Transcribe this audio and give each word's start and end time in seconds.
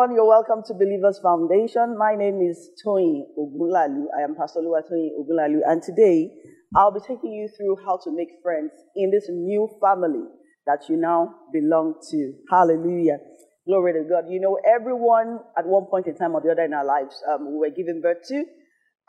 Everyone. 0.00 0.16
You're 0.16 0.28
welcome 0.28 0.62
to 0.66 0.72
Believers 0.72 1.20
Foundation. 1.22 1.98
My 1.98 2.14
name 2.14 2.40
is 2.40 2.70
Tony 2.82 3.26
Ogulalu. 3.38 4.06
I 4.16 4.22
am 4.22 4.34
Pastor 4.34 4.60
Lua 4.60 4.80
Tony 4.88 5.12
Ogulalu, 5.20 5.60
and 5.66 5.82
today 5.82 6.30
I'll 6.74 6.90
be 6.90 7.00
taking 7.00 7.32
you 7.32 7.48
through 7.54 7.76
how 7.84 7.98
to 8.04 8.10
make 8.10 8.28
friends 8.42 8.70
in 8.96 9.10
this 9.10 9.26
new 9.28 9.68
family 9.78 10.24
that 10.66 10.88
you 10.88 10.96
now 10.96 11.34
belong 11.52 11.96
to. 12.12 12.32
Hallelujah. 12.50 13.18
Glory 13.66 13.92
to 13.92 14.08
God. 14.08 14.24
You 14.30 14.40
know, 14.40 14.58
everyone 14.64 15.40
at 15.58 15.66
one 15.66 15.84
point 15.90 16.06
in 16.06 16.16
time 16.16 16.34
or 16.34 16.40
the 16.40 16.52
other 16.52 16.64
in 16.64 16.72
our 16.72 16.86
lives, 16.86 17.22
um, 17.30 17.52
we 17.52 17.58
were 17.58 17.74
given 17.74 18.00
birth 18.00 18.22
to, 18.28 18.44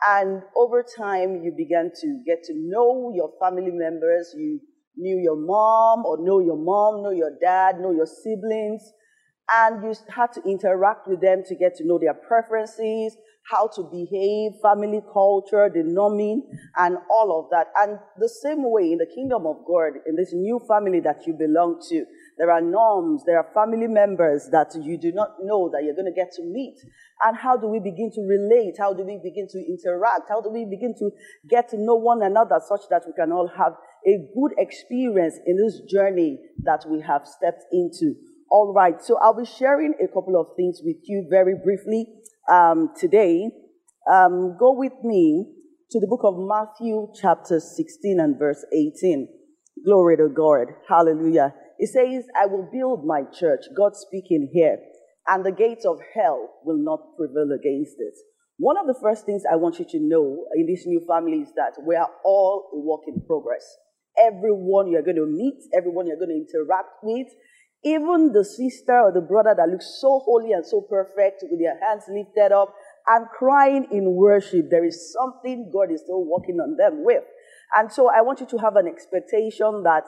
and 0.08 0.42
over 0.54 0.84
time 0.84 1.42
you 1.42 1.54
began 1.56 1.90
to 2.02 2.22
get 2.26 2.42
to 2.44 2.52
know 2.54 3.12
your 3.14 3.30
family 3.40 3.72
members. 3.72 4.34
You 4.36 4.60
knew 4.98 5.18
your 5.22 5.36
mom, 5.36 6.04
or 6.04 6.18
know 6.20 6.40
your 6.40 6.58
mom, 6.58 7.02
know 7.02 7.12
your 7.12 7.32
dad, 7.40 7.80
know 7.80 7.92
your 7.92 8.06
siblings 8.06 8.92
and 9.50 9.82
you 9.82 9.94
had 10.14 10.32
to 10.32 10.42
interact 10.42 11.08
with 11.08 11.20
them 11.20 11.42
to 11.46 11.54
get 11.56 11.74
to 11.76 11.86
know 11.86 11.98
their 11.98 12.14
preferences, 12.14 13.16
how 13.50 13.66
to 13.66 13.82
behave, 13.82 14.52
family 14.62 15.02
culture, 15.12 15.68
the 15.68 15.82
norming, 15.82 16.42
and 16.76 16.96
all 17.10 17.40
of 17.40 17.50
that. 17.50 17.66
And 17.76 17.98
the 18.18 18.28
same 18.28 18.70
way 18.70 18.92
in 18.92 18.98
the 18.98 19.10
kingdom 19.12 19.46
of 19.46 19.56
God, 19.66 19.98
in 20.06 20.16
this 20.16 20.32
new 20.32 20.60
family 20.68 21.00
that 21.00 21.26
you 21.26 21.34
belong 21.34 21.80
to, 21.90 22.04
there 22.38 22.50
are 22.50 22.60
norms, 22.60 23.24
there 23.26 23.38
are 23.38 23.46
family 23.52 23.88
members 23.88 24.48
that 24.52 24.74
you 24.80 24.96
do 24.96 25.12
not 25.12 25.36
know 25.42 25.68
that 25.72 25.82
you're 25.84 25.94
going 25.94 26.12
to 26.12 26.14
get 26.14 26.32
to 26.36 26.42
meet. 26.44 26.78
And 27.24 27.36
how 27.36 27.56
do 27.56 27.66
we 27.66 27.80
begin 27.80 28.10
to 28.14 28.22
relate? 28.22 28.76
How 28.78 28.94
do 28.94 29.02
we 29.04 29.18
begin 29.22 29.48
to 29.50 29.58
interact? 29.58 30.28
How 30.28 30.40
do 30.40 30.50
we 30.50 30.64
begin 30.64 30.94
to 30.98 31.10
get 31.48 31.68
to 31.70 31.76
know 31.76 31.96
one 31.96 32.22
another 32.22 32.60
such 32.64 32.82
that 32.90 33.02
we 33.06 33.12
can 33.12 33.32
all 33.32 33.48
have 33.48 33.74
a 34.06 34.28
good 34.34 34.54
experience 34.56 35.38
in 35.46 35.56
this 35.56 35.80
journey 35.90 36.38
that 36.62 36.84
we 36.88 37.00
have 37.00 37.26
stepped 37.26 37.64
into? 37.72 38.14
All 38.52 38.74
right, 38.76 39.02
so 39.02 39.16
I'll 39.16 39.32
be 39.32 39.46
sharing 39.46 39.94
a 39.96 40.08
couple 40.08 40.38
of 40.38 40.48
things 40.58 40.82
with 40.84 40.98
you 41.04 41.26
very 41.30 41.54
briefly 41.64 42.04
um, 42.52 42.90
today. 42.94 43.48
Um, 44.12 44.58
go 44.60 44.76
with 44.76 44.92
me 45.02 45.46
to 45.90 45.98
the 45.98 46.06
book 46.06 46.20
of 46.22 46.34
Matthew, 46.36 47.08
chapter 47.18 47.60
16 47.60 48.20
and 48.20 48.38
verse 48.38 48.62
18. 48.70 49.26
Glory 49.86 50.18
to 50.18 50.28
God. 50.28 50.66
Hallelujah. 50.86 51.54
It 51.78 51.88
says, 51.94 52.26
I 52.38 52.44
will 52.44 52.68
build 52.70 53.06
my 53.06 53.22
church, 53.32 53.60
God 53.74 53.96
speaking 53.96 54.50
here, 54.52 54.76
and 55.28 55.46
the 55.46 55.52
gates 55.52 55.86
of 55.86 56.00
hell 56.14 56.50
will 56.62 56.76
not 56.76 57.16
prevail 57.16 57.56
against 57.58 57.96
it. 58.00 58.14
One 58.58 58.76
of 58.76 58.86
the 58.86 59.00
first 59.00 59.24
things 59.24 59.44
I 59.50 59.56
want 59.56 59.78
you 59.78 59.86
to 59.88 59.98
know 59.98 60.44
in 60.56 60.66
this 60.66 60.84
new 60.84 61.00
family 61.08 61.38
is 61.38 61.54
that 61.56 61.82
we 61.88 61.96
are 61.96 62.10
all 62.22 62.68
a 62.74 62.78
work 62.78 63.08
in 63.08 63.24
progress. 63.26 63.64
Everyone 64.22 64.92
you're 64.92 65.00
going 65.00 65.16
to 65.16 65.24
meet, 65.24 65.56
everyone 65.74 66.06
you're 66.06 66.20
going 66.20 66.36
to 66.36 66.44
interact 66.44 67.00
with, 67.02 67.28
even 67.84 68.32
the 68.32 68.44
sister 68.44 68.98
or 69.00 69.12
the 69.12 69.20
brother 69.20 69.54
that 69.56 69.68
looks 69.68 69.98
so 70.00 70.20
holy 70.24 70.52
and 70.52 70.64
so 70.64 70.80
perfect 70.80 71.42
with 71.50 71.58
their 71.60 71.78
hands 71.80 72.04
lifted 72.08 72.52
up 72.52 72.74
and 73.08 73.26
crying 73.28 73.86
in 73.90 74.14
worship, 74.14 74.70
there 74.70 74.84
is 74.84 75.12
something 75.12 75.70
God 75.72 75.90
is 75.90 76.02
still 76.02 76.24
working 76.24 76.60
on 76.60 76.76
them 76.76 77.04
with. 77.04 77.24
And 77.74 77.90
so 77.90 78.08
I 78.08 78.20
want 78.20 78.40
you 78.40 78.46
to 78.46 78.58
have 78.58 78.76
an 78.76 78.86
expectation 78.86 79.82
that 79.82 80.04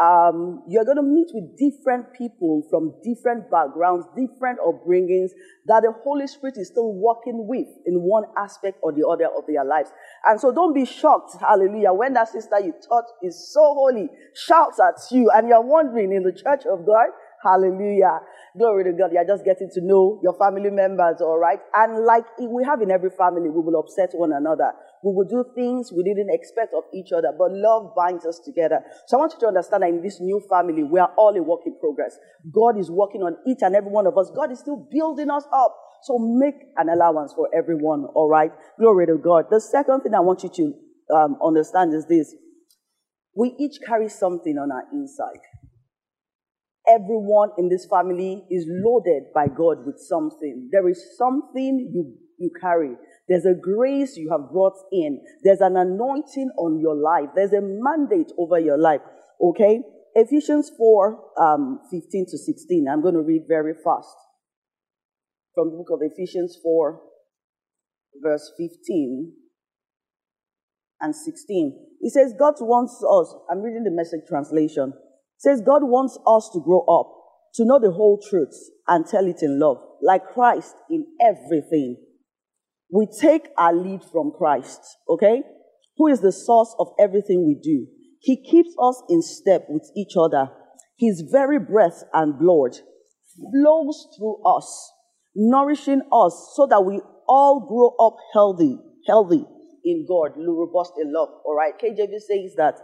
um, 0.00 0.62
you're 0.68 0.84
going 0.84 0.96
to 0.96 1.02
meet 1.02 1.28
with 1.32 1.56
different 1.56 2.12
people 2.12 2.66
from 2.68 2.94
different 3.04 3.50
backgrounds, 3.50 4.06
different 4.16 4.58
upbringings, 4.58 5.30
that 5.66 5.82
the 5.82 5.92
Holy 6.02 6.26
Spirit 6.26 6.56
is 6.58 6.68
still 6.68 6.92
working 6.92 7.46
with 7.46 7.68
in 7.86 8.02
one 8.02 8.24
aspect 8.36 8.78
or 8.82 8.92
the 8.92 9.06
other 9.06 9.26
of 9.26 9.46
their 9.46 9.64
lives. 9.64 9.90
And 10.26 10.40
so 10.40 10.52
don't 10.52 10.74
be 10.74 10.84
shocked, 10.84 11.36
hallelujah, 11.40 11.92
when 11.92 12.14
that 12.14 12.28
sister 12.28 12.58
you 12.60 12.74
thought 12.88 13.06
is 13.22 13.52
so 13.52 13.60
holy 13.74 14.08
shouts 14.34 14.80
at 14.80 14.98
you 15.14 15.30
and 15.30 15.48
you're 15.48 15.62
wondering 15.62 16.12
in 16.12 16.24
the 16.24 16.32
church 16.32 16.66
of 16.66 16.84
God, 16.84 17.08
hallelujah, 17.42 18.20
Glory 18.56 18.84
to 18.84 18.92
God. 18.92 19.10
You're 19.12 19.26
just 19.26 19.44
getting 19.44 19.68
to 19.70 19.80
know 19.80 20.20
your 20.22 20.34
family 20.34 20.70
members, 20.70 21.20
all 21.20 21.38
right? 21.38 21.58
And 21.74 22.04
like 22.04 22.24
we 22.38 22.62
have 22.62 22.80
in 22.82 22.90
every 22.92 23.10
family, 23.10 23.50
we 23.50 23.60
will 23.60 23.80
upset 23.80 24.10
one 24.12 24.32
another. 24.32 24.70
We 25.04 25.12
will 25.12 25.28
do 25.28 25.44
things 25.54 25.92
we 25.92 26.02
didn't 26.02 26.32
expect 26.32 26.72
of 26.72 26.84
each 26.94 27.12
other, 27.12 27.28
but 27.36 27.52
love 27.52 27.92
binds 27.94 28.24
us 28.24 28.40
together. 28.42 28.80
So 29.06 29.18
I 29.18 29.20
want 29.20 29.34
you 29.34 29.40
to 29.40 29.48
understand 29.48 29.82
that 29.82 29.90
in 29.90 30.00
this 30.00 30.18
new 30.18 30.40
family, 30.48 30.82
we 30.82 30.98
are 30.98 31.12
all 31.18 31.36
a 31.36 31.42
work 31.42 31.60
in 31.66 31.78
progress. 31.78 32.16
God 32.50 32.78
is 32.78 32.90
working 32.90 33.20
on 33.20 33.36
each 33.46 33.58
and 33.60 33.76
every 33.76 33.90
one 33.90 34.06
of 34.06 34.16
us. 34.16 34.32
God 34.34 34.50
is 34.50 34.60
still 34.60 34.88
building 34.90 35.28
us 35.28 35.44
up. 35.52 35.76
So 36.04 36.16
make 36.18 36.54
an 36.78 36.88
allowance 36.88 37.34
for 37.34 37.50
everyone, 37.54 38.06
all 38.14 38.30
right? 38.30 38.50
Glory 38.78 39.06
to 39.06 39.18
God. 39.18 39.44
The 39.50 39.60
second 39.60 40.00
thing 40.00 40.14
I 40.14 40.20
want 40.20 40.42
you 40.42 40.48
to 40.48 41.14
um, 41.14 41.36
understand 41.44 41.92
is 41.92 42.06
this. 42.06 42.34
We 43.36 43.54
each 43.58 43.76
carry 43.86 44.08
something 44.08 44.56
on 44.56 44.72
our 44.72 44.84
inside. 44.92 45.44
Everyone 46.88 47.50
in 47.58 47.68
this 47.68 47.86
family 47.86 48.44
is 48.50 48.64
loaded 48.68 49.24
by 49.34 49.48
God 49.48 49.84
with 49.84 49.98
something. 49.98 50.70
There 50.72 50.88
is 50.88 51.16
something 51.18 51.90
you, 51.92 52.14
you 52.38 52.50
carry. 52.58 52.96
There's 53.28 53.46
a 53.46 53.54
grace 53.54 54.16
you 54.16 54.30
have 54.30 54.50
brought 54.52 54.76
in. 54.92 55.20
There's 55.42 55.60
an 55.60 55.76
anointing 55.76 56.50
on 56.58 56.78
your 56.80 56.94
life. 56.94 57.30
There's 57.34 57.52
a 57.52 57.60
mandate 57.62 58.32
over 58.38 58.58
your 58.58 58.78
life. 58.78 59.00
Okay? 59.40 59.80
Ephesians 60.14 60.70
4 60.76 61.18
um, 61.40 61.80
15 61.90 62.26
to 62.30 62.38
16. 62.38 62.86
I'm 62.90 63.02
going 63.02 63.14
to 63.14 63.22
read 63.22 63.44
very 63.48 63.74
fast 63.74 64.14
from 65.54 65.70
the 65.70 65.76
book 65.76 65.90
of 65.90 66.00
Ephesians 66.02 66.58
4, 66.62 67.00
verse 68.22 68.52
15 68.58 69.32
and 71.00 71.14
16. 71.14 71.86
It 72.00 72.12
says, 72.12 72.34
God 72.38 72.54
wants 72.60 73.02
us, 73.02 73.34
I'm 73.50 73.62
reading 73.62 73.84
the 73.84 73.90
message 73.90 74.28
translation 74.28 74.92
says 75.44 75.60
God 75.60 75.82
wants 75.84 76.18
us 76.26 76.50
to 76.54 76.60
grow 76.60 76.80
up, 76.88 77.12
to 77.54 77.64
know 77.64 77.78
the 77.78 77.92
whole 77.92 78.18
truth 78.30 78.56
and 78.88 79.06
tell 79.06 79.26
it 79.26 79.42
in 79.42 79.60
love, 79.60 79.76
like 80.02 80.32
Christ 80.32 80.74
in 80.90 81.06
everything. 81.20 81.96
We 82.90 83.06
take 83.20 83.48
our 83.58 83.74
lead 83.74 84.00
from 84.12 84.32
Christ, 84.36 84.80
okay? 85.08 85.42
Who 85.96 86.08
is 86.08 86.20
the 86.20 86.32
source 86.32 86.74
of 86.78 86.88
everything 86.98 87.46
we 87.46 87.54
do. 87.54 87.86
He 88.20 88.42
keeps 88.42 88.74
us 88.80 89.02
in 89.08 89.22
step 89.22 89.66
with 89.68 89.88
each 89.96 90.14
other. 90.18 90.50
His 90.98 91.24
very 91.30 91.58
breath 91.58 92.04
and 92.12 92.38
blood 92.38 92.78
flows 93.52 94.08
through 94.16 94.42
us, 94.44 94.92
nourishing 95.34 96.02
us 96.12 96.52
so 96.56 96.66
that 96.68 96.84
we 96.84 97.00
all 97.28 97.66
grow 97.66 98.06
up 98.06 98.16
healthy, 98.32 98.78
healthy 99.06 99.44
in 99.84 100.06
God, 100.08 100.32
robust 100.36 100.92
in 101.00 101.12
love. 101.12 101.28
All 101.44 101.54
right. 101.54 101.74
KJV 101.78 102.18
says 102.20 102.54
that 102.56 102.76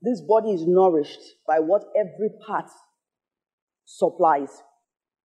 this 0.00 0.20
body 0.20 0.50
is 0.50 0.66
nourished 0.66 1.20
by 1.46 1.60
what 1.60 1.84
every 1.96 2.30
part 2.46 2.68
supplies. 3.84 4.62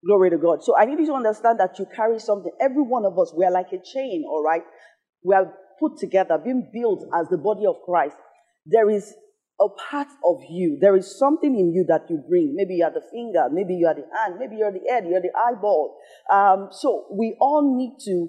Glory 0.07 0.29
to 0.29 0.37
God. 0.37 0.63
So 0.63 0.73
I 0.77 0.85
need 0.85 0.99
you 0.99 1.07
to 1.07 1.13
understand 1.13 1.59
that 1.59 1.77
you 1.77 1.85
carry 1.93 2.17
something. 2.19 2.51
Every 2.61 2.81
one 2.81 3.03
of 3.03 3.19
us, 3.19 3.33
we 3.37 3.43
are 3.43 3.51
like 3.51 3.73
a 3.73 3.83
chain, 3.83 4.23
all 4.25 4.41
right? 4.41 4.63
We 5.21 5.35
are 5.35 5.53
put 5.81 5.97
together, 5.97 6.39
being 6.41 6.71
built 6.73 7.03
as 7.13 7.27
the 7.27 7.37
body 7.37 7.65
of 7.67 7.75
Christ. 7.85 8.15
There 8.65 8.89
is 8.89 9.13
a 9.59 9.67
part 9.89 10.07
of 10.23 10.37
you. 10.49 10.77
There 10.79 10.95
is 10.95 11.19
something 11.19 11.59
in 11.59 11.73
you 11.73 11.83
that 11.89 12.09
you 12.09 12.23
bring. 12.29 12.53
Maybe 12.55 12.75
you 12.75 12.85
are 12.85 12.93
the 12.93 13.03
finger, 13.11 13.49
maybe 13.51 13.75
you 13.75 13.87
are 13.87 13.95
the 13.95 14.07
hand, 14.15 14.39
maybe 14.39 14.55
you're 14.55 14.71
the 14.71 14.87
head, 14.89 15.05
you're 15.09 15.21
the 15.21 15.33
eyeball. 15.37 15.97
Um, 16.31 16.69
so 16.71 17.07
we 17.11 17.35
all 17.41 17.75
need 17.75 17.97
to 18.05 18.27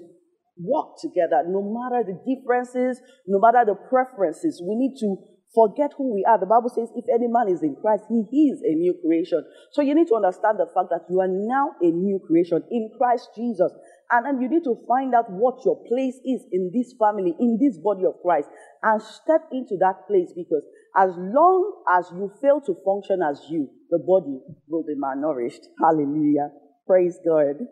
work 0.57 0.97
together, 0.99 1.43
no 1.47 1.63
matter 1.63 2.03
the 2.03 2.19
differences, 2.27 2.99
no 3.25 3.39
matter 3.39 3.63
the 3.63 3.75
preferences. 3.75 4.61
We 4.61 4.75
need 4.75 4.97
to 4.99 5.15
Forget 5.53 5.93
who 5.97 6.13
we 6.13 6.23
are. 6.29 6.37
The 6.37 6.45
Bible 6.45 6.69
says, 6.69 6.89
if 6.93 7.05
any 7.09 7.27
man 7.27 7.49
is 7.49 7.63
in 7.63 7.75
Christ, 7.81 8.05
he 8.07 8.53
is 8.53 8.61
a 8.61 8.75
new 8.75 8.93
creation. 9.01 9.43
So 9.71 9.81
you 9.81 9.95
need 9.95 10.07
to 10.09 10.15
understand 10.15 10.59
the 10.59 10.69
fact 10.69 10.93
that 10.93 11.09
you 11.09 11.19
are 11.21 11.27
now 11.27 11.73
a 11.81 11.89
new 11.89 12.19
creation 12.21 12.61
in 12.69 12.91
Christ 12.97 13.29
Jesus. 13.35 13.73
And 14.11 14.25
then 14.25 14.41
you 14.41 14.47
need 14.47 14.63
to 14.65 14.77
find 14.87 15.15
out 15.15 15.25
what 15.29 15.65
your 15.65 15.81
place 15.89 16.21
is 16.21 16.45
in 16.51 16.69
this 16.73 16.93
family, 16.99 17.33
in 17.39 17.57
this 17.59 17.77
body 17.77 18.05
of 18.05 18.21
Christ, 18.21 18.49
and 18.83 19.01
step 19.01 19.49
into 19.51 19.73
that 19.81 20.05
place 20.07 20.33
because 20.35 20.63
as 20.95 21.11
long 21.17 21.81
as 21.97 22.09
you 22.13 22.31
fail 22.41 22.61
to 22.61 22.75
function 22.85 23.21
as 23.25 23.41
you, 23.49 23.69
the 23.89 23.99
body 23.99 24.37
will 24.67 24.83
be 24.85 24.93
malnourished. 24.93 25.65
Hallelujah. 25.81 26.49
Praise 26.85 27.17
God. 27.25 27.65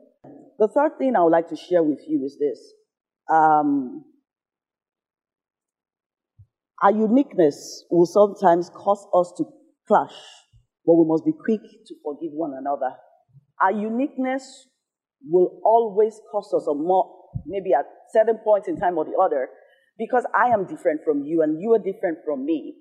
The 0.58 0.68
third 0.68 0.98
thing 0.98 1.16
I 1.16 1.22
would 1.22 1.32
like 1.32 1.50
to 1.50 1.56
share 1.56 1.84
with 1.84 2.02
you 2.08 2.26
is 2.26 2.38
this. 2.40 2.74
Um, 3.30 4.06
our 6.84 6.92
uniqueness 6.92 7.86
will 7.90 8.06
sometimes 8.06 8.70
cause 8.70 9.08
us 9.14 9.34
to 9.38 9.46
clash, 9.88 10.14
but 10.86 10.94
we 10.94 11.06
must 11.08 11.26
be 11.26 11.32
quick 11.34 11.62
to 11.62 11.96
forgive 12.04 12.32
one 12.34 12.54
another. 12.58 12.96
Our 13.62 13.72
uniqueness 13.72 14.68
will 15.26 15.60
always 15.64 16.20
cost 16.32 16.54
us 16.54 16.68
a 16.68 16.76
more, 16.76 17.12
maybe 17.46 17.74
at 17.74 17.86
certain 18.14 18.38
points 18.44 18.68
in 18.68 18.78
time 18.78 18.98
or 18.98 19.06
the 19.06 19.18
other, 19.20 19.50
because 19.98 20.26
I 20.36 20.50
am 20.50 20.66
different 20.66 21.02
from 21.04 21.24
you 21.24 21.42
and 21.42 21.60
you 21.60 21.74
are 21.74 21.80
different 21.80 22.20
from 22.24 22.46
me. 22.46 22.76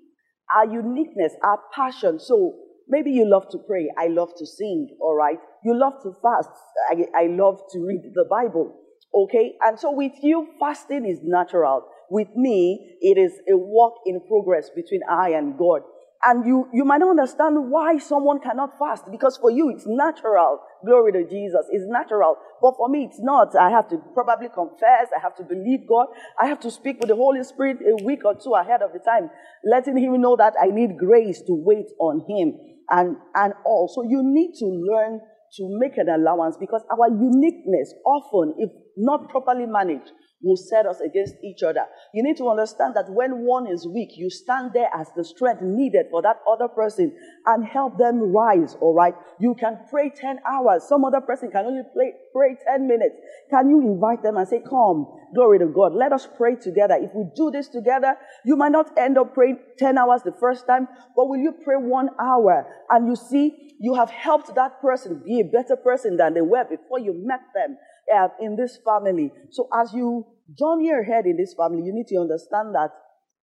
Our 0.55 0.65
uniqueness, 0.65 1.33
our 1.43 1.59
passion. 1.73 2.19
So 2.19 2.53
maybe 2.87 3.11
you 3.11 3.27
love 3.27 3.49
to 3.51 3.57
pray. 3.67 3.89
I 3.97 4.07
love 4.07 4.29
to 4.37 4.45
sing. 4.45 4.95
All 5.01 5.15
right. 5.15 5.39
You 5.63 5.77
love 5.77 5.93
to 6.03 6.13
fast. 6.21 6.49
I, 6.91 7.23
I 7.23 7.27
love 7.27 7.59
to 7.73 7.79
read 7.79 8.11
the 8.13 8.25
Bible. 8.29 8.79
Okay. 9.13 9.55
And 9.61 9.79
so 9.79 9.91
with 9.91 10.13
you, 10.21 10.47
fasting 10.59 11.05
is 11.05 11.19
natural. 11.23 11.87
With 12.09 12.29
me, 12.35 12.97
it 13.01 13.17
is 13.17 13.33
a 13.51 13.57
work 13.57 13.93
in 14.05 14.21
progress 14.27 14.69
between 14.73 15.01
I 15.09 15.29
and 15.31 15.57
God. 15.57 15.81
and 16.23 16.45
you, 16.45 16.67
you 16.73 16.83
might 16.83 16.97
not 16.97 17.11
understand 17.11 17.55
why 17.69 17.97
someone 17.97 18.39
cannot 18.39 18.77
fast 18.79 19.03
because 19.11 19.37
for 19.37 19.51
you 19.51 19.69
it's 19.69 19.85
natural. 19.85 20.59
Glory 20.85 21.11
to 21.11 21.23
Jesus. 21.23 21.65
It's 21.71 21.85
natural. 21.87 22.37
But 22.61 22.73
for 22.75 22.89
me 22.89 23.05
it's 23.05 23.19
not. 23.19 23.55
I 23.55 23.69
have 23.69 23.87
to 23.89 23.97
probably 24.13 24.49
confess. 24.49 25.09
I 25.15 25.21
have 25.21 25.35
to 25.35 25.43
believe 25.43 25.81
God. 25.87 26.07
I 26.41 26.47
have 26.47 26.59
to 26.61 26.71
speak 26.71 26.99
with 26.99 27.09
the 27.09 27.15
Holy 27.15 27.43
Spirit 27.43 27.77
a 27.81 28.03
week 28.03 28.25
or 28.25 28.35
two 28.35 28.53
ahead 28.53 28.81
of 28.81 28.93
the 28.93 28.99
time, 28.99 29.29
letting 29.63 29.97
Him 29.97 30.19
know 30.19 30.35
that 30.35 30.53
I 30.61 30.67
need 30.67 30.97
grace 30.97 31.39
to 31.41 31.53
wait 31.53 31.87
on 31.99 32.25
Him 32.27 32.57
and, 32.89 33.17
and 33.35 33.53
all. 33.65 33.87
So 33.93 34.03
you 34.03 34.21
need 34.23 34.53
to 34.59 34.65
learn 34.65 35.19
to 35.57 35.63
make 35.79 35.97
an 35.97 36.09
allowance 36.09 36.57
because 36.59 36.83
our 36.91 37.09
uniqueness 37.09 37.93
often, 38.05 38.55
if 38.57 38.69
not 38.97 39.29
properly 39.29 39.65
managed, 39.65 40.11
will 40.41 40.55
set 40.55 40.85
us 40.85 40.99
against 41.01 41.35
each 41.43 41.63
other. 41.63 41.85
You 42.13 42.23
need 42.23 42.37
to 42.37 42.49
understand 42.49 42.95
that 42.95 43.09
when 43.09 43.45
one 43.45 43.67
is 43.67 43.87
weak, 43.87 44.11
you 44.15 44.29
stand 44.29 44.71
there 44.73 44.89
as 44.93 45.07
the 45.15 45.23
strength 45.23 45.61
needed 45.61 46.07
for 46.11 46.21
that 46.21 46.37
other 46.49 46.67
person 46.67 47.15
and 47.45 47.65
help 47.65 47.97
them 47.97 48.31
rise, 48.31 48.75
all 48.79 48.93
right? 48.93 49.15
You 49.39 49.55
can 49.59 49.79
pray 49.89 50.11
10 50.15 50.39
hours. 50.47 50.83
Some 50.87 51.05
other 51.05 51.21
person 51.21 51.49
can 51.49 51.65
only 51.65 51.81
pray, 51.93 52.13
pray 52.33 52.55
10 52.67 52.87
minutes. 52.87 53.15
Can 53.49 53.69
you 53.69 53.81
invite 53.81 54.21
them 54.21 54.37
and 54.37 54.47
say, 54.47 54.61
Come, 54.67 55.07
glory 55.33 55.59
to 55.59 55.67
God, 55.67 55.93
let 55.93 56.13
us 56.13 56.27
pray 56.37 56.55
together. 56.55 56.95
If 56.99 57.11
we 57.15 57.25
do 57.35 57.49
this 57.51 57.67
together, 57.67 58.15
you 58.45 58.55
might 58.55 58.71
not 58.71 58.97
end 58.97 59.17
up 59.17 59.33
praying 59.33 59.59
10 59.77 59.97
hours 59.97 60.21
the 60.23 60.33
first 60.39 60.67
time, 60.67 60.87
but 61.15 61.27
will 61.27 61.37
you 61.37 61.53
pray 61.63 61.75
one 61.77 62.09
hour 62.19 62.65
and 62.89 63.07
you 63.07 63.15
see 63.15 63.75
you 63.79 63.95
have 63.95 64.09
helped 64.09 64.53
that 64.55 64.81
person 64.81 65.21
be 65.25 65.39
a 65.41 65.45
better 65.45 65.75
person 65.75 66.17
than 66.17 66.33
they 66.33 66.41
were 66.41 66.63
before 66.63 66.99
you 66.99 67.13
met 67.25 67.41
them? 67.53 67.77
Uh, 68.13 68.27
in 68.39 68.55
this 68.55 68.79
family. 68.83 69.31
So 69.51 69.67
as 69.73 69.93
you 69.93 70.25
journey 70.57 70.91
ahead 70.91 71.25
in 71.25 71.37
this 71.37 71.53
family, 71.53 71.83
you 71.83 71.93
need 71.93 72.07
to 72.07 72.17
understand 72.17 72.73
that 72.75 72.91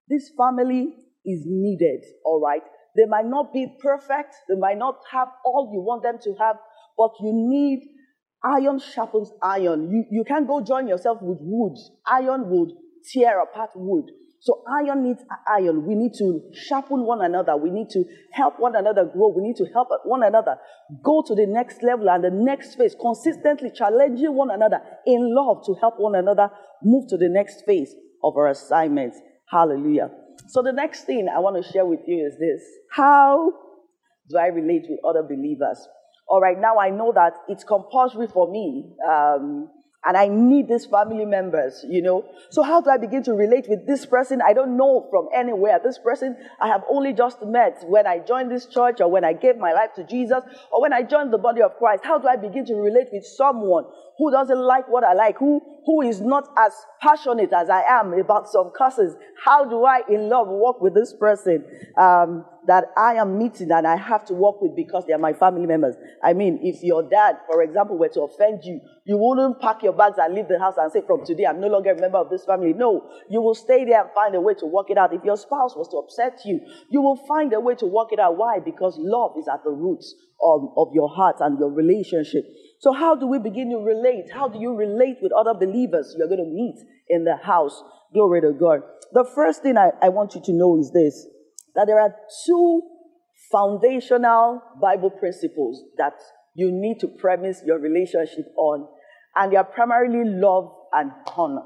this 0.08 0.30
family 0.36 0.94
is 1.24 1.42
needed, 1.46 2.04
all 2.24 2.40
right? 2.40 2.62
They 2.96 3.06
might 3.06 3.26
not 3.26 3.52
be 3.52 3.66
perfect, 3.80 4.34
they 4.48 4.56
might 4.56 4.78
not 4.78 4.96
have 5.10 5.28
all 5.44 5.70
you 5.72 5.80
want 5.80 6.02
them 6.02 6.18
to 6.22 6.34
have, 6.38 6.56
but 6.96 7.10
you 7.20 7.32
need 7.32 7.88
iron 8.44 8.78
sharpens 8.78 9.32
iron. 9.42 9.90
You, 9.90 10.04
you 10.10 10.24
can't 10.24 10.46
go 10.46 10.60
join 10.60 10.86
yourself 10.86 11.18
with 11.22 11.38
wood. 11.40 11.76
Iron 12.06 12.50
would 12.50 12.72
tear 13.12 13.42
apart 13.42 13.70
wood. 13.74 14.10
So 14.44 14.62
iron 14.68 15.04
needs 15.04 15.22
iron. 15.48 15.86
We 15.86 15.94
need 15.94 16.12
to 16.18 16.42
sharpen 16.52 17.06
one 17.06 17.24
another. 17.24 17.56
We 17.56 17.70
need 17.70 17.88
to 17.92 18.04
help 18.30 18.60
one 18.60 18.76
another 18.76 19.06
grow. 19.10 19.32
We 19.34 19.40
need 19.40 19.56
to 19.56 19.64
help 19.72 19.88
one 20.04 20.22
another 20.22 20.56
go 21.02 21.24
to 21.26 21.34
the 21.34 21.46
next 21.46 21.82
level 21.82 22.10
and 22.10 22.22
the 22.22 22.30
next 22.30 22.74
phase, 22.74 22.94
consistently 23.00 23.70
challenging 23.74 24.34
one 24.34 24.50
another 24.50 24.82
in 25.06 25.34
love 25.34 25.64
to 25.64 25.74
help 25.80 25.94
one 25.96 26.14
another 26.14 26.50
move 26.82 27.08
to 27.08 27.16
the 27.16 27.30
next 27.30 27.64
phase 27.64 27.94
of 28.22 28.36
our 28.36 28.48
assignments. 28.48 29.18
Hallelujah. 29.50 30.10
So 30.48 30.60
the 30.62 30.72
next 30.72 31.04
thing 31.04 31.26
I 31.34 31.38
want 31.38 31.64
to 31.64 31.72
share 31.72 31.86
with 31.86 32.00
you 32.06 32.26
is 32.26 32.38
this. 32.38 32.60
How 32.90 33.50
do 34.28 34.36
I 34.36 34.48
relate 34.48 34.84
with 34.90 35.00
other 35.08 35.22
believers? 35.22 35.88
All 36.28 36.42
right, 36.42 36.60
now 36.60 36.76
I 36.78 36.90
know 36.90 37.12
that 37.14 37.32
it's 37.48 37.64
compulsory 37.64 38.26
for 38.26 38.50
me 38.50 38.92
um, 39.10 39.70
and 40.06 40.16
I 40.16 40.28
need 40.28 40.68
these 40.68 40.86
family 40.86 41.24
members, 41.24 41.84
you 41.88 42.02
know. 42.02 42.24
So 42.50 42.62
how 42.62 42.80
do 42.80 42.90
I 42.90 42.98
begin 42.98 43.22
to 43.24 43.32
relate 43.32 43.66
with 43.68 43.86
this 43.86 44.04
person 44.04 44.40
I 44.46 44.52
don't 44.52 44.76
know 44.76 45.06
from 45.10 45.28
anywhere? 45.34 45.80
This 45.82 45.98
person 45.98 46.36
I 46.60 46.68
have 46.68 46.82
only 46.90 47.12
just 47.12 47.42
met 47.42 47.82
when 47.86 48.06
I 48.06 48.18
joined 48.18 48.50
this 48.50 48.66
church 48.66 49.00
or 49.00 49.10
when 49.10 49.24
I 49.24 49.32
gave 49.32 49.56
my 49.56 49.72
life 49.72 49.94
to 49.96 50.04
Jesus 50.04 50.42
or 50.70 50.82
when 50.82 50.92
I 50.92 51.02
joined 51.02 51.32
the 51.32 51.38
body 51.38 51.62
of 51.62 51.76
Christ. 51.76 52.04
How 52.04 52.18
do 52.18 52.28
I 52.28 52.36
begin 52.36 52.66
to 52.66 52.74
relate 52.74 53.08
with 53.12 53.24
someone 53.24 53.84
who 54.18 54.30
doesn't 54.30 54.58
like 54.58 54.88
what 54.88 55.04
I 55.04 55.14
like, 55.14 55.38
who, 55.38 55.60
who 55.86 56.02
is 56.02 56.20
not 56.20 56.48
as 56.56 56.72
passionate 57.00 57.52
as 57.52 57.68
I 57.68 57.82
am 57.82 58.12
about 58.14 58.48
some 58.48 58.72
causes? 58.76 59.14
How 59.44 59.64
do 59.64 59.84
I 59.84 60.00
in 60.08 60.28
love 60.28 60.48
walk 60.48 60.80
with 60.80 60.94
this 60.94 61.14
person? 61.18 61.64
Um, 61.98 62.44
that 62.66 62.84
I 62.96 63.14
am 63.14 63.38
meeting 63.38 63.70
and 63.70 63.86
I 63.86 63.96
have 63.96 64.24
to 64.26 64.34
work 64.34 64.60
with 64.60 64.74
because 64.74 65.04
they 65.06 65.12
are 65.12 65.18
my 65.18 65.32
family 65.32 65.66
members. 65.66 65.96
I 66.22 66.32
mean, 66.32 66.60
if 66.62 66.82
your 66.82 67.02
dad, 67.02 67.36
for 67.46 67.62
example, 67.62 67.98
were 67.98 68.08
to 68.08 68.22
offend 68.22 68.60
you, 68.64 68.80
you 69.04 69.18
wouldn't 69.18 69.60
pack 69.60 69.82
your 69.82 69.92
bags 69.92 70.16
and 70.18 70.34
leave 70.34 70.48
the 70.48 70.58
house 70.58 70.74
and 70.78 70.90
say, 70.90 71.02
from 71.06 71.24
today, 71.24 71.44
I'm 71.46 71.60
no 71.60 71.68
longer 71.68 71.92
a 71.92 72.00
member 72.00 72.18
of 72.18 72.30
this 72.30 72.44
family. 72.44 72.72
No, 72.72 73.08
you 73.28 73.42
will 73.42 73.54
stay 73.54 73.84
there 73.84 74.02
and 74.02 74.10
find 74.14 74.34
a 74.34 74.40
way 74.40 74.54
to 74.54 74.66
work 74.66 74.90
it 74.90 74.98
out. 74.98 75.12
If 75.12 75.24
your 75.24 75.36
spouse 75.36 75.76
was 75.76 75.88
to 75.88 75.96
upset 75.98 76.40
you, 76.44 76.60
you 76.90 77.02
will 77.02 77.16
find 77.28 77.52
a 77.52 77.60
way 77.60 77.74
to 77.76 77.86
work 77.86 78.12
it 78.12 78.18
out. 78.18 78.36
Why? 78.36 78.60
Because 78.64 78.96
love 78.98 79.34
is 79.38 79.48
at 79.52 79.62
the 79.64 79.70
roots 79.70 80.14
of, 80.42 80.72
of 80.76 80.88
your 80.94 81.08
heart 81.08 81.36
and 81.40 81.58
your 81.58 81.70
relationship. 81.70 82.44
So 82.80 82.92
how 82.92 83.14
do 83.14 83.26
we 83.26 83.38
begin 83.38 83.70
to 83.70 83.78
relate? 83.78 84.26
How 84.32 84.48
do 84.48 84.58
you 84.58 84.74
relate 84.74 85.18
with 85.22 85.32
other 85.32 85.54
believers 85.54 86.14
you're 86.18 86.28
going 86.28 86.44
to 86.44 86.50
meet 86.50 86.76
in 87.08 87.24
the 87.24 87.36
house? 87.36 87.82
Glory 88.12 88.40
to 88.42 88.52
God. 88.52 88.80
The 89.12 89.24
first 89.34 89.62
thing 89.62 89.76
I, 89.76 89.90
I 90.02 90.08
want 90.08 90.34
you 90.34 90.42
to 90.44 90.52
know 90.52 90.78
is 90.78 90.90
this 90.92 91.26
that 91.74 91.86
there 91.86 91.98
are 91.98 92.14
two 92.46 92.82
foundational 93.50 94.62
Bible 94.80 95.10
principles 95.10 95.82
that 95.98 96.14
you 96.54 96.70
need 96.70 97.00
to 97.00 97.08
premise 97.08 97.62
your 97.66 97.78
relationship 97.78 98.46
on, 98.56 98.86
and 99.34 99.52
they 99.52 99.56
are 99.56 99.64
primarily 99.64 100.22
love 100.24 100.72
and 100.92 101.10
honor. 101.36 101.62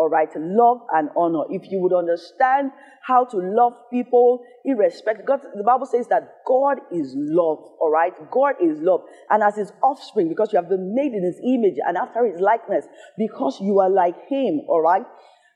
All 0.00 0.08
right, 0.08 0.30
love 0.34 0.78
and 0.94 1.10
honor. 1.14 1.44
If 1.50 1.70
you 1.70 1.78
would 1.82 1.92
understand 1.92 2.70
how 3.06 3.26
to 3.26 3.36
love 3.36 3.74
people, 3.92 4.42
irrespective, 4.64 5.26
God, 5.26 5.40
the 5.54 5.62
Bible 5.62 5.84
says 5.84 6.06
that 6.08 6.36
God 6.46 6.78
is 6.90 7.12
love. 7.14 7.58
All 7.78 7.90
right, 7.92 8.14
God 8.30 8.54
is 8.62 8.78
love, 8.80 9.02
and 9.28 9.42
as 9.42 9.56
His 9.56 9.74
offspring, 9.82 10.30
because 10.30 10.54
you 10.54 10.58
have 10.58 10.70
been 10.70 10.94
made 10.94 11.12
in 11.12 11.22
His 11.22 11.38
image 11.44 11.76
and 11.86 11.98
after 11.98 12.24
His 12.24 12.40
likeness, 12.40 12.86
because 13.18 13.60
you 13.60 13.78
are 13.78 13.90
like 13.90 14.16
Him. 14.30 14.62
All 14.70 14.80
right, 14.80 15.04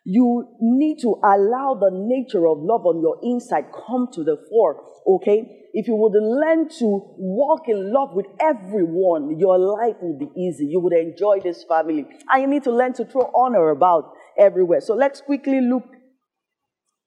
you 0.04 0.46
need 0.60 0.98
to 1.00 1.16
allow 1.24 1.72
the 1.80 1.90
nature 1.90 2.46
of 2.46 2.58
love 2.60 2.84
on 2.84 3.00
your 3.00 3.16
inside 3.22 3.72
come 3.72 4.08
to 4.12 4.22
the 4.22 4.36
fore, 4.50 4.84
okay? 5.06 5.64
If 5.72 5.88
you 5.88 5.96
would 5.96 6.12
learn 6.12 6.68
to 6.78 6.86
walk 7.18 7.68
in 7.68 7.92
love 7.92 8.14
with 8.14 8.26
everyone, 8.38 9.38
your 9.40 9.58
life 9.58 9.96
will 10.02 10.18
be 10.18 10.28
easy. 10.38 10.66
You 10.66 10.78
would 10.80 10.92
enjoy 10.92 11.40
this 11.40 11.64
family. 11.64 12.06
And 12.30 12.42
you 12.42 12.46
need 12.46 12.62
to 12.64 12.70
learn 12.70 12.92
to 12.92 13.04
throw 13.04 13.28
honor 13.34 13.70
about 13.70 14.12
everywhere. 14.38 14.80
So 14.80 14.94
let's 14.94 15.20
quickly 15.20 15.60
look 15.60 15.84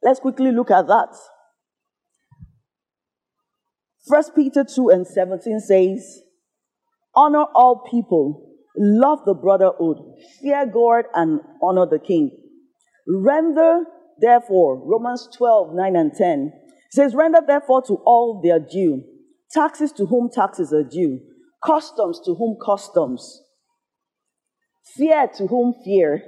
let's 0.04 0.20
quickly 0.20 0.52
look 0.52 0.72
at 0.72 0.88
that. 0.88 1.16
First 4.08 4.36
Peter 4.36 4.64
2 4.64 4.90
and 4.90 5.06
17 5.06 5.60
says, 5.60 6.22
Honor 7.14 7.46
all 7.56 7.84
people, 7.90 8.56
love 8.78 9.20
the 9.26 9.34
brotherhood, 9.34 9.98
fear 10.42 10.66
God 10.66 11.06
and 11.14 11.42
honor 11.62 11.86
the 11.86 12.00
king. 12.00 12.32
Render, 13.08 13.84
therefore, 14.22 14.82
Romans 14.86 15.28
12, 15.36 15.74
9 15.74 15.96
and 15.96 16.14
10 16.14 16.54
says, 16.92 17.16
Render, 17.16 17.40
therefore, 17.46 17.82
to 17.84 17.96
all 18.06 18.40
their 18.42 18.60
due, 18.60 19.04
taxes 19.52 19.92
to 19.94 20.06
whom 20.06 20.30
taxes 20.30 20.72
are 20.72 20.84
due, 20.84 21.20
customs 21.66 22.22
to 22.26 22.36
whom 22.36 22.58
customs, 22.64 23.42
fear 24.96 25.28
to 25.36 25.48
whom 25.48 25.74
fear, 25.84 26.24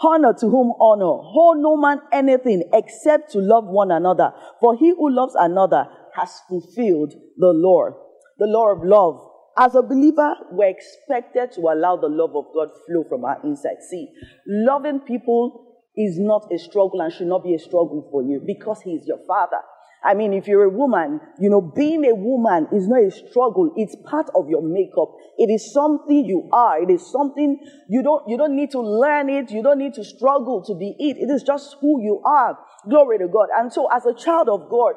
honor 0.00 0.32
to 0.34 0.48
whom 0.48 0.72
honor. 0.80 1.22
Hold 1.22 1.58
no 1.58 1.76
man 1.76 2.00
anything 2.12 2.68
except 2.72 3.32
to 3.32 3.38
love 3.38 3.64
one 3.64 3.90
another. 3.90 4.32
For 4.60 4.76
he 4.76 4.90
who 4.90 5.10
loves 5.10 5.34
another 5.38 5.88
has 6.14 6.40
fulfilled 6.48 7.14
the 7.36 7.52
law, 7.52 7.90
the 8.38 8.46
law 8.46 8.72
of 8.72 8.84
love. 8.84 9.24
As 9.56 9.74
a 9.74 9.82
believer, 9.82 10.34
we're 10.52 10.68
expected 10.68 11.52
to 11.52 11.62
allow 11.62 11.96
the 11.96 12.08
love 12.08 12.36
of 12.36 12.46
God 12.54 12.68
flow 12.86 13.04
from 13.08 13.24
our 13.24 13.40
inside. 13.44 13.82
See, 13.90 14.08
loving 14.46 15.00
people 15.00 15.64
is 15.96 16.18
not 16.18 16.52
a 16.52 16.58
struggle 16.58 17.00
and 17.00 17.12
should 17.12 17.26
not 17.26 17.42
be 17.42 17.54
a 17.54 17.58
struggle 17.58 18.08
for 18.10 18.22
you 18.22 18.40
because 18.46 18.80
He 18.82 18.92
is 18.92 19.06
your 19.06 19.18
Father. 19.26 19.58
I 20.04 20.14
mean, 20.14 20.32
if 20.32 20.46
you're 20.46 20.64
a 20.64 20.70
woman, 20.70 21.20
you 21.40 21.50
know, 21.50 21.60
being 21.60 22.04
a 22.04 22.14
woman 22.14 22.68
is 22.72 22.86
not 22.86 23.02
a 23.02 23.10
struggle. 23.10 23.72
It's 23.76 23.96
part 24.08 24.28
of 24.34 24.48
your 24.48 24.62
makeup. 24.62 25.14
It 25.36 25.50
is 25.50 25.72
something 25.72 26.24
you 26.24 26.48
are. 26.52 26.80
It 26.80 26.90
is 26.90 27.10
something 27.10 27.58
you 27.88 28.02
don't, 28.02 28.28
you 28.28 28.36
don't 28.36 28.54
need 28.54 28.70
to 28.72 28.80
learn 28.80 29.28
it. 29.28 29.50
You 29.50 29.62
don't 29.62 29.78
need 29.78 29.94
to 29.94 30.04
struggle 30.04 30.62
to 30.64 30.74
be 30.74 30.94
it. 30.98 31.16
It 31.18 31.30
is 31.32 31.42
just 31.42 31.76
who 31.80 32.00
you 32.00 32.22
are. 32.24 32.58
Glory 32.88 33.18
to 33.18 33.26
God. 33.26 33.48
And 33.56 33.72
so 33.72 33.88
as 33.92 34.06
a 34.06 34.14
child 34.14 34.48
of 34.48 34.70
God, 34.70 34.94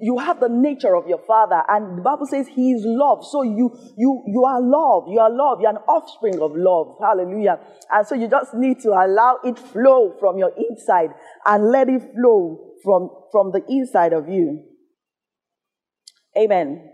you 0.00 0.18
have 0.18 0.40
the 0.40 0.48
nature 0.48 0.96
of 0.96 1.06
your 1.06 1.18
father 1.18 1.62
and 1.68 1.98
the 1.98 2.02
bible 2.02 2.26
says 2.26 2.48
he 2.48 2.72
is 2.72 2.82
love 2.84 3.24
so 3.24 3.42
you 3.42 3.70
you 3.96 4.22
you 4.26 4.44
are 4.44 4.60
love 4.60 5.04
you 5.08 5.20
are 5.20 5.30
love 5.30 5.60
you're 5.60 5.70
an 5.70 5.76
offspring 5.86 6.40
of 6.40 6.50
love 6.56 6.96
hallelujah 7.00 7.60
and 7.92 8.06
so 8.06 8.16
you 8.16 8.28
just 8.28 8.52
need 8.54 8.80
to 8.80 8.88
allow 8.88 9.38
it 9.44 9.56
flow 9.56 10.12
from 10.18 10.38
your 10.38 10.50
inside 10.70 11.10
and 11.46 11.70
let 11.70 11.88
it 11.88 12.02
flow 12.14 12.73
from 12.84 13.10
from 13.32 13.50
the 13.52 13.62
inside 13.68 14.12
of 14.12 14.28
you 14.28 14.62
amen 16.36 16.90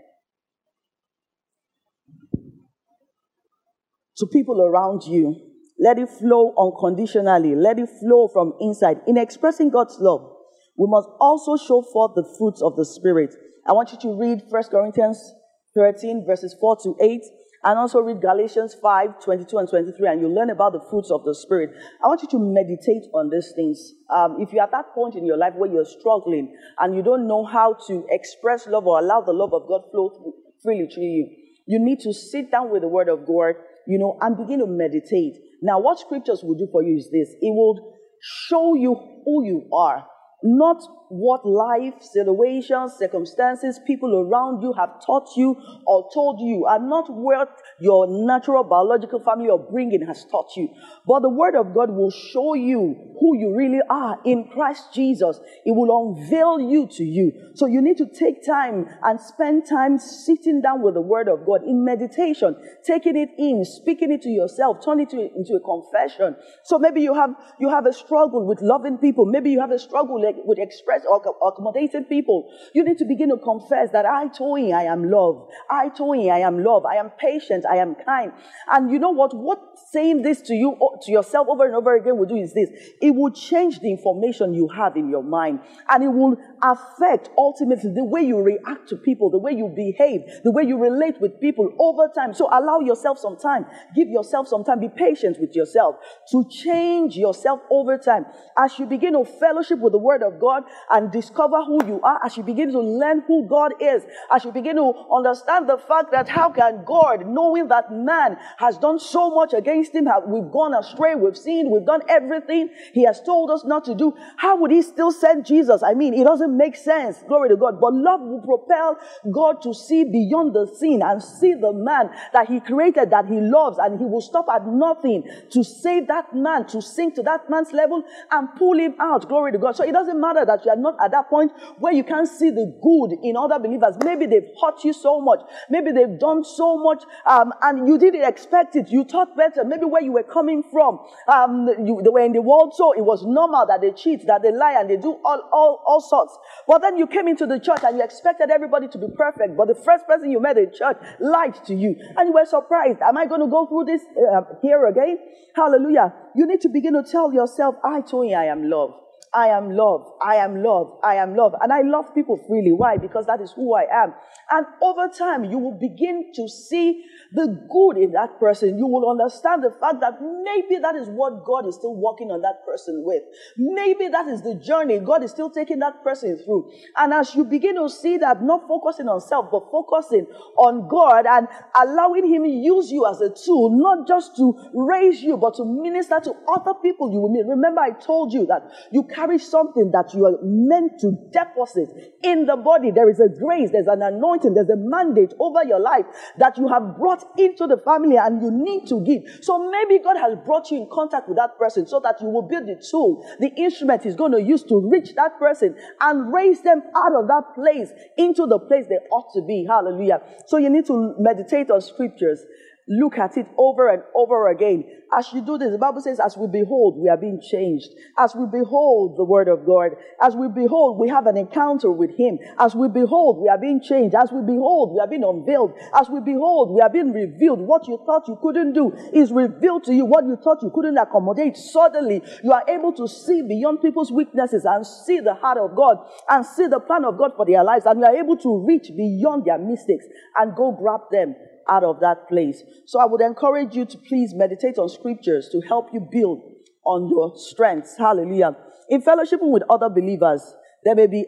to 4.17 4.25
people 4.27 4.61
around 4.61 5.03
you 5.03 5.35
let 5.79 5.99
it 5.99 6.09
flow 6.09 6.53
unconditionally 6.57 7.55
let 7.55 7.77
it 7.77 7.89
flow 7.99 8.27
from 8.27 8.53
inside 8.61 8.97
in 9.07 9.17
expressing 9.17 9.69
god's 9.69 9.97
love 9.99 10.31
we 10.77 10.87
must 10.87 11.09
also 11.19 11.57
show 11.57 11.81
forth 11.81 12.13
the 12.15 12.25
fruits 12.37 12.61
of 12.61 12.75
the 12.75 12.85
Spirit. 12.85 13.35
I 13.67 13.73
want 13.73 13.91
you 13.91 13.99
to 13.99 14.19
read 14.19 14.41
1 14.49 14.63
Corinthians 14.71 15.33
13, 15.75 16.25
verses 16.25 16.55
4 16.59 16.77
to 16.83 16.95
8. 16.99 17.21
And 17.63 17.77
also 17.77 17.99
read 17.99 18.21
Galatians 18.21 18.75
5 18.81 19.23
22 19.23 19.57
and 19.57 19.69
23, 19.69 20.07
and 20.07 20.21
you'll 20.21 20.33
learn 20.33 20.49
about 20.49 20.73
the 20.73 20.81
fruits 20.89 21.11
of 21.11 21.23
the 21.23 21.35
Spirit. 21.35 21.71
I 22.03 22.07
want 22.07 22.21
you 22.23 22.29
to 22.29 22.39
meditate 22.39 23.05
on 23.13 23.29
these 23.29 23.53
things. 23.55 23.93
Um, 24.09 24.37
if 24.39 24.51
you're 24.51 24.63
at 24.63 24.71
that 24.71 24.93
point 24.93 25.15
in 25.15 25.25
your 25.25 25.37
life 25.37 25.53
where 25.55 25.71
you're 25.71 25.85
struggling 25.85 26.55
and 26.79 26.95
you 26.95 27.03
don't 27.03 27.27
know 27.27 27.45
how 27.45 27.75
to 27.87 28.05
express 28.09 28.67
love 28.67 28.87
or 28.87 28.99
allow 28.99 29.21
the 29.21 29.33
love 29.33 29.53
of 29.53 29.67
God 29.67 29.81
flow 29.91 30.33
freely 30.63 30.87
through 30.87 31.03
you, 31.03 31.29
you 31.67 31.79
need 31.79 31.99
to 32.01 32.13
sit 32.13 32.51
down 32.51 32.71
with 32.71 32.81
the 32.81 32.87
Word 32.87 33.09
of 33.09 33.25
God, 33.25 33.55
you 33.87 33.99
know, 33.99 34.17
and 34.21 34.37
begin 34.37 34.59
to 34.59 34.67
meditate. 34.67 35.37
Now, 35.61 35.79
what 35.79 35.99
scriptures 35.99 36.41
will 36.43 36.57
do 36.57 36.67
for 36.71 36.81
you 36.81 36.97
is 36.97 37.09
this 37.11 37.29
it 37.41 37.53
will 37.53 37.95
show 38.21 38.75
you 38.75 38.95
who 39.25 39.45
you 39.45 39.69
are, 39.73 40.05
not 40.43 40.81
what 41.11 41.45
life, 41.45 41.93
situations, 41.99 42.93
circumstances, 42.97 43.79
people 43.85 44.15
around 44.15 44.61
you 44.61 44.71
have 44.71 45.05
taught 45.05 45.27
you 45.35 45.55
or 45.85 46.09
told 46.13 46.39
you 46.39 46.65
are 46.65 46.79
not 46.79 47.11
what 47.11 47.49
your 47.81 48.07
natural 48.07 48.63
biological 48.63 49.19
family 49.19 49.49
or 49.49 49.59
bringing 49.59 50.05
has 50.07 50.25
taught 50.31 50.55
you. 50.55 50.69
But 51.05 51.21
the 51.21 51.29
Word 51.29 51.55
of 51.55 51.75
God 51.75 51.91
will 51.91 52.11
show 52.11 52.53
you 52.53 52.95
who 53.19 53.37
you 53.37 53.53
really 53.55 53.81
are 53.89 54.19
in 54.23 54.47
Christ 54.53 54.93
Jesus. 54.93 55.39
It 55.65 55.75
will 55.75 55.91
unveil 55.91 56.61
you 56.61 56.87
to 56.93 57.03
you. 57.03 57.51
So 57.55 57.65
you 57.65 57.81
need 57.81 57.97
to 57.97 58.05
take 58.05 58.45
time 58.45 58.87
and 59.03 59.19
spend 59.19 59.67
time 59.67 59.99
sitting 59.99 60.61
down 60.61 60.81
with 60.81 60.93
the 60.93 61.01
Word 61.01 61.27
of 61.27 61.45
God 61.45 61.63
in 61.63 61.83
meditation, 61.83 62.55
taking 62.85 63.17
it 63.17 63.29
in, 63.37 63.65
speaking 63.65 64.13
it 64.13 64.21
to 64.21 64.29
yourself, 64.29 64.77
turning 64.83 65.07
it 65.11 65.31
into 65.35 65.55
a 65.55 65.59
confession. 65.59 66.37
So 66.63 66.79
maybe 66.79 67.01
you 67.01 67.13
have, 67.13 67.31
you 67.59 67.69
have 67.69 67.85
a 67.85 67.93
struggle 67.93 68.45
with 68.45 68.61
loving 68.61 68.97
people. 68.97 69.25
Maybe 69.25 69.51
you 69.51 69.59
have 69.59 69.71
a 69.71 69.79
struggle 69.79 70.23
with 70.45 70.57
expressing 70.57 71.00
or 71.09 71.21
accommodated 71.47 72.09
people. 72.09 72.51
You 72.73 72.83
need 72.83 72.97
to 72.99 73.05
begin 73.05 73.29
to 73.29 73.37
confess 73.37 73.91
that 73.91 74.05
I, 74.05 74.27
Toyin, 74.27 74.73
I 74.73 74.83
am 74.83 75.09
love. 75.09 75.47
I, 75.69 75.89
Toyin, 75.89 76.31
I 76.31 76.39
am 76.39 76.63
love. 76.63 76.85
I 76.85 76.95
am 76.95 77.11
patient. 77.11 77.65
I 77.65 77.77
am 77.77 77.95
kind. 77.95 78.31
And 78.71 78.91
you 78.91 78.99
know 78.99 79.11
what? 79.11 79.35
What 79.35 79.59
saying 79.91 80.21
this 80.21 80.41
to 80.43 80.53
you, 80.53 80.77
to 81.03 81.11
yourself 81.11 81.47
over 81.49 81.65
and 81.65 81.75
over 81.75 81.95
again 81.95 82.17
will 82.17 82.27
do 82.27 82.35
is 82.35 82.53
this. 82.53 82.69
It 83.01 83.11
will 83.11 83.31
change 83.31 83.79
the 83.79 83.91
information 83.91 84.53
you 84.53 84.67
have 84.69 84.95
in 84.95 85.09
your 85.09 85.23
mind. 85.23 85.59
And 85.89 86.03
it 86.03 86.09
will 86.09 86.37
affect 86.61 87.29
ultimately 87.37 87.91
the 87.93 88.03
way 88.03 88.21
you 88.21 88.39
react 88.41 88.89
to 88.89 88.95
people, 88.97 89.29
the 89.29 89.39
way 89.39 89.51
you 89.51 89.67
behave, 89.75 90.21
the 90.43 90.51
way 90.51 90.63
you 90.63 90.77
relate 90.77 91.19
with 91.19 91.39
people 91.39 91.73
over 91.79 92.07
time. 92.13 92.33
So 92.33 92.47
allow 92.51 92.79
yourself 92.79 93.19
some 93.19 93.37
time. 93.37 93.65
Give 93.95 94.07
yourself 94.07 94.47
some 94.47 94.63
time. 94.63 94.79
Be 94.79 94.89
patient 94.89 95.37
with 95.39 95.55
yourself 95.55 95.95
to 96.31 96.45
change 96.49 97.15
yourself 97.15 97.61
over 97.69 97.97
time. 97.97 98.25
As 98.57 98.77
you 98.79 98.85
begin 98.85 99.13
to 99.13 99.25
fellowship 99.25 99.79
with 99.79 99.93
the 99.93 99.99
word 99.99 100.23
of 100.23 100.39
God 100.39 100.63
and 100.89 101.11
discover 101.11 101.63
who 101.63 101.85
you 101.85 102.01
are, 102.01 102.19
as 102.23 102.37
you 102.37 102.43
begin 102.43 102.71
to 102.71 102.79
learn 102.79 103.23
who 103.27 103.47
God 103.47 103.73
is, 103.79 104.03
as 104.31 104.45
you 104.45 104.51
begin 104.51 104.75
to 104.75 104.93
understand 105.11 105.67
the 105.69 105.77
fact 105.77 106.11
that 106.11 106.27
how 106.29 106.49
can 106.49 106.83
God, 106.85 107.25
knowing 107.25 107.67
that 107.69 107.91
man 107.91 108.37
has 108.57 108.77
done 108.77 108.99
so 108.99 109.29
much 109.31 109.53
against 109.53 109.93
him, 109.93 110.05
have, 110.05 110.23
we've 110.27 110.51
gone 110.51 110.73
astray, 110.73 111.15
we've 111.15 111.37
sinned, 111.37 111.71
we've 111.71 111.85
done 111.85 112.01
everything 112.09 112.69
he 112.93 113.03
has 113.05 113.21
told 113.21 113.49
us 113.51 113.63
not 113.65 113.85
to 113.85 113.95
do, 113.95 114.13
how 114.37 114.57
would 114.57 114.71
he 114.71 114.81
still 114.81 115.11
send 115.11 115.45
Jesus? 115.45 115.83
I 115.83 115.93
mean, 115.93 116.13
it 116.13 116.23
doesn't 116.23 116.50
make 116.57 116.75
sense. 116.75 117.23
Glory 117.27 117.49
to 117.49 117.55
God. 117.55 117.79
But 117.79 117.93
love 117.93 118.21
will 118.21 118.41
propel 118.41 118.97
God 119.31 119.61
to 119.63 119.73
see 119.73 120.03
beyond 120.03 120.53
the 120.53 120.67
sin 120.77 121.01
and 121.03 121.21
see 121.21 121.53
the 121.53 121.73
man 121.73 122.09
that 122.33 122.47
he 122.47 122.59
created, 122.59 123.09
that 123.11 123.27
he 123.27 123.39
loves, 123.39 123.77
and 123.77 123.99
he 123.99 124.05
will 124.05 124.21
stop 124.21 124.47
at 124.53 124.65
nothing 124.67 125.23
to 125.51 125.63
save 125.63 126.07
that 126.07 126.35
man, 126.35 126.65
to 126.67 126.81
sink 126.81 127.15
to 127.15 127.23
that 127.23 127.49
man's 127.49 127.71
level 127.71 128.03
and 128.31 128.49
pull 128.57 128.77
him 128.77 128.95
out. 128.99 129.27
Glory 129.27 129.51
to 129.51 129.57
God. 129.57 129.75
So 129.75 129.83
it 129.83 129.91
doesn't 129.91 130.19
matter 130.19 130.45
that 130.45 130.65
you 130.65 130.71
are 130.71 130.77
not 130.77 130.95
at 131.03 131.11
that 131.11 131.29
point 131.29 131.51
where 131.79 131.93
you 131.93 132.03
can't 132.03 132.27
see 132.27 132.49
the 132.49 132.77
good 132.81 133.17
in 133.23 133.37
other 133.37 133.59
believers. 133.59 133.95
Maybe 134.03 134.25
they've 134.25 134.49
hurt 134.61 134.83
you 134.83 134.93
so 134.93 135.21
much. 135.21 135.39
Maybe 135.69 135.91
they've 135.91 136.19
done 136.19 136.43
so 136.43 136.77
much 136.77 137.03
um, 137.25 137.51
and 137.61 137.87
you 137.87 137.97
didn't 137.97 138.23
expect 138.23 138.75
it. 138.75 138.89
You 138.89 139.03
thought 139.03 139.35
better. 139.35 139.63
Maybe 139.63 139.85
where 139.85 140.01
you 140.01 140.11
were 140.11 140.23
coming 140.23 140.63
from, 140.63 140.99
um, 141.27 141.67
you, 141.85 142.01
they 142.03 142.09
were 142.09 142.19
in 142.25 142.33
the 142.33 142.41
world, 142.41 142.73
so 142.75 142.93
it 142.93 143.01
was 143.01 143.23
normal 143.25 143.65
that 143.67 143.81
they 143.81 143.91
cheat, 143.91 144.25
that 144.27 144.41
they 144.41 144.51
lie, 144.51 144.79
and 144.79 144.89
they 144.89 144.97
do 144.97 145.19
all, 145.23 145.49
all, 145.51 145.83
all 145.85 146.01
sorts. 146.01 146.37
But 146.67 146.81
then 146.81 146.97
you 146.97 147.07
came 147.07 147.27
into 147.27 147.45
the 147.45 147.59
church 147.59 147.79
and 147.83 147.97
you 147.97 148.03
expected 148.03 148.49
everybody 148.49 148.87
to 148.89 148.97
be 148.97 149.07
perfect, 149.15 149.57
but 149.57 149.67
the 149.67 149.75
first 149.75 150.07
person 150.07 150.31
you 150.31 150.39
met 150.39 150.57
in 150.57 150.71
church 150.73 150.97
lied 151.19 151.55
to 151.65 151.75
you, 151.75 151.95
and 152.17 152.27
you 152.27 152.33
were 152.33 152.45
surprised. 152.45 152.99
Am 153.01 153.17
I 153.17 153.25
going 153.25 153.41
to 153.41 153.47
go 153.47 153.65
through 153.65 153.85
this 153.85 154.01
uh, 154.17 154.41
here 154.61 154.85
again? 154.85 155.17
Hallelujah. 155.55 156.13
You 156.35 156.47
need 156.47 156.61
to 156.61 156.69
begin 156.69 156.93
to 156.93 157.03
tell 157.03 157.33
yourself, 157.33 157.75
I 157.83 158.01
you 158.01 158.33
I 158.33 158.45
am 158.45 158.69
loved. 158.69 158.93
I 159.33 159.47
am 159.47 159.71
love. 159.71 160.11
I 160.21 160.35
am 160.35 160.61
love. 160.61 160.99
I 161.03 161.15
am 161.15 161.35
love. 161.35 161.53
And 161.61 161.71
I 161.71 161.81
love 161.81 162.13
people 162.13 162.37
freely. 162.47 162.73
Why? 162.73 162.97
Because 162.97 163.25
that 163.27 163.39
is 163.39 163.51
who 163.51 163.75
I 163.75 163.83
am. 164.03 164.13
And 164.51 164.65
over 164.81 165.07
time, 165.07 165.45
you 165.45 165.57
will 165.57 165.79
begin 165.79 166.33
to 166.35 166.49
see 166.49 167.05
the 167.31 167.47
good 167.71 167.97
in 167.97 168.11
that 168.11 168.39
person. 168.39 168.77
You 168.77 168.87
will 168.87 169.09
understand 169.09 169.63
the 169.63 169.71
fact 169.71 170.01
that 170.01 170.19
maybe 170.21 170.81
that 170.81 170.95
is 170.95 171.07
what 171.07 171.45
God 171.45 171.65
is 171.65 171.75
still 171.75 171.95
working 171.95 172.29
on 172.29 172.41
that 172.41 172.65
person 172.65 173.03
with. 173.05 173.23
Maybe 173.57 174.09
that 174.09 174.27
is 174.27 174.41
the 174.41 174.55
journey 174.55 174.99
God 174.99 175.23
is 175.23 175.31
still 175.31 175.49
taking 175.49 175.79
that 175.79 176.03
person 176.03 176.37
through. 176.43 176.69
And 176.97 177.13
as 177.13 177.33
you 177.33 177.45
begin 177.45 177.75
to 177.75 177.89
see 177.89 178.17
that, 178.17 178.43
not 178.43 178.67
focusing 178.67 179.07
on 179.07 179.21
self, 179.21 179.49
but 179.49 179.71
focusing 179.71 180.25
on 180.57 180.89
God 180.89 181.25
and 181.25 181.47
allowing 181.75 182.27
Him 182.27 182.43
use 182.45 182.91
you 182.91 183.07
as 183.07 183.21
a 183.21 183.29
tool, 183.29 183.69
not 183.71 184.07
just 184.07 184.35
to 184.35 184.53
raise 184.73 185.21
you, 185.23 185.37
but 185.37 185.55
to 185.55 185.65
minister 185.65 186.19
to 186.19 186.33
other 186.53 186.73
people 186.81 187.11
you 187.11 187.19
will 187.19 187.31
meet. 187.31 187.45
Remember, 187.47 187.79
I 187.79 187.91
told 187.91 188.33
you 188.33 188.45
that 188.47 188.63
you 188.91 189.03
carry 189.13 189.37
something 189.37 189.91
that 189.91 190.13
you 190.13 190.25
are 190.25 190.37
meant 190.43 190.99
to 191.01 191.11
deposit 191.31 191.89
in 192.23 192.45
the 192.45 192.55
body. 192.55 192.91
There 192.91 193.09
is 193.09 193.19
a 193.19 193.29
grace, 193.29 193.71
there's 193.71 193.87
an 193.87 194.01
anointing, 194.01 194.53
there's 194.53 194.69
a 194.69 194.77
mandate 194.77 195.33
over 195.39 195.63
your 195.63 195.79
life 195.79 196.05
that 196.37 196.57
you 196.57 196.67
have 196.67 196.97
brought 196.97 197.23
into 197.37 197.67
the 197.67 197.77
family 197.77 198.17
and 198.17 198.41
you 198.41 198.51
need 198.51 198.87
to 198.87 199.01
give. 199.03 199.23
So 199.43 199.69
maybe 199.69 200.03
God 200.03 200.17
has 200.17 200.37
brought 200.45 200.71
you 200.71 200.77
in 200.77 200.89
contact 200.91 201.27
with 201.27 201.37
that 201.37 201.57
person 201.57 201.87
so 201.87 201.99
that 202.03 202.21
you 202.21 202.27
will 202.27 202.47
build 202.47 202.67
the 202.67 202.81
tool, 202.89 203.25
the 203.39 203.51
instrument 203.55 204.03
He's 204.03 204.15
going 204.15 204.31
to 204.31 204.41
use 204.41 204.63
to 204.63 204.79
reach 204.79 205.15
that 205.15 205.37
person 205.39 205.75
and 205.99 206.33
raise 206.33 206.61
them 206.61 206.81
out 206.95 207.13
of 207.13 207.27
that 207.27 207.55
place 207.55 207.91
into 208.17 208.47
the 208.47 208.59
place 208.59 208.85
they 208.87 208.99
ought 209.11 209.33
to 209.33 209.41
be. 209.41 209.65
Hallelujah. 209.65 210.21
So 210.47 210.57
you 210.57 210.69
need 210.69 210.85
to 210.87 211.15
meditate 211.19 211.69
on 211.69 211.81
scriptures 211.81 212.45
look 212.91 213.17
at 213.17 213.37
it 213.37 213.47
over 213.57 213.87
and 213.87 214.03
over 214.13 214.49
again. 214.49 214.83
As 215.13 215.31
you 215.33 215.41
do 215.41 215.57
this, 215.57 215.71
the 215.71 215.77
Bible 215.77 216.01
says, 216.01 216.19
as 216.19 216.37
we 216.37 216.47
behold, 216.47 216.97
we 216.97 217.09
are 217.09 217.17
being 217.17 217.41
changed. 217.41 217.89
As 218.17 218.35
we 218.35 218.45
behold 218.45 219.17
the 219.17 219.23
word 219.23 219.47
of 219.47 219.65
God, 219.65 219.91
as 220.21 220.35
we 220.35 220.47
behold, 220.47 220.99
we 220.99 221.09
have 221.09 221.25
an 221.25 221.37
encounter 221.37 221.91
with 221.91 222.11
him. 222.17 222.39
As 222.59 222.75
we 222.75 222.87
behold, 222.87 223.41
we 223.41 223.49
are 223.49 223.57
being 223.57 223.81
changed. 223.81 224.15
As 224.15 224.31
we 224.31 224.41
behold, 224.41 224.93
we 224.93 224.99
are 224.99 225.07
being 225.07 225.23
unveiled. 225.23 225.73
As 225.93 226.09
we 226.09 226.19
behold, 226.19 226.71
we 226.75 226.81
are 226.81 226.89
being 226.89 227.11
revealed. 227.11 227.59
What 227.59 227.87
you 227.87 227.99
thought 228.05 228.27
you 228.27 228.37
couldn't 228.41 228.73
do 228.73 228.91
is 229.13 229.31
revealed 229.31 229.83
to 229.85 229.93
you. 229.93 230.05
What 230.05 230.25
you 230.25 230.37
thought 230.41 230.63
you 230.63 230.71
couldn't 230.73 230.97
accommodate, 230.97 231.55
suddenly 231.57 232.21
you 232.43 232.51
are 232.51 232.63
able 232.67 232.93
to 232.93 233.07
see 233.07 233.41
beyond 233.41 233.81
people's 233.81 234.11
weaknesses 234.11 234.63
and 234.65 234.85
see 234.85 235.19
the 235.19 235.33
heart 235.33 235.57
of 235.57 235.75
God 235.75 235.97
and 236.29 236.45
see 236.45 236.67
the 236.67 236.79
plan 236.79 237.03
of 237.05 237.17
God 237.17 237.31
for 237.35 237.45
their 237.45 237.63
lives. 237.63 237.85
And 237.85 237.99
you 237.99 238.05
are 238.05 238.15
able 238.15 238.37
to 238.37 238.65
reach 238.65 238.91
beyond 238.95 239.45
their 239.45 239.57
mistakes 239.57 240.05
and 240.35 240.55
go 240.55 240.71
grab 240.71 241.01
them 241.11 241.35
out 241.69 241.83
of 241.83 241.99
that 241.99 242.27
place. 242.29 242.63
So 242.85 242.99
I 242.99 243.05
would 243.05 243.21
encourage 243.21 243.75
you 243.75 243.85
to 243.85 243.97
please 243.97 244.33
meditate 244.33 244.77
on 244.77 244.89
scriptures 244.89 245.49
to 245.51 245.61
help 245.61 245.89
you 245.93 246.07
build 246.11 246.43
on 246.85 247.09
your 247.09 247.33
strengths. 247.35 247.97
Hallelujah. 247.97 248.55
In 248.89 249.01
fellowship 249.01 249.39
with 249.41 249.63
other 249.69 249.89
believers, 249.89 250.55
there 250.83 250.95
may 250.95 251.07
be 251.07 251.25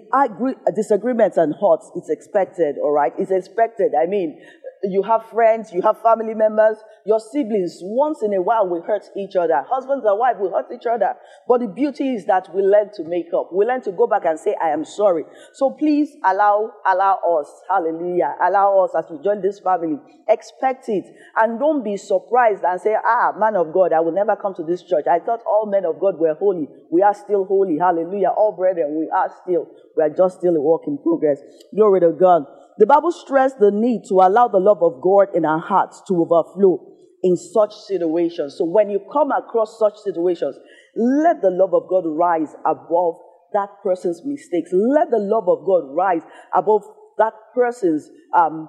disagreements 0.75 1.37
and 1.37 1.53
hurts. 1.53 1.91
It's 1.95 2.09
expected, 2.09 2.77
all 2.81 2.91
right? 2.91 3.13
It's 3.17 3.31
expected. 3.31 3.93
I 3.99 4.07
mean, 4.07 4.41
you 4.83 5.01
have 5.03 5.25
friends, 5.29 5.71
you 5.71 5.81
have 5.81 6.01
family 6.01 6.33
members, 6.33 6.77
your 7.05 7.19
siblings, 7.19 7.79
once 7.81 8.21
in 8.21 8.33
a 8.33 8.41
while 8.41 8.67
we 8.67 8.79
hurt 8.85 9.03
each 9.15 9.35
other. 9.35 9.63
Husbands 9.69 10.05
and 10.05 10.19
wives, 10.19 10.39
we 10.41 10.49
hurt 10.49 10.67
each 10.73 10.85
other. 10.85 11.15
But 11.47 11.61
the 11.61 11.67
beauty 11.67 12.15
is 12.15 12.25
that 12.25 12.53
we 12.53 12.61
learn 12.61 12.91
to 12.95 13.03
make 13.05 13.27
up. 13.33 13.51
We 13.53 13.65
learn 13.65 13.81
to 13.83 13.91
go 13.91 14.07
back 14.07 14.25
and 14.25 14.37
say, 14.37 14.55
I 14.61 14.69
am 14.69 14.83
sorry. 14.83 15.23
So 15.53 15.71
please 15.71 16.15
allow, 16.25 16.71
allow 16.85 17.19
us, 17.39 17.47
hallelujah, 17.69 18.35
allow 18.41 18.83
us 18.83 18.91
as 18.97 19.05
we 19.09 19.23
join 19.23 19.41
this 19.41 19.59
family. 19.59 19.99
Expect 20.27 20.89
it. 20.89 21.05
And 21.37 21.59
don't 21.59 21.83
be 21.83 21.95
surprised 21.95 22.63
and 22.63 22.79
say, 22.79 22.95
ah, 22.95 23.31
man 23.37 23.55
of 23.55 23.73
God, 23.73 23.93
I 23.93 24.01
will 24.01 24.11
never 24.13 24.35
come 24.35 24.53
to 24.55 24.63
this 24.63 24.83
church. 24.83 25.05
I 25.07 25.19
thought 25.19 25.43
all 25.45 25.65
men 25.65 25.85
of 25.85 25.99
God 25.99 26.19
were 26.19 26.33
holy. 26.33 26.67
We 26.91 27.01
are 27.01 27.13
still 27.13 27.45
holy. 27.45 27.77
Hallelujah. 27.77 28.29
All 28.35 28.51
brethren, 28.51 28.99
we 28.99 29.09
are 29.09 29.31
still. 29.43 29.67
We 29.95 30.03
are 30.03 30.09
just 30.09 30.39
still 30.39 30.55
a 30.55 30.61
work 30.61 30.81
in 30.87 30.97
progress. 30.97 31.39
Glory 31.73 32.01
to 32.01 32.11
God. 32.11 32.45
The 32.77 32.85
Bible 32.85 33.11
stressed 33.11 33.59
the 33.59 33.71
need 33.71 34.03
to 34.09 34.15
allow 34.15 34.47
the 34.47 34.59
love 34.59 34.81
of 34.81 35.01
God 35.01 35.35
in 35.35 35.45
our 35.45 35.59
hearts 35.59 36.01
to 36.07 36.15
overflow 36.15 36.93
in 37.21 37.37
such 37.37 37.73
situations. 37.73 38.55
So 38.57 38.65
when 38.65 38.89
you 38.89 38.99
come 39.11 39.31
across 39.31 39.79
such 39.79 39.97
situations, 39.97 40.57
let 40.95 41.41
the 41.41 41.51
love 41.51 41.73
of 41.73 41.87
God 41.89 42.03
rise 42.05 42.53
above 42.65 43.15
that 43.53 43.69
person's 43.83 44.21
mistakes. 44.25 44.71
Let 44.73 45.11
the 45.11 45.19
love 45.19 45.47
of 45.47 45.65
God 45.65 45.95
rise 45.95 46.23
above 46.53 46.83
that 47.17 47.33
person's 47.53 48.09
um, 48.35 48.67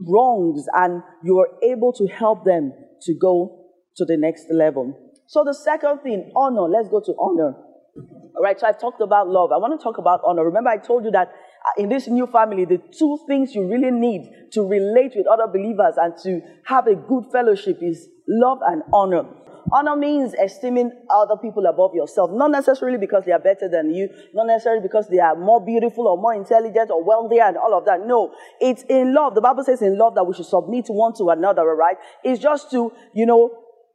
wrongs, 0.00 0.66
and 0.74 1.02
you 1.24 1.38
are 1.38 1.48
able 1.62 1.92
to 1.92 2.06
help 2.06 2.44
them 2.44 2.72
to 3.02 3.14
go 3.14 3.66
to 3.96 4.04
the 4.04 4.16
next 4.16 4.46
level. 4.50 5.12
So 5.26 5.44
the 5.44 5.54
second 5.54 6.00
thing, 6.00 6.32
honor. 6.34 6.62
Let's 6.62 6.88
go 6.88 7.00
to 7.00 7.14
honor. 7.18 7.54
All 8.36 8.42
right, 8.42 8.58
so 8.58 8.66
I've 8.66 8.80
talked 8.80 9.00
about 9.00 9.28
love. 9.28 9.52
I 9.52 9.58
want 9.58 9.78
to 9.78 9.82
talk 9.82 9.98
about 9.98 10.20
honor. 10.24 10.44
Remember, 10.44 10.70
I 10.70 10.78
told 10.78 11.04
you 11.04 11.10
that 11.12 11.32
in 11.76 11.88
this 11.88 12.08
new 12.08 12.26
family, 12.26 12.64
the 12.64 12.78
two 12.78 13.18
things 13.26 13.54
you 13.54 13.66
really 13.68 13.90
need 13.90 14.50
to 14.52 14.62
relate 14.62 15.12
with 15.14 15.26
other 15.26 15.46
believers 15.46 15.94
and 15.96 16.16
to 16.22 16.40
have 16.64 16.86
a 16.86 16.94
good 16.94 17.24
fellowship 17.30 17.78
is 17.82 18.08
love 18.26 18.58
and 18.66 18.82
honor. 18.92 19.24
Honor 19.72 19.94
means 19.94 20.34
esteeming 20.34 20.90
other 21.10 21.36
people 21.36 21.66
above 21.66 21.94
yourself, 21.94 22.30
not 22.32 22.50
necessarily 22.50 22.98
because 22.98 23.24
they 23.24 23.32
are 23.32 23.38
better 23.38 23.68
than 23.68 23.94
you, 23.94 24.08
not 24.34 24.46
necessarily 24.46 24.82
because 24.82 25.08
they 25.08 25.18
are 25.18 25.36
more 25.36 25.64
beautiful 25.64 26.08
or 26.08 26.16
more 26.16 26.34
intelligent 26.34 26.90
or 26.90 27.04
wealthier 27.04 27.44
and 27.44 27.56
all 27.56 27.76
of 27.76 27.84
that. 27.84 28.06
No, 28.06 28.34
it's 28.60 28.82
in 28.88 29.14
love. 29.14 29.34
The 29.34 29.40
Bible 29.40 29.62
says 29.62 29.82
in 29.82 29.96
love 29.96 30.14
that 30.16 30.24
we 30.24 30.34
should 30.34 30.46
submit 30.46 30.86
one 30.88 31.12
to 31.18 31.28
another, 31.30 31.64
right? 31.64 31.96
It's 32.24 32.40
just 32.40 32.70
to, 32.72 32.92
you 33.12 33.26
know, 33.26 33.50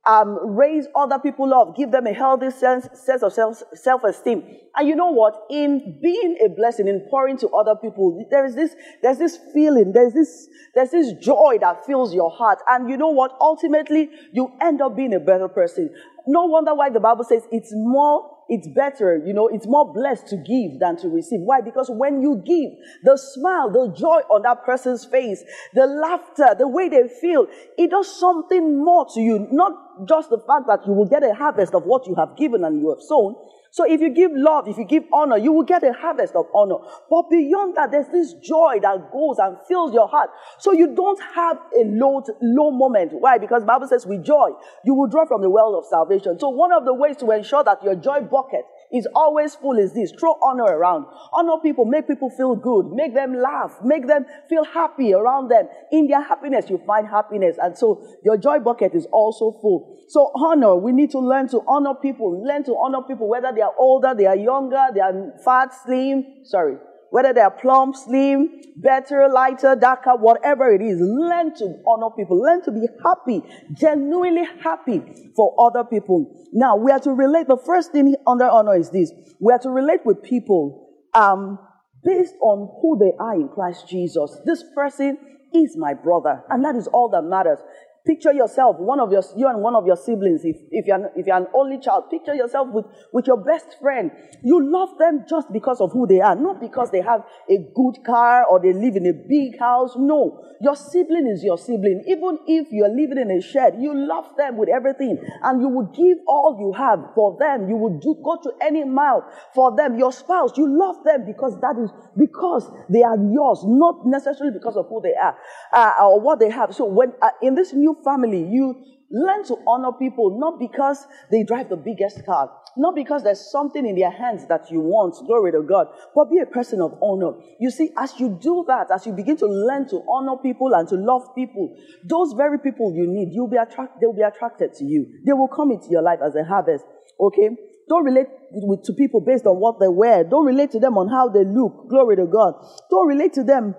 um, 0.06 0.56
raise 0.56 0.88
other 0.96 1.18
people 1.18 1.54
up, 1.54 1.76
give 1.76 1.92
them 1.92 2.06
a 2.06 2.14
healthy 2.14 2.52
sense, 2.52 2.88
sense 2.94 3.24
of 3.24 3.34
self, 3.34 3.64
self-esteem. 3.74 4.44
And 4.76 4.88
you 4.88 4.96
know 4.96 5.10
what? 5.10 5.36
In 5.50 6.00
being 6.02 6.38
a 6.46 6.50
blessing, 6.50 6.88
in 6.88 7.08
pouring 7.10 7.38
to 7.40 7.50
other 7.50 7.76
people, 7.76 8.26
there 8.30 8.46
is 8.46 8.56
this, 8.56 8.76
there's 9.02 9.18
this 9.18 9.40
feeling, 9.54 9.94
there's 9.94 10.14
this, 10.14 10.48
there's 10.76 10.92
this 10.92 11.14
joy 11.14 11.58
that 11.62 11.86
fills 11.86 12.14
your 12.14 12.30
heart. 12.30 12.60
And 12.68 12.90
you 12.90 12.98
know 12.98 13.10
what? 13.10 13.36
Ultimately, 13.42 14.10
you 14.32 14.52
end 14.62 14.82
up 14.82 14.96
being 14.96 15.14
a 15.14 15.20
better 15.20 15.48
person. 15.48 15.90
No 16.28 16.46
wonder 16.46 16.76
why 16.76 16.90
the 16.90 17.00
Bible 17.00 17.24
says 17.24 17.44
it's 17.52 17.72
more 17.74 18.35
it's 18.48 18.68
better, 18.68 19.18
you 19.26 19.34
know, 19.34 19.48
it's 19.48 19.66
more 19.66 19.92
blessed 19.92 20.28
to 20.28 20.38
give 20.38 20.80
than 20.80 20.98
to 20.98 21.10
receive. 21.10 21.42
Why? 21.42 21.62
Because 21.62 21.90
when 21.90 22.22
you 22.22 22.42
give, 22.46 22.72
the 23.04 23.18
smile, 23.18 23.72
the 23.72 23.92
joy 23.98 24.22
on 24.30 24.44
that 24.44 24.64
person's 24.66 25.06
face, 25.06 25.44
the 25.74 25.86
laughter, 25.88 26.56
the 26.58 26.68
way 26.68 26.90
they 26.90 27.08
feel, 27.08 27.48
it 27.78 27.90
does 27.90 28.20
something 28.20 28.84
more 28.84 29.08
to 29.14 29.20
you. 29.20 29.48
Not 29.52 30.08
just 30.08 30.30
the 30.30 30.40
fact 30.40 30.68
that 30.68 30.86
you 30.86 30.94
will 30.94 31.08
get 31.08 31.24
a 31.24 31.34
harvest 31.34 31.74
of 31.74 31.84
what 31.86 32.06
you 32.06 32.16
have 32.16 32.38
given 32.38 32.64
and 32.64 32.80
you 32.80 32.90
have 32.90 33.02
sown, 33.02 33.36
so 33.76 33.84
if 33.84 34.00
you 34.00 34.10
give 34.10 34.32
love, 34.34 34.70
if 34.70 34.78
you 34.78 34.86
give 34.86 35.04
honor, 35.12 35.38
you 35.38 35.52
will 35.52 35.66
get 35.66 35.84
a 35.84 35.92
harvest 35.92 36.34
of 36.34 36.46
honor. 36.56 36.78
But 37.10 37.30
beyond 37.30 37.76
that, 37.76 37.92
there's 37.92 38.08
this 38.08 38.32
joy 38.36 38.80
that 38.82 39.12
goes 39.12 39.36
and 39.38 39.58
fills 39.68 39.94
your 39.94 40.08
heart. 40.08 40.30
So 40.60 40.72
you 40.72 40.96
don't 40.96 41.20
have 41.36 41.58
a 41.78 41.84
low, 41.84 42.24
low 42.42 42.72
moment. 42.72 43.12
Why? 43.20 43.38
Because 43.38 43.66
Bible 43.66 43.90
says 43.90 44.06
with 44.06 44.24
joy, 44.24 44.52
you 44.86 44.94
will 44.94 45.08
draw 45.08 45.26
from 45.26 45.42
the 45.42 45.50
well 45.50 45.78
of 45.78 45.84
salvation. 45.84 46.40
So 46.40 46.48
one 46.48 46.72
of 46.72 46.86
the 46.86 46.94
ways 46.94 47.18
to 47.18 47.30
ensure 47.32 47.66
that 47.66 47.84
your 47.84 47.96
joy 47.96 48.22
bucket 48.22 48.64
is 48.96 49.08
always 49.14 49.56
full 49.56 49.78
is 49.78 49.94
this. 49.94 50.12
Throw 50.20 50.38
honor 50.42 50.64
around. 50.64 51.06
Honor 51.34 51.62
people, 51.62 51.86
make 51.86 52.08
people 52.08 52.30
feel 52.30 52.56
good, 52.56 52.92
make 52.92 53.14
them 53.14 53.36
laugh, 53.36 53.78
make 53.84 54.08
them 54.08 54.26
feel 54.50 54.64
happy 54.64 55.14
around 55.14 55.50
them. 55.50 55.68
In 55.92 56.08
their 56.08 56.22
happiness, 56.22 56.70
you 56.70 56.82
find 56.86 57.08
happiness. 57.08 57.58
And 57.62 57.78
so 57.78 58.06
your 58.24 58.38
joy 58.38 58.60
bucket 58.60 58.96
is 58.96 59.06
also 59.12 59.52
full. 59.62 60.06
So 60.08 60.32
honor, 60.36 60.76
we 60.76 60.92
need 60.92 61.12
to 61.12 61.20
learn 61.20 61.50
to 61.50 61.62
honor 61.68 61.94
people, 61.94 62.44
learn 62.44 62.64
to 62.66 62.72
honor 62.74 63.02
people, 63.08 63.28
whether 63.28 63.52
they 63.54 63.62
are 63.62 63.74
older, 63.78 64.14
they 64.18 64.26
are 64.26 64.36
younger, 64.36 64.86
they 64.94 65.02
are 65.02 65.34
fat, 65.44 65.74
slim, 65.84 66.44
sorry, 66.44 66.78
whether 67.16 67.32
they 67.32 67.40
are 67.40 67.50
plump, 67.50 67.96
slim, 67.96 68.50
better, 68.76 69.30
lighter, 69.30 69.74
darker, 69.74 70.18
whatever 70.18 70.70
it 70.74 70.82
is, 70.82 71.00
learn 71.00 71.56
to 71.56 71.82
honor 71.88 72.10
people. 72.10 72.38
Learn 72.38 72.62
to 72.64 72.74
be 72.74 72.90
happy, 73.06 73.42
genuinely 73.72 74.44
happy 74.62 75.02
for 75.34 75.56
other 75.58 75.86
people. 75.86 76.46
Now, 76.52 76.76
we 76.76 76.92
are 76.92 77.00
to 77.00 77.12
relate. 77.12 77.48
The 77.48 77.56
first 77.56 77.94
thing 77.94 78.14
under 78.28 78.50
honor 78.50 78.76
is 78.76 78.90
this 78.90 79.14
we 79.40 79.54
are 79.54 79.60
to 79.60 79.70
relate 79.70 80.02
with 80.04 80.24
people 80.24 80.90
um, 81.14 81.58
based 82.04 82.36
on 82.42 82.68
who 82.82 83.00
they 83.00 83.14
are 83.18 83.36
in 83.36 83.48
Christ 83.48 83.88
Jesus. 83.88 84.38
This 84.46 84.66
person 84.76 85.18
is 85.54 85.78
my 85.78 85.94
brother, 85.94 86.44
and 86.50 86.66
that 86.66 86.76
is 86.76 86.88
all 86.88 87.08
that 87.12 87.22
matters. 87.22 87.60
Picture 88.06 88.34
yourself, 88.34 88.78
one 88.78 89.00
of 89.00 89.12
your, 89.12 89.24
you 89.36 89.48
and 89.48 89.62
one 89.62 89.74
of 89.74 89.88
your 89.88 89.96
siblings, 89.96 90.46
if, 90.46 90.58
if, 90.70 90.86
you're, 90.86 91.10
if 91.16 91.26
you're 91.26 91.38
an 91.38 91.48
only 91.56 91.80
child, 91.80 92.04
picture 92.12 92.36
yourself 92.36 92.68
with, 92.72 92.86
with 93.12 93.26
your 93.26 93.38
best 93.38 93.80
friend. 93.82 94.12
You 94.44 94.64
love 94.64 94.98
them 95.00 95.26
just 95.28 95.52
because 95.52 95.82
of 95.82 95.92
who 95.92 96.06
they 96.06 96.22
are, 96.22 96.36
not 96.36 96.62
because 96.62 96.92
they 96.92 97.02
have 97.02 97.26
a 97.50 97.58
good 97.74 98.04
car 98.06 98.46
or 98.46 98.60
they 98.60 98.74
live 98.74 98.96
in 98.96 99.08
a 99.08 99.14
big 99.14 99.58
house. 99.58 99.96
No, 99.98 100.40
your 100.62 100.76
sibling 100.76 101.28
is 101.28 101.44
your 101.44 101.58
sibling. 101.58 102.04
Even 102.08 102.38
if 102.46 102.68
you're 102.72 102.94
living 102.94 103.18
in 103.18 103.32
a 103.32 103.42
shed, 103.42 103.78
you 103.80 103.92
love 103.96 104.30
them 104.38 104.58
with 104.58 104.70
everything 104.70 105.18
and 105.42 105.60
you 105.60 105.68
would 105.68 105.92
give 105.96 106.20
all 106.28 106.58
you 106.60 106.74
have 106.74 107.00
for 107.16 107.36
them. 107.40 107.68
You 107.68 107.76
would 107.78 108.02
do, 108.02 108.22
go 108.24 108.38
to 108.44 108.52
any 108.62 108.84
mile 108.84 109.26
for 109.56 109.76
them. 109.76 109.98
Your 109.98 110.12
spouse, 110.12 110.56
you 110.58 110.68
love 110.68 111.04
them 111.04 111.26
because 111.26 111.60
that 111.62 111.76
is 111.82 111.90
because 112.16 112.70
they 112.88 113.02
are 113.02 113.18
yours, 113.18 113.64
not 113.66 114.06
necessarily 114.06 114.54
because 114.54 114.78
of 114.78 114.88
who 114.90 115.02
they 115.02 115.16
are 115.16 115.36
uh, 115.74 116.04
or 116.04 116.20
what 116.20 116.40
they 116.40 116.52
have. 116.52 116.76
So 116.76 116.86
when 116.86 117.14
uh, 117.24 117.30
in 117.42 117.56
this 117.56 117.74
new 117.74 117.95
family, 118.04 118.44
you 118.44 118.76
learn 119.12 119.44
to 119.46 119.58
honor 119.68 119.92
people 119.98 120.40
not 120.40 120.60
because 120.60 121.06
they 121.32 121.44
drive 121.44 121.70
the 121.70 121.78
biggest 121.78 122.26
car, 122.26 122.52
not 122.76 122.96
because 122.96 123.24
there's 123.24 123.52
something 123.52 123.86
in 123.86 123.96
their 123.96 124.12
hands 124.12 124.48
that 124.48 124.70
you 124.72 124.80
want, 124.80 125.16
glory 125.26 125.52
to 125.52 125.62
God, 125.62 125.88
but 126.14 126.30
be 126.30 126.40
a 126.40 126.46
person 126.46 126.82
of 126.82 126.98
honor. 127.02 127.34
You 127.60 127.70
see, 127.70 127.92
as 127.98 128.20
you 128.20 128.38
do 128.42 128.66
that, 128.68 128.92
as 128.92 129.06
you 129.06 129.14
begin 129.14 129.38
to 129.38 129.46
learn 129.46 129.88
to 129.90 130.04
honor 130.10 130.38
people 130.42 130.74
and 130.74 130.88
to 130.90 130.96
love 130.96 131.34
people, 131.36 131.78
those 132.04 132.34
very 132.34 132.60
people 132.60 132.94
you 132.96 133.08
need, 133.08 133.30
you'll 133.32 133.48
be 133.48 133.58
attracted, 133.58 134.02
they'll 134.02 134.14
be 134.14 134.22
attracted 134.22 134.74
to 134.76 134.86
you. 134.86 135.06
They 135.26 135.34
will 135.34 135.48
come 135.48 135.72
into 135.72 135.88
your 135.90 136.02
life 136.02 136.20
as 136.26 136.36
a 136.36 136.44
harvest. 136.44 136.86
Okay? 137.20 137.50
Don't 137.88 138.04
relate 138.04 138.28
with, 138.52 138.84
to 138.84 138.94
people 138.94 139.22
based 139.22 139.46
on 139.46 139.60
what 139.60 139.80
they 139.80 139.88
wear. 139.88 140.24
Don't 140.24 140.46
relate 140.46 140.72
to 140.72 140.80
them 140.80 140.98
on 140.98 141.08
how 141.08 141.30
they 141.30 141.46
look. 141.46 141.88
Glory 141.88 142.16
to 142.16 142.26
God. 142.26 142.56
Don't 142.90 143.08
relate 143.08 143.34
to 143.34 143.44
them 143.44 143.76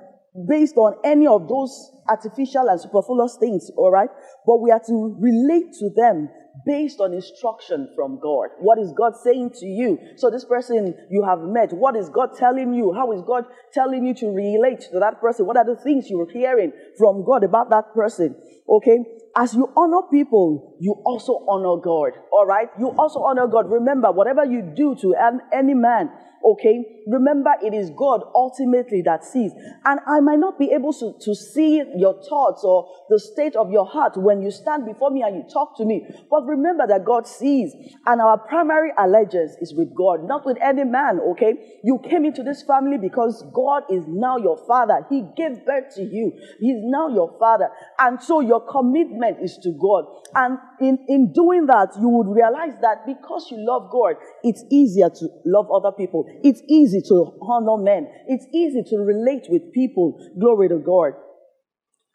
based 0.48 0.76
on 0.76 0.96
any 1.04 1.26
of 1.26 1.48
those 1.48 1.92
artificial 2.08 2.68
and 2.68 2.80
superfluous 2.80 3.36
things, 3.38 3.70
all 3.76 3.90
right? 3.90 4.10
But 4.46 4.60
we 4.60 4.70
are 4.70 4.80
to 4.86 5.16
relate 5.18 5.72
to 5.80 5.90
them 5.90 6.28
based 6.64 7.00
on 7.00 7.12
instruction 7.12 7.90
from 7.94 8.18
God. 8.20 8.48
What 8.60 8.78
is 8.78 8.92
God 8.92 9.14
saying 9.16 9.50
to 9.60 9.66
you? 9.66 9.98
So, 10.16 10.30
this 10.30 10.44
person 10.44 10.94
you 11.10 11.24
have 11.24 11.40
met, 11.40 11.72
what 11.72 11.96
is 11.96 12.08
God 12.08 12.30
telling 12.36 12.74
you? 12.74 12.92
How 12.94 13.12
is 13.12 13.22
God 13.22 13.44
telling 13.72 14.06
you 14.06 14.14
to 14.14 14.28
relate 14.28 14.80
to 14.92 15.00
that 15.00 15.20
person? 15.20 15.46
What 15.46 15.56
are 15.56 15.64
the 15.64 15.80
things 15.80 16.08
you're 16.08 16.30
hearing 16.30 16.72
from 16.98 17.24
God 17.24 17.44
about 17.44 17.70
that 17.70 17.92
person? 17.94 18.36
Okay? 18.68 18.98
As 19.38 19.52
you 19.54 19.70
honor 19.76 20.00
people, 20.10 20.76
you 20.80 20.92
also 21.04 21.44
honor 21.46 21.76
God. 21.82 22.12
All 22.32 22.46
right? 22.46 22.68
You 22.78 22.88
also 22.98 23.20
honor 23.20 23.46
God. 23.46 23.70
Remember, 23.70 24.10
whatever 24.10 24.44
you 24.46 24.62
do 24.62 24.96
to 25.02 25.14
any 25.52 25.74
man, 25.74 26.10
okay? 26.46 26.84
Remember, 27.06 27.50
it 27.62 27.74
is 27.74 27.90
God 27.90 28.22
ultimately 28.34 29.02
that 29.02 29.24
sees. 29.24 29.52
And 29.84 30.00
I 30.06 30.20
might 30.20 30.38
not 30.38 30.58
be 30.58 30.70
able 30.72 30.92
to, 30.94 31.14
to 31.20 31.34
see 31.34 31.82
your 31.96 32.14
thoughts 32.22 32.64
or 32.64 32.88
the 33.10 33.18
state 33.18 33.56
of 33.56 33.70
your 33.70 33.86
heart 33.86 34.16
when 34.16 34.42
you 34.42 34.50
stand 34.50 34.86
before 34.86 35.10
me 35.10 35.22
and 35.22 35.36
you 35.36 35.44
talk 35.52 35.76
to 35.78 35.84
me. 35.84 36.06
But 36.30 36.46
remember 36.46 36.86
that 36.86 37.04
God 37.04 37.26
sees. 37.26 37.74
And 38.06 38.20
our 38.20 38.38
primary 38.38 38.90
allegiance 38.98 39.56
is 39.60 39.74
with 39.74 39.94
God, 39.94 40.26
not 40.26 40.46
with 40.46 40.56
any 40.62 40.84
man, 40.84 41.20
okay? 41.32 41.80
You 41.84 41.98
came 41.98 42.24
into 42.24 42.42
this 42.42 42.62
family 42.62 42.98
because 42.98 43.44
God 43.52 43.82
is 43.90 44.04
now 44.06 44.36
your 44.36 44.58
father. 44.66 45.06
He 45.10 45.24
gave 45.36 45.64
birth 45.66 45.94
to 45.96 46.02
you. 46.02 46.32
He's 46.60 46.78
now 46.80 47.08
your 47.08 47.36
father. 47.38 47.68
And 47.98 48.22
so 48.22 48.40
your 48.40 48.60
commitment 48.60 49.25
is 49.42 49.58
to 49.62 49.72
God. 49.80 50.04
And 50.34 50.58
in, 50.80 50.98
in 51.08 51.32
doing 51.32 51.66
that, 51.66 51.90
you 52.00 52.08
would 52.08 52.28
realize 52.34 52.74
that 52.82 53.06
because 53.06 53.48
you 53.50 53.58
love 53.58 53.90
God, 53.90 54.16
it's 54.42 54.62
easier 54.70 55.10
to 55.10 55.28
love 55.44 55.66
other 55.70 55.92
people. 55.92 56.24
It's 56.42 56.62
easy 56.68 57.00
to 57.08 57.38
honor 57.42 57.82
men. 57.82 58.08
It's 58.28 58.46
easy 58.54 58.82
to 58.82 58.96
relate 58.98 59.46
with 59.48 59.72
people. 59.72 60.18
Glory 60.38 60.68
to 60.68 60.78
God. 60.78 61.12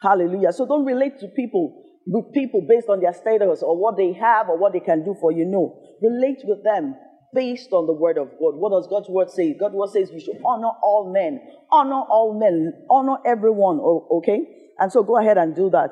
Hallelujah. 0.02 0.52
So 0.52 0.65
don't 0.65 0.86
relate 0.86 1.19
to 1.19 1.28
people 1.28 1.84
with 2.08 2.34
people 2.34 2.65
based 2.67 2.89
on 2.89 3.00
their 3.00 3.13
status 3.13 3.62
or 3.62 3.78
what 3.78 3.97
they 3.97 4.13
have 4.13 4.50
or 4.50 4.58
what 4.58 4.74
they 4.74 4.80
can 4.80 5.04
do 5.04 5.15
for 5.19 5.32
you. 5.32 5.45
No. 5.45 5.80
Relate 6.02 6.39
with 6.43 6.63
them 6.63 6.95
based 7.34 7.71
on 7.71 7.88
the 7.88 7.93
word 7.93 8.17
of 8.17 8.30
God. 8.39 8.56
What 8.56 8.71
does 8.71 8.88
God's 8.88 9.10
word 9.10 9.30
say? 9.30 9.54
God's 9.54 9.76
word 9.76 9.89
says 9.89 10.12
we 10.12 10.19
should 10.19 10.41
honor 10.45 10.71
all 10.84 11.12
men. 11.13 11.39
Honor 11.71 12.02
all 12.10 12.38
men. 12.38 12.74
Honor 12.89 13.17
everyone. 13.26 13.80
Okay? 13.80 14.71
And 14.80 14.91
so 14.91 15.04
go 15.04 15.17
ahead 15.17 15.38
and 15.38 15.56
do 15.56 15.69
that. 15.69 15.91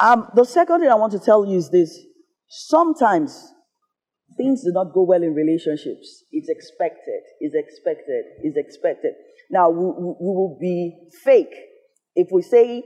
Um, 0.00 0.28
the 0.34 0.44
second 0.44 0.80
thing 0.80 0.88
I 0.88 0.94
want 0.94 1.12
to 1.12 1.18
tell 1.18 1.44
you 1.44 1.58
is 1.58 1.70
this. 1.70 1.98
Sometimes 2.48 3.52
things 4.36 4.64
do 4.64 4.72
not 4.72 4.92
go 4.94 5.04
well 5.04 5.22
in 5.22 5.34
relationships. 5.34 6.24
It's 6.32 6.48
expected. 6.48 7.22
It's 7.40 7.54
expected. 7.54 8.24
It's 8.42 8.56
expected. 8.56 9.12
Now, 9.50 9.68
we, 9.70 9.84
we 9.84 10.14
will 10.20 10.56
be 10.60 10.96
fake 11.22 11.54
if 12.16 12.28
we 12.32 12.42
say 12.42 12.82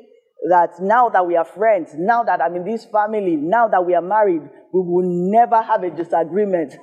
that 0.50 0.70
now 0.80 1.08
that 1.08 1.26
we 1.26 1.36
are 1.36 1.44
friends, 1.44 1.92
now 1.96 2.22
that 2.24 2.40
I'm 2.42 2.56
in 2.56 2.64
this 2.64 2.84
family, 2.84 3.36
now 3.36 3.68
that 3.68 3.86
we 3.86 3.94
are 3.94 4.02
married, 4.02 4.42
we 4.72 4.80
will 4.80 5.30
never 5.30 5.62
have 5.62 5.82
a 5.82 5.90
disagreement. 5.90 6.74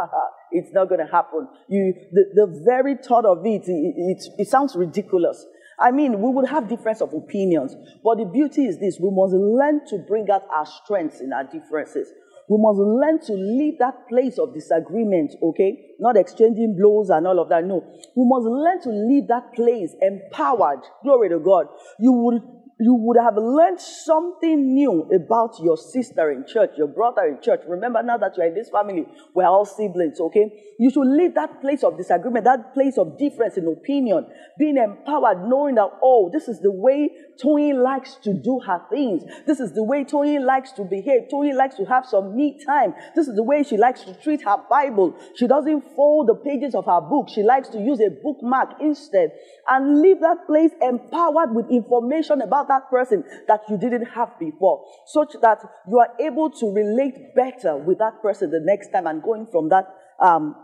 it's 0.52 0.72
not 0.72 0.88
going 0.88 1.04
to 1.04 1.12
happen. 1.12 1.48
You, 1.68 1.94
the, 2.12 2.24
the 2.34 2.62
very 2.64 2.96
thought 2.96 3.26
of 3.26 3.44
it, 3.44 3.62
it, 3.66 3.94
it, 3.96 4.24
it 4.38 4.48
sounds 4.48 4.74
ridiculous. 4.76 5.44
I 5.80 5.90
mean, 5.90 6.20
we 6.20 6.30
would 6.30 6.48
have 6.48 6.68
difference 6.68 7.00
of 7.00 7.14
opinions, 7.14 7.74
but 8.04 8.18
the 8.18 8.26
beauty 8.26 8.66
is 8.66 8.78
this: 8.78 8.98
we 9.00 9.10
must 9.10 9.32
learn 9.32 9.80
to 9.88 9.98
bring 10.06 10.30
out 10.30 10.42
our 10.54 10.66
strengths 10.66 11.20
in 11.20 11.32
our 11.32 11.44
differences. 11.44 12.12
We 12.50 12.58
must 12.58 12.78
learn 12.80 13.20
to 13.26 13.32
leave 13.32 13.78
that 13.78 14.08
place 14.08 14.36
of 14.36 14.52
disagreement, 14.52 15.36
okay? 15.40 15.94
Not 16.00 16.16
exchanging 16.16 16.76
blows 16.76 17.08
and 17.08 17.24
all 17.24 17.38
of 17.38 17.48
that. 17.48 17.64
No. 17.64 17.80
We 18.16 18.26
must 18.26 18.44
learn 18.44 18.80
to 18.82 18.90
leave 18.90 19.28
that 19.28 19.54
place 19.54 19.94
empowered. 20.02 20.80
Glory 21.04 21.28
to 21.28 21.38
God. 21.38 21.66
You 22.00 22.12
will 22.12 22.59
you 22.80 22.94
would 22.94 23.18
have 23.18 23.36
learned 23.36 23.78
something 23.78 24.72
new 24.72 25.02
about 25.14 25.60
your 25.60 25.76
sister 25.76 26.30
in 26.30 26.46
church, 26.46 26.70
your 26.78 26.86
brother 26.88 27.22
in 27.26 27.38
church. 27.42 27.60
Remember 27.68 28.02
now 28.02 28.16
that 28.16 28.32
you're 28.36 28.46
in 28.46 28.54
this 28.54 28.70
family, 28.70 29.06
we're 29.34 29.46
all 29.46 29.66
siblings, 29.66 30.18
okay? 30.18 30.74
You 30.78 30.90
should 30.90 31.06
leave 31.06 31.34
that 31.34 31.60
place 31.60 31.84
of 31.84 31.98
disagreement, 31.98 32.46
that 32.46 32.72
place 32.72 32.96
of 32.96 33.18
difference 33.18 33.58
in 33.58 33.68
opinion, 33.68 34.26
being 34.58 34.78
empowered, 34.78 35.46
knowing 35.46 35.74
that, 35.74 35.90
oh, 36.02 36.30
this 36.32 36.48
is 36.48 36.60
the 36.60 36.72
way 36.72 37.10
Tony 37.40 37.72
likes 37.72 38.16
to 38.16 38.34
do 38.34 38.60
her 38.60 38.82
things. 38.90 39.22
This 39.46 39.60
is 39.60 39.72
the 39.72 39.82
way 39.82 40.04
Tony 40.04 40.38
likes 40.38 40.72
to 40.72 40.84
behave. 40.84 41.30
Tony 41.30 41.52
likes 41.52 41.76
to 41.76 41.84
have 41.84 42.06
some 42.06 42.36
me 42.36 42.58
time. 42.64 42.94
This 43.14 43.28
is 43.28 43.34
the 43.34 43.42
way 43.42 43.62
she 43.62 43.76
likes 43.76 44.02
to 44.04 44.14
treat 44.14 44.42
her 44.42 44.58
Bible. 44.68 45.14
She 45.36 45.46
doesn't 45.46 45.82
fold 45.96 46.28
the 46.28 46.34
pages 46.34 46.74
of 46.74 46.86
her 46.86 47.00
book. 47.00 47.28
She 47.28 47.42
likes 47.42 47.68
to 47.70 47.78
use 47.78 48.00
a 48.00 48.10
bookmark 48.10 48.80
instead 48.80 49.32
and 49.68 50.00
leave 50.02 50.20
that 50.20 50.46
place 50.46 50.72
empowered 50.82 51.54
with 51.54 51.70
information 51.70 52.42
about 52.42 52.68
that 52.68 52.90
person 52.90 53.24
that 53.48 53.60
you 53.68 53.78
didn't 53.78 54.06
have 54.06 54.38
before, 54.38 54.84
such 55.06 55.34
that 55.40 55.58
you 55.88 55.98
are 55.98 56.10
able 56.20 56.50
to 56.50 56.66
relate 56.72 57.34
better 57.34 57.76
with 57.76 57.98
that 57.98 58.20
person 58.22 58.50
the 58.50 58.60
next 58.62 58.90
time 58.90 59.06
and 59.06 59.22
going 59.22 59.46
from 59.50 59.68
that, 59.68 59.86
um, 60.20 60.54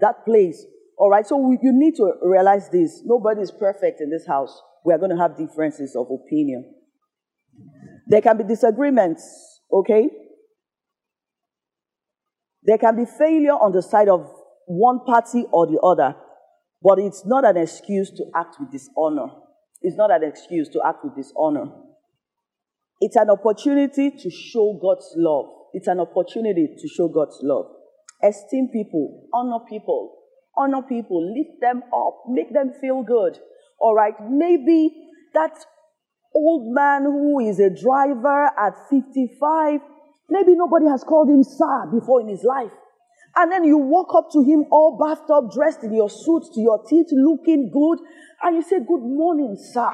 that 0.00 0.24
place. 0.24 0.64
All 0.98 1.10
right, 1.10 1.26
so 1.26 1.36
we, 1.36 1.58
you 1.62 1.72
need 1.72 1.94
to 1.96 2.12
realize 2.22 2.70
this. 2.70 3.02
Nobody 3.04 3.42
is 3.42 3.50
perfect 3.50 4.00
in 4.00 4.10
this 4.10 4.26
house. 4.26 4.62
We 4.84 4.94
are 4.94 4.98
going 4.98 5.10
to 5.10 5.16
have 5.16 5.36
differences 5.36 5.94
of 5.94 6.06
opinion. 6.10 6.74
There 8.06 8.22
can 8.22 8.38
be 8.38 8.44
disagreements, 8.44 9.60
okay? 9.72 10.08
There 12.62 12.78
can 12.78 12.96
be 12.96 13.04
failure 13.04 13.52
on 13.52 13.72
the 13.72 13.82
side 13.82 14.08
of 14.08 14.30
one 14.66 15.00
party 15.04 15.44
or 15.52 15.66
the 15.66 15.78
other, 15.80 16.16
but 16.82 16.98
it's 16.98 17.24
not 17.26 17.44
an 17.44 17.56
excuse 17.56 18.10
to 18.12 18.24
act 18.34 18.56
with 18.58 18.70
dishonor. 18.72 19.28
It's 19.82 19.96
not 19.96 20.10
an 20.10 20.24
excuse 20.24 20.68
to 20.70 20.80
act 20.84 21.04
with 21.04 21.14
dishonor. 21.14 21.66
It's 23.00 23.16
an 23.16 23.28
opportunity 23.28 24.10
to 24.10 24.30
show 24.30 24.78
God's 24.80 25.12
love. 25.16 25.46
It's 25.74 25.88
an 25.88 26.00
opportunity 26.00 26.68
to 26.78 26.88
show 26.88 27.08
God's 27.08 27.38
love. 27.42 27.66
Esteem 28.22 28.68
people, 28.72 29.28
honor 29.34 29.64
people, 29.68 30.15
honor 30.56 30.82
people, 30.82 31.34
lift 31.34 31.60
them 31.60 31.82
up, 31.94 32.24
make 32.28 32.52
them 32.52 32.72
feel 32.80 33.02
good. 33.02 33.38
All 33.78 33.94
right, 33.94 34.14
maybe 34.28 34.94
that 35.34 35.52
old 36.34 36.74
man 36.74 37.02
who 37.04 37.40
is 37.40 37.58
a 37.60 37.70
driver 37.70 38.50
at 38.58 38.74
55, 38.90 39.80
maybe 40.28 40.54
nobody 40.54 40.86
has 40.86 41.04
called 41.04 41.28
him 41.28 41.42
sir 41.42 41.90
before 41.92 42.20
in 42.20 42.28
his 42.28 42.44
life. 42.44 42.72
And 43.36 43.52
then 43.52 43.64
you 43.64 43.76
walk 43.76 44.14
up 44.16 44.30
to 44.32 44.42
him 44.42 44.64
all 44.70 44.96
bathed 44.96 45.30
up, 45.30 45.52
dressed 45.52 45.84
in 45.84 45.94
your 45.94 46.08
suit, 46.08 46.44
to 46.54 46.60
your 46.60 46.82
teeth 46.88 47.08
looking 47.12 47.70
good, 47.70 47.98
and 48.42 48.56
you 48.56 48.62
say, 48.62 48.78
Good 48.78 49.02
morning, 49.02 49.56
sir. 49.58 49.90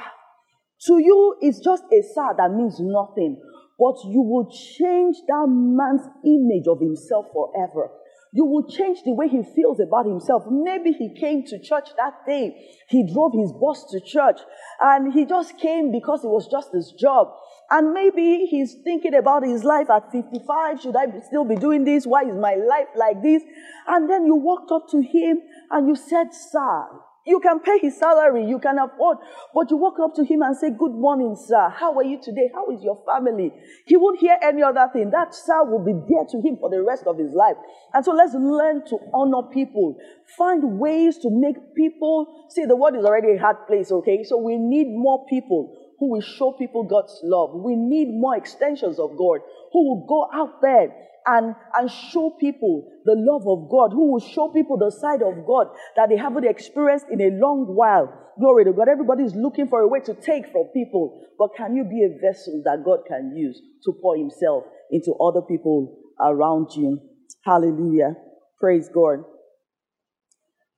To 0.87 0.97
you, 0.97 1.37
it's 1.41 1.59
just 1.59 1.83
a 1.91 2.01
sir 2.13 2.33
that 2.37 2.51
means 2.51 2.79
nothing, 2.79 3.41
but 3.77 3.95
you 4.05 4.21
will 4.21 4.49
change 4.49 5.17
that 5.27 5.45
man's 5.47 6.07
image 6.25 6.67
of 6.67 6.79
himself 6.79 7.27
forever. 7.33 7.89
You 8.35 8.45
will 8.45 8.67
change 8.67 9.03
the 9.05 9.13
way 9.13 9.27
he 9.27 9.43
feels 9.55 9.79
about 9.79 10.07
himself. 10.07 10.45
Maybe 10.49 10.91
he 10.91 11.13
came 11.13 11.43
to 11.45 11.59
church 11.59 11.89
that 11.97 12.25
day. 12.27 12.75
He 12.89 13.05
drove 13.13 13.33
his 13.33 13.53
bus 13.53 13.85
to 13.91 14.01
church 14.01 14.39
and 14.81 15.13
he 15.13 15.25
just 15.25 15.59
came 15.59 15.91
because 15.91 16.23
it 16.23 16.29
was 16.29 16.47
just 16.47 16.73
his 16.73 16.91
job. 16.99 17.27
And 17.69 17.93
maybe 17.93 18.47
he's 18.49 18.73
thinking 18.83 19.13
about 19.13 19.45
his 19.45 19.63
life 19.63 19.87
at 19.91 20.11
55. 20.11 20.81
Should 20.81 20.95
I 20.95 21.05
still 21.27 21.45
be 21.45 21.55
doing 21.55 21.85
this? 21.85 22.07
Why 22.07 22.23
is 22.23 22.35
my 22.35 22.55
life 22.55 22.87
like 22.95 23.21
this? 23.21 23.43
And 23.87 24.09
then 24.09 24.25
you 24.25 24.35
walked 24.35 24.71
up 24.71 24.87
to 24.89 25.01
him 25.01 25.37
and 25.69 25.87
you 25.87 25.95
said, 25.95 26.33
Sir, 26.33 26.87
you 27.25 27.39
can 27.39 27.59
pay 27.59 27.79
his 27.79 27.97
salary, 27.97 28.45
you 28.45 28.59
can 28.59 28.77
afford, 28.79 29.17
but 29.53 29.69
you 29.71 29.77
walk 29.77 29.95
up 30.01 30.13
to 30.15 30.23
him 30.23 30.41
and 30.41 30.55
say, 30.55 30.69
Good 30.69 30.91
morning, 30.91 31.35
sir. 31.35 31.69
How 31.69 31.95
are 31.95 32.03
you 32.03 32.19
today? 32.21 32.49
How 32.53 32.69
is 32.69 32.83
your 32.83 33.01
family? 33.05 33.51
He 33.85 33.95
won't 33.95 34.19
hear 34.19 34.37
any 34.41 34.61
other 34.61 34.89
thing. 34.91 35.09
That 35.11 35.33
sir 35.33 35.63
will 35.63 35.83
be 35.83 35.93
dear 35.93 36.25
to 36.29 36.41
him 36.41 36.57
for 36.59 36.69
the 36.69 36.81
rest 36.83 37.05
of 37.07 37.17
his 37.17 37.33
life. 37.33 37.55
And 37.93 38.03
so 38.03 38.11
let's 38.11 38.33
learn 38.33 38.85
to 38.87 38.97
honor 39.13 39.47
people. 39.53 39.97
Find 40.37 40.79
ways 40.79 41.17
to 41.19 41.29
make 41.31 41.75
people 41.75 42.47
see 42.49 42.65
the 42.65 42.75
world 42.75 42.95
is 42.95 43.05
already 43.05 43.35
a 43.35 43.39
hard 43.39 43.67
place, 43.67 43.91
okay? 43.91 44.23
So 44.23 44.37
we 44.37 44.57
need 44.57 44.87
more 44.89 45.25
people 45.29 45.77
who 45.99 46.11
will 46.11 46.21
show 46.21 46.51
people 46.51 46.83
God's 46.83 47.17
love. 47.23 47.51
We 47.53 47.75
need 47.75 48.09
more 48.11 48.35
extensions 48.35 48.99
of 48.99 49.11
God 49.17 49.39
who 49.71 49.87
will 49.87 50.05
go 50.07 50.27
out 50.33 50.61
there 50.61 50.91
and, 51.25 51.55
and 51.75 51.89
show 51.89 52.35
people 52.39 52.89
the 53.05 53.15
love 53.15 53.47
of 53.47 53.69
God, 53.69 53.91
who 53.91 54.11
will 54.11 54.19
show 54.19 54.49
people 54.49 54.77
the 54.77 54.91
side 54.91 55.21
of 55.21 55.45
God 55.45 55.67
that 55.95 56.09
they 56.09 56.17
haven't 56.17 56.45
experienced 56.45 57.05
in 57.11 57.21
a 57.21 57.31
long 57.39 57.65
while. 57.75 58.11
Glory 58.39 58.65
to 58.65 58.73
God. 58.73 58.87
Everybody 58.89 59.23
is 59.23 59.35
looking 59.35 59.67
for 59.67 59.81
a 59.81 59.87
way 59.87 59.99
to 60.01 60.13
take 60.13 60.51
from 60.51 60.65
people. 60.73 61.21
But 61.37 61.55
can 61.55 61.75
you 61.75 61.83
be 61.83 62.03
a 62.03 62.19
vessel 62.19 62.61
that 62.65 62.83
God 62.83 62.99
can 63.07 63.35
use 63.35 63.61
to 63.85 63.93
pour 64.01 64.17
Himself 64.17 64.63
into 64.91 65.13
other 65.13 65.41
people 65.41 65.97
around 66.19 66.69
you? 66.75 66.99
Hallelujah. 67.43 68.15
Praise 68.59 68.89
God. 68.93 69.23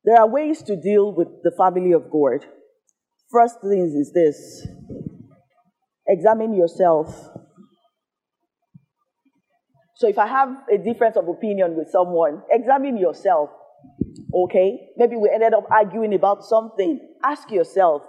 There 0.03 0.17
are 0.19 0.29
ways 0.29 0.61
to 0.63 0.75
deal 0.75 1.13
with 1.13 1.27
the 1.43 1.51
family 1.57 1.93
of 1.93 2.11
God. 2.11 2.45
First 3.31 3.61
thing 3.61 3.91
is 3.95 4.11
this 4.13 4.67
examine 6.07 6.53
yourself 6.53 7.29
so 9.95 10.07
if 10.09 10.17
I 10.17 10.27
have 10.27 10.49
a 10.71 10.77
difference 10.77 11.15
of 11.15 11.27
opinion 11.27 11.77
with 11.77 11.87
someone, 11.89 12.41
examine 12.51 12.97
yourself. 12.97 13.49
Okay? 14.33 14.89
Maybe 14.97 15.15
we 15.15 15.31
ended 15.33 15.53
up 15.53 15.65
arguing 15.71 16.13
about 16.13 16.43
something. 16.43 16.99
Ask 17.23 17.49
yourself. 17.49 18.01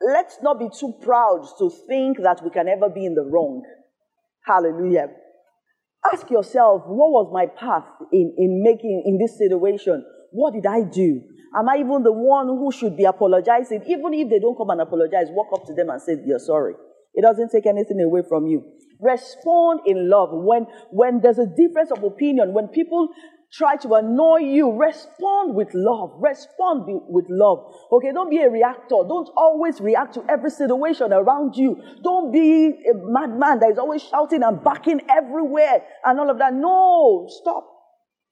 Let's 0.00 0.38
not 0.42 0.60
be 0.60 0.68
too 0.78 0.94
proud 1.02 1.46
to 1.58 1.70
think 1.88 2.18
that 2.22 2.40
we 2.42 2.50
can 2.50 2.68
ever 2.68 2.88
be 2.88 3.04
in 3.04 3.14
the 3.14 3.24
wrong. 3.24 3.62
Hallelujah. 4.46 5.08
Ask 6.12 6.30
yourself, 6.30 6.82
what 6.86 7.10
was 7.10 7.30
my 7.32 7.46
path 7.46 7.86
in, 8.12 8.34
in 8.36 8.62
making 8.62 9.02
in 9.06 9.18
this 9.18 9.38
situation? 9.38 10.04
What 10.30 10.54
did 10.54 10.66
I 10.66 10.82
do? 10.82 11.20
Am 11.54 11.68
I 11.68 11.76
even 11.76 12.02
the 12.02 12.12
one 12.12 12.46
who 12.46 12.72
should 12.72 12.96
be 12.96 13.04
apologizing? 13.04 13.82
Even 13.86 14.14
if 14.14 14.30
they 14.30 14.38
don't 14.38 14.56
come 14.56 14.70
and 14.70 14.80
apologize, 14.80 15.26
walk 15.30 15.48
up 15.52 15.66
to 15.66 15.74
them 15.74 15.90
and 15.90 16.00
say, 16.00 16.16
You're 16.24 16.38
sorry. 16.38 16.74
It 17.14 17.22
doesn't 17.22 17.50
take 17.50 17.66
anything 17.66 18.00
away 18.00 18.22
from 18.28 18.46
you. 18.46 18.64
Respond 19.02 19.80
in 19.86 20.08
love. 20.08 20.30
When, 20.32 20.66
when 20.90 21.20
there's 21.20 21.38
a 21.38 21.46
difference 21.46 21.90
of 21.90 22.04
opinion, 22.04 22.54
when 22.54 22.68
people 22.68 23.08
try 23.52 23.76
to 23.76 23.94
annoy 23.94 24.38
you, 24.38 24.72
respond 24.72 25.54
with 25.54 25.68
love. 25.74 26.12
Respond 26.18 26.84
with 27.08 27.26
love. 27.28 27.74
Okay, 27.92 28.12
don't 28.12 28.30
be 28.30 28.38
a 28.38 28.48
reactor. 28.48 28.96
Don't 29.06 29.28
always 29.36 29.80
react 29.80 30.14
to 30.14 30.24
every 30.28 30.50
situation 30.50 31.12
around 31.12 31.56
you. 31.56 31.76
Don't 32.02 32.32
be 32.32 32.68
a 32.68 32.94
madman 32.94 33.60
that 33.60 33.72
is 33.72 33.78
always 33.78 34.02
shouting 34.02 34.42
and 34.42 34.62
backing 34.64 35.00
everywhere 35.10 35.84
and 36.04 36.18
all 36.18 36.30
of 36.30 36.38
that. 36.38 36.54
No, 36.54 37.26
stop. 37.28 37.68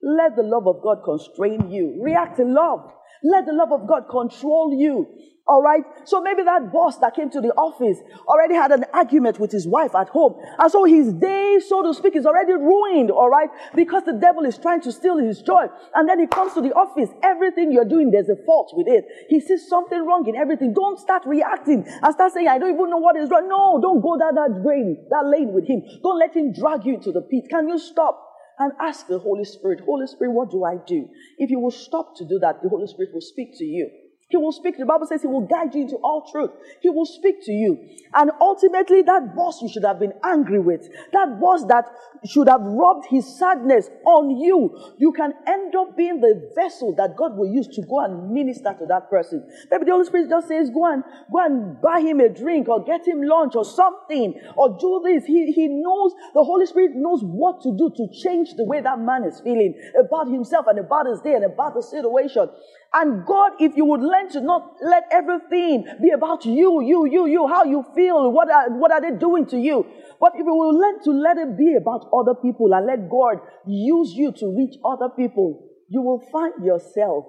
Let 0.02 0.36
the 0.36 0.42
love 0.42 0.66
of 0.66 0.82
God 0.82 1.02
constrain 1.04 1.70
you. 1.70 2.00
React 2.00 2.40
in 2.40 2.54
love. 2.54 2.90
Let 3.22 3.46
the 3.46 3.52
love 3.52 3.72
of 3.72 3.86
God 3.86 4.08
control 4.08 4.74
you. 4.76 5.06
All 5.50 5.62
right. 5.62 5.82
So 6.04 6.20
maybe 6.20 6.44
that 6.44 6.70
boss 6.72 6.98
that 6.98 7.16
came 7.16 7.28
to 7.30 7.40
the 7.40 7.50
office 7.58 7.98
already 8.28 8.54
had 8.54 8.70
an 8.70 8.84
argument 8.94 9.40
with 9.40 9.50
his 9.50 9.66
wife 9.66 9.96
at 9.96 10.08
home. 10.08 10.38
And 10.58 10.70
so 10.70 10.84
his 10.84 11.12
day, 11.12 11.58
so 11.66 11.82
to 11.82 11.92
speak, 11.92 12.14
is 12.14 12.24
already 12.24 12.52
ruined. 12.52 13.10
All 13.10 13.28
right. 13.28 13.48
Because 13.74 14.04
the 14.04 14.12
devil 14.12 14.44
is 14.44 14.58
trying 14.58 14.80
to 14.82 14.92
steal 14.92 15.18
his 15.18 15.42
joy. 15.42 15.66
And 15.94 16.08
then 16.08 16.20
he 16.20 16.28
comes 16.28 16.54
to 16.54 16.60
the 16.60 16.72
office. 16.72 17.10
Everything 17.24 17.72
you're 17.72 17.88
doing, 17.88 18.12
there's 18.12 18.28
a 18.28 18.38
fault 18.46 18.70
with 18.74 18.86
it. 18.86 19.04
He 19.28 19.40
sees 19.40 19.66
something 19.66 20.06
wrong 20.06 20.28
in 20.28 20.36
everything. 20.36 20.72
Don't 20.72 21.00
start 21.00 21.24
reacting 21.26 21.84
and 21.84 22.14
start 22.14 22.32
saying, 22.32 22.46
I 22.46 22.58
don't 22.58 22.72
even 22.72 22.88
know 22.88 22.98
what 22.98 23.16
is 23.16 23.28
wrong. 23.28 23.48
No, 23.48 23.80
don't 23.82 24.00
go 24.00 24.16
down 24.16 24.36
that 24.36 24.62
drain, 24.62 25.04
that 25.10 25.26
lane 25.26 25.52
with 25.52 25.66
him. 25.66 25.82
Don't 26.04 26.20
let 26.20 26.36
him 26.36 26.52
drag 26.52 26.86
you 26.86 26.94
into 26.94 27.10
the 27.10 27.22
pit. 27.22 27.50
Can 27.50 27.66
you 27.68 27.78
stop? 27.80 28.29
And 28.60 28.72
ask 28.80 29.06
the 29.08 29.18
Holy 29.18 29.44
Spirit, 29.44 29.80
Holy 29.80 30.06
Spirit, 30.06 30.32
what 30.32 30.50
do 30.50 30.64
I 30.64 30.76
do? 30.86 31.08
If 31.38 31.50
you 31.50 31.58
will 31.58 31.70
stop 31.70 32.14
to 32.18 32.24
do 32.26 32.38
that, 32.40 32.62
the 32.62 32.68
Holy 32.68 32.86
Spirit 32.86 33.12
will 33.12 33.22
speak 33.22 33.58
to 33.58 33.64
you. 33.64 33.90
He 34.30 34.36
will 34.36 34.52
speak. 34.52 34.78
The 34.78 34.86
Bible 34.86 35.06
says 35.06 35.22
he 35.22 35.26
will 35.26 35.46
guide 35.46 35.74
you 35.74 35.82
into 35.82 35.96
all 35.96 36.24
truth. 36.30 36.52
He 36.80 36.88
will 36.88 37.04
speak 37.04 37.44
to 37.46 37.52
you. 37.52 37.78
And 38.14 38.30
ultimately, 38.40 39.02
that 39.02 39.34
boss 39.34 39.60
you 39.60 39.68
should 39.68 39.84
have 39.84 39.98
been 39.98 40.12
angry 40.24 40.60
with, 40.60 40.88
that 41.12 41.40
boss 41.40 41.64
that 41.66 41.86
should 42.24 42.48
have 42.48 42.60
rubbed 42.62 43.06
his 43.10 43.26
sadness 43.38 43.90
on 44.06 44.30
you, 44.38 44.94
you 44.98 45.12
can 45.12 45.32
end 45.48 45.74
up 45.74 45.96
being 45.96 46.20
the 46.20 46.52
vessel 46.54 46.94
that 46.96 47.16
God 47.16 47.36
will 47.36 47.50
use 47.50 47.66
to 47.68 47.82
go 47.82 48.04
and 48.04 48.30
minister 48.30 48.74
to 48.78 48.86
that 48.86 49.10
person. 49.10 49.46
Maybe 49.70 49.86
the 49.86 49.92
Holy 49.92 50.04
Spirit 50.04 50.28
just 50.28 50.46
says, 50.46 50.70
go 50.70 50.92
and, 50.92 51.02
go 51.32 51.44
and 51.44 51.80
buy 51.80 52.00
him 52.00 52.20
a 52.20 52.28
drink 52.28 52.68
or 52.68 52.84
get 52.84 53.06
him 53.06 53.22
lunch 53.22 53.56
or 53.56 53.64
something 53.64 54.34
or 54.56 54.78
do 54.78 55.02
this. 55.04 55.24
He, 55.24 55.50
he 55.50 55.66
knows, 55.66 56.12
the 56.34 56.44
Holy 56.44 56.66
Spirit 56.66 56.92
knows 56.94 57.22
what 57.24 57.62
to 57.62 57.76
do 57.76 57.90
to 57.96 58.06
change 58.14 58.54
the 58.54 58.64
way 58.64 58.80
that 58.80 59.00
man 59.00 59.24
is 59.24 59.40
feeling 59.40 59.74
about 59.98 60.28
himself 60.28 60.66
and 60.68 60.78
about 60.78 61.06
his 61.06 61.20
day 61.20 61.34
and 61.34 61.44
about 61.44 61.74
the 61.74 61.82
situation. 61.82 62.48
And 62.92 63.24
God, 63.24 63.52
if 63.60 63.76
you 63.76 63.84
would 63.84 64.00
learn 64.00 64.28
to 64.30 64.40
not 64.40 64.74
let 64.82 65.04
everything 65.12 65.84
be 66.02 66.10
about 66.10 66.44
you, 66.44 66.82
you, 66.82 67.06
you, 67.06 67.26
you, 67.26 67.46
how 67.46 67.62
you 67.62 67.84
feel, 67.94 68.32
what 68.32 68.50
are, 68.50 68.68
what 68.70 68.90
are 68.90 69.00
they 69.00 69.16
doing 69.16 69.46
to 69.46 69.56
you? 69.56 69.86
But 70.20 70.32
if 70.34 70.44
you 70.44 70.54
will 70.54 70.76
learn 70.76 71.02
to 71.04 71.10
let 71.12 71.38
it 71.38 71.56
be 71.56 71.76
about 71.80 72.10
other 72.12 72.34
people 72.34 72.74
and 72.74 72.86
let 72.86 73.08
God 73.08 73.38
use 73.66 74.12
you 74.14 74.32
to 74.32 74.56
reach 74.56 74.74
other 74.84 75.08
people, 75.08 75.68
you 75.88 76.02
will 76.02 76.20
find 76.32 76.64
yourself 76.64 77.26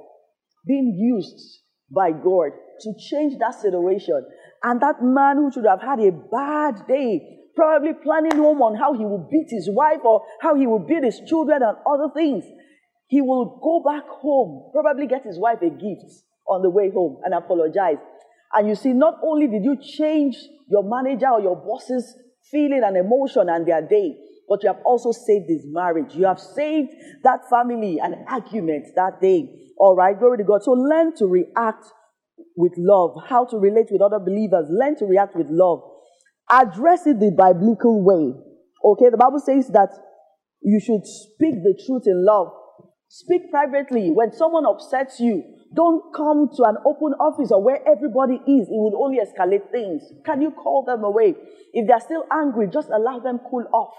being 0.65 0.95
used 0.97 1.61
by 1.93 2.11
God 2.11 2.51
to 2.81 2.93
change 3.09 3.37
that 3.39 3.53
situation 3.53 4.25
And 4.63 4.81
that 4.81 5.01
man 5.01 5.37
who 5.37 5.51
should 5.51 5.65
have 5.65 5.81
had 5.81 5.99
a 5.99 6.11
bad 6.11 6.87
day, 6.87 7.39
probably 7.55 7.93
planning 7.93 8.37
home 8.37 8.61
on 8.61 8.75
how 8.75 8.93
he 8.93 9.05
will 9.05 9.27
beat 9.29 9.47
his 9.49 9.69
wife 9.71 10.01
or 10.03 10.21
how 10.39 10.55
he 10.55 10.67
will 10.67 10.85
beat 10.85 11.03
his 11.03 11.19
children 11.27 11.61
and 11.63 11.77
other 11.85 12.09
things, 12.13 12.45
he 13.11 13.19
will 13.19 13.59
go 13.61 13.83
back 13.83 14.07
home, 14.07 14.71
probably 14.71 15.05
get 15.05 15.25
his 15.25 15.37
wife 15.37 15.61
a 15.61 15.69
gift 15.69 16.23
on 16.47 16.61
the 16.61 16.69
way 16.69 16.89
home 16.89 17.19
and 17.25 17.33
apologize. 17.33 17.97
And 18.53 18.69
you 18.69 18.75
see, 18.75 18.93
not 18.93 19.15
only 19.21 19.47
did 19.47 19.65
you 19.65 19.75
change 19.75 20.37
your 20.69 20.81
manager 20.81 21.27
or 21.27 21.41
your 21.41 21.57
boss's 21.57 22.15
feeling 22.49 22.83
and 22.85 22.95
emotion 22.95 23.49
and 23.49 23.67
their 23.67 23.81
day, 23.81 24.15
but 24.47 24.63
you 24.63 24.69
have 24.71 24.81
also 24.85 25.11
saved 25.11 25.49
his 25.49 25.63
marriage. 25.65 26.15
You 26.15 26.25
have 26.25 26.39
saved 26.39 26.91
that 27.23 27.41
family 27.49 27.99
an 28.01 28.23
argument 28.29 28.87
that 28.95 29.19
day. 29.21 29.73
All 29.77 29.93
right, 29.93 30.17
glory 30.17 30.37
to 30.37 30.45
God. 30.45 30.63
So 30.63 30.71
learn 30.71 31.13
to 31.17 31.25
react 31.25 31.87
with 32.55 32.71
love, 32.77 33.17
how 33.27 33.43
to 33.43 33.57
relate 33.57 33.87
with 33.91 34.01
other 34.01 34.19
believers. 34.19 34.67
Learn 34.69 34.95
to 34.99 35.05
react 35.05 35.35
with 35.35 35.47
love. 35.49 35.81
Address 36.49 37.07
it 37.07 37.19
the 37.19 37.31
biblical 37.31 38.01
way. 38.01 38.39
Okay, 38.85 39.09
the 39.09 39.17
Bible 39.17 39.39
says 39.39 39.67
that 39.73 39.89
you 40.61 40.79
should 40.79 41.05
speak 41.05 41.55
the 41.61 41.77
truth 41.85 42.03
in 42.05 42.25
love. 42.25 42.53
Speak 43.13 43.51
privately. 43.51 44.09
When 44.09 44.31
someone 44.31 44.65
upsets 44.65 45.19
you, 45.19 45.43
don't 45.75 46.13
come 46.15 46.47
to 46.55 46.63
an 46.63 46.77
open 46.85 47.11
office 47.19 47.51
or 47.51 47.61
where 47.61 47.85
everybody 47.85 48.35
is. 48.47 48.69
It 48.69 48.79
will 48.79 49.03
only 49.03 49.19
escalate 49.19 49.69
things. 49.69 50.01
Can 50.25 50.41
you 50.41 50.51
call 50.51 50.85
them 50.87 51.03
away? 51.03 51.35
If 51.73 51.89
they're 51.89 51.99
still 51.99 52.23
angry, 52.31 52.69
just 52.71 52.87
allow 52.87 53.19
them 53.19 53.41
cool 53.49 53.65
off. 53.73 53.93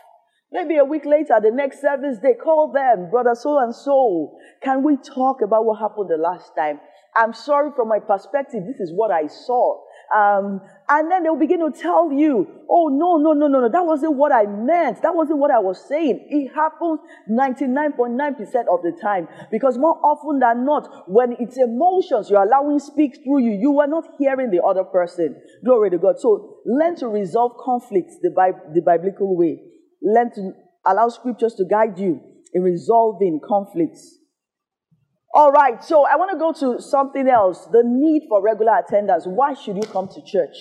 Maybe 0.50 0.78
a 0.78 0.84
week 0.86 1.04
later, 1.04 1.38
the 1.42 1.50
next 1.50 1.82
service, 1.82 2.20
they 2.22 2.32
call 2.32 2.72
them, 2.72 3.10
brother 3.10 3.34
so 3.34 3.58
and 3.58 3.74
so. 3.74 4.38
Can 4.62 4.82
we 4.82 4.96
talk 4.96 5.42
about 5.44 5.66
what 5.66 5.78
happened 5.78 6.08
the 6.08 6.16
last 6.16 6.56
time? 6.56 6.80
I'm 7.14 7.34
sorry 7.34 7.70
from 7.76 7.88
my 7.88 7.98
perspective, 7.98 8.62
this 8.66 8.80
is 8.80 8.92
what 8.94 9.10
I 9.10 9.26
saw. 9.26 9.76
Um, 10.14 10.62
and 10.92 11.10
then 11.10 11.22
they'll 11.22 11.38
begin 11.38 11.60
to 11.60 11.72
tell 11.72 12.12
you, 12.12 12.46
oh, 12.68 12.88
no, 12.88 13.16
no, 13.16 13.32
no, 13.32 13.48
no, 13.48 13.60
no, 13.60 13.68
that 13.70 13.86
wasn't 13.86 14.12
what 14.14 14.30
I 14.30 14.44
meant. 14.44 15.00
That 15.00 15.14
wasn't 15.14 15.38
what 15.38 15.50
I 15.50 15.58
was 15.58 15.82
saying. 15.88 16.26
It 16.28 16.52
happens 16.54 17.00
99.9% 17.30 18.12
of 18.68 18.82
the 18.82 18.92
time. 19.00 19.26
Because 19.50 19.78
more 19.78 19.98
often 20.04 20.38
than 20.38 20.66
not, 20.66 21.08
when 21.08 21.34
it's 21.40 21.56
emotions 21.56 22.28
you're 22.28 22.42
allowing 22.42 22.78
speak 22.78 23.24
through 23.24 23.40
you, 23.40 23.52
you 23.52 23.80
are 23.80 23.86
not 23.86 24.04
hearing 24.18 24.50
the 24.50 24.62
other 24.62 24.84
person. 24.84 25.40
Glory 25.64 25.88
to 25.88 25.96
God. 25.96 26.18
So 26.18 26.58
learn 26.66 26.94
to 26.96 27.08
resolve 27.08 27.52
conflicts 27.64 28.18
the, 28.20 28.28
the 28.74 28.82
biblical 28.82 29.34
way. 29.34 29.62
Learn 30.02 30.30
to 30.34 30.52
allow 30.84 31.08
scriptures 31.08 31.54
to 31.54 31.64
guide 31.64 31.98
you 31.98 32.20
in 32.52 32.62
resolving 32.62 33.40
conflicts. 33.42 34.18
All 35.32 35.52
right, 35.52 35.82
so 35.82 36.04
I 36.04 36.16
want 36.16 36.32
to 36.32 36.38
go 36.38 36.52
to 36.52 36.82
something 36.82 37.26
else 37.26 37.64
the 37.72 37.82
need 37.82 38.26
for 38.28 38.42
regular 38.42 38.78
attendance. 38.78 39.24
Why 39.26 39.54
should 39.54 39.76
you 39.76 39.84
come 39.84 40.08
to 40.08 40.20
church? 40.22 40.54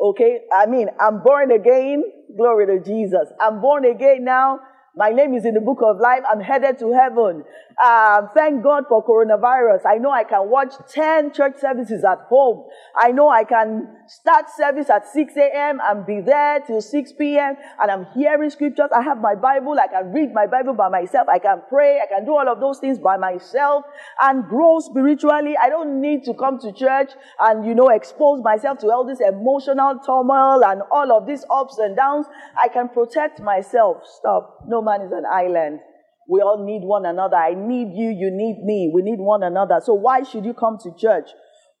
Okay, 0.00 0.40
I 0.54 0.66
mean, 0.66 0.88
I'm 1.00 1.22
born 1.22 1.50
again. 1.50 2.04
Glory 2.36 2.66
to 2.66 2.84
Jesus. 2.84 3.28
I'm 3.40 3.60
born 3.60 3.84
again 3.86 4.24
now. 4.24 4.60
My 4.94 5.10
name 5.10 5.34
is 5.34 5.44
in 5.44 5.54
the 5.54 5.60
book 5.60 5.78
of 5.82 5.98
life. 5.98 6.20
I'm 6.30 6.40
headed 6.40 6.78
to 6.80 6.92
heaven. 6.92 7.44
Um, 7.76 8.30
thank 8.34 8.62
God 8.62 8.84
for 8.88 9.04
coronavirus. 9.04 9.84
I 9.86 9.98
know 9.98 10.10
I 10.10 10.24
can 10.24 10.48
watch 10.48 10.72
10 10.88 11.34
church 11.34 11.56
services 11.60 12.04
at 12.04 12.20
home. 12.30 12.64
I 12.96 13.12
know 13.12 13.28
I 13.28 13.44
can 13.44 13.88
start 14.06 14.46
service 14.48 14.88
at 14.88 15.06
6 15.06 15.36
a.m. 15.36 15.80
and 15.84 16.06
be 16.06 16.22
there 16.22 16.60
till 16.60 16.80
6 16.80 17.12
p.m. 17.18 17.54
and 17.78 17.90
I'm 17.90 18.06
hearing 18.14 18.48
scriptures. 18.48 18.88
I 18.96 19.02
have 19.02 19.18
my 19.18 19.34
Bible. 19.34 19.76
I 19.78 19.88
can 19.88 20.10
read 20.10 20.32
my 20.32 20.46
Bible 20.46 20.72
by 20.72 20.88
myself. 20.88 21.28
I 21.28 21.38
can 21.38 21.60
pray. 21.68 22.00
I 22.00 22.06
can 22.06 22.24
do 22.24 22.34
all 22.34 22.48
of 22.48 22.60
those 22.60 22.78
things 22.78 22.98
by 22.98 23.18
myself 23.18 23.84
and 24.22 24.48
grow 24.48 24.80
spiritually. 24.80 25.54
I 25.62 25.68
don't 25.68 26.00
need 26.00 26.24
to 26.24 26.32
come 26.32 26.58
to 26.60 26.72
church 26.72 27.10
and, 27.40 27.66
you 27.66 27.74
know, 27.74 27.90
expose 27.90 28.42
myself 28.42 28.78
to 28.78 28.90
all 28.90 29.04
this 29.04 29.20
emotional 29.20 29.98
turmoil 29.98 30.64
and 30.64 30.80
all 30.90 31.12
of 31.12 31.26
these 31.26 31.44
ups 31.50 31.76
and 31.76 31.94
downs. 31.94 32.24
I 32.56 32.68
can 32.68 32.88
protect 32.88 33.40
myself. 33.40 33.98
Stop. 34.06 34.64
No 34.66 34.80
man 34.80 35.02
is 35.02 35.12
an 35.12 35.26
island. 35.30 35.80
We 36.28 36.40
all 36.40 36.64
need 36.64 36.82
one 36.82 37.06
another. 37.06 37.36
I 37.36 37.54
need 37.54 37.92
you, 37.94 38.10
you 38.10 38.30
need 38.30 38.64
me. 38.64 38.90
We 38.92 39.02
need 39.02 39.18
one 39.18 39.42
another. 39.42 39.80
So 39.82 39.94
why 39.94 40.22
should 40.22 40.44
you 40.44 40.54
come 40.54 40.78
to 40.82 40.90
church? 40.98 41.30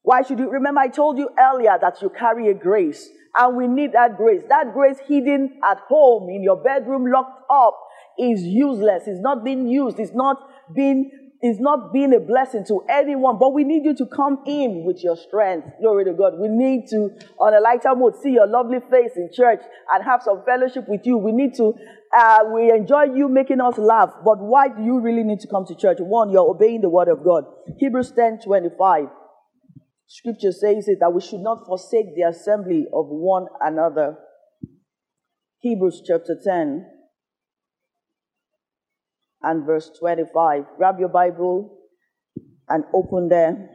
Why 0.02 0.22
should 0.22 0.38
you? 0.38 0.48
Remember, 0.50 0.80
I 0.80 0.88
told 0.88 1.18
you 1.18 1.28
earlier 1.38 1.76
that 1.80 2.00
you 2.00 2.10
carry 2.10 2.48
a 2.48 2.54
grace, 2.54 3.08
and 3.36 3.56
we 3.56 3.66
need 3.66 3.92
that 3.92 4.16
grace. 4.16 4.42
That 4.48 4.72
grace 4.72 4.98
hidden 5.08 5.58
at 5.68 5.78
home 5.88 6.28
in 6.30 6.44
your 6.44 6.62
bedroom, 6.62 7.06
locked 7.10 7.42
up, 7.50 7.76
is 8.18 8.42
useless. 8.42 9.02
It's 9.06 9.20
not 9.20 9.44
being 9.44 9.66
used. 9.66 9.98
It's 9.98 10.14
not 10.14 10.36
being 10.72 11.10
is 11.42 11.60
not 11.60 11.92
being 11.92 12.14
a 12.14 12.20
blessing 12.20 12.64
to 12.66 12.82
anyone, 12.88 13.38
but 13.38 13.52
we 13.52 13.64
need 13.64 13.84
you 13.84 13.94
to 13.94 14.06
come 14.06 14.38
in 14.46 14.84
with 14.84 15.02
your 15.02 15.16
strength. 15.16 15.68
Glory 15.80 16.04
to 16.04 16.12
God. 16.12 16.38
We 16.38 16.48
need 16.48 16.88
to, 16.88 17.10
on 17.38 17.54
a 17.54 17.60
lighter 17.60 17.94
mood, 17.94 18.14
see 18.22 18.30
your 18.30 18.46
lovely 18.46 18.78
face 18.90 19.12
in 19.16 19.30
church 19.32 19.60
and 19.92 20.04
have 20.04 20.22
some 20.22 20.42
fellowship 20.46 20.84
with 20.88 21.02
you. 21.04 21.18
We 21.18 21.32
need 21.32 21.54
to, 21.56 21.74
uh, 22.16 22.38
we 22.54 22.70
enjoy 22.70 23.14
you 23.14 23.28
making 23.28 23.60
us 23.60 23.76
laugh, 23.78 24.10
but 24.24 24.38
why 24.38 24.68
do 24.68 24.82
you 24.82 25.00
really 25.00 25.24
need 25.24 25.40
to 25.40 25.48
come 25.48 25.66
to 25.66 25.74
church? 25.74 25.98
One, 26.00 26.30
you're 26.30 26.48
obeying 26.48 26.80
the 26.80 26.88
word 26.88 27.08
of 27.08 27.22
God. 27.22 27.44
Hebrews 27.78 28.12
10 28.16 28.40
25. 28.44 29.04
Scripture 30.08 30.52
says 30.52 30.88
it 30.88 30.98
that 31.00 31.12
we 31.12 31.20
should 31.20 31.40
not 31.40 31.66
forsake 31.66 32.14
the 32.14 32.22
assembly 32.22 32.86
of 32.92 33.06
one 33.08 33.46
another. 33.60 34.16
Hebrews 35.60 36.02
chapter 36.06 36.36
10 36.42 36.95
and 39.46 39.64
verse 39.64 39.90
25. 39.98 40.64
Grab 40.76 40.98
your 40.98 41.08
Bible 41.08 41.78
and 42.68 42.84
open 42.92 43.28
there. 43.28 43.70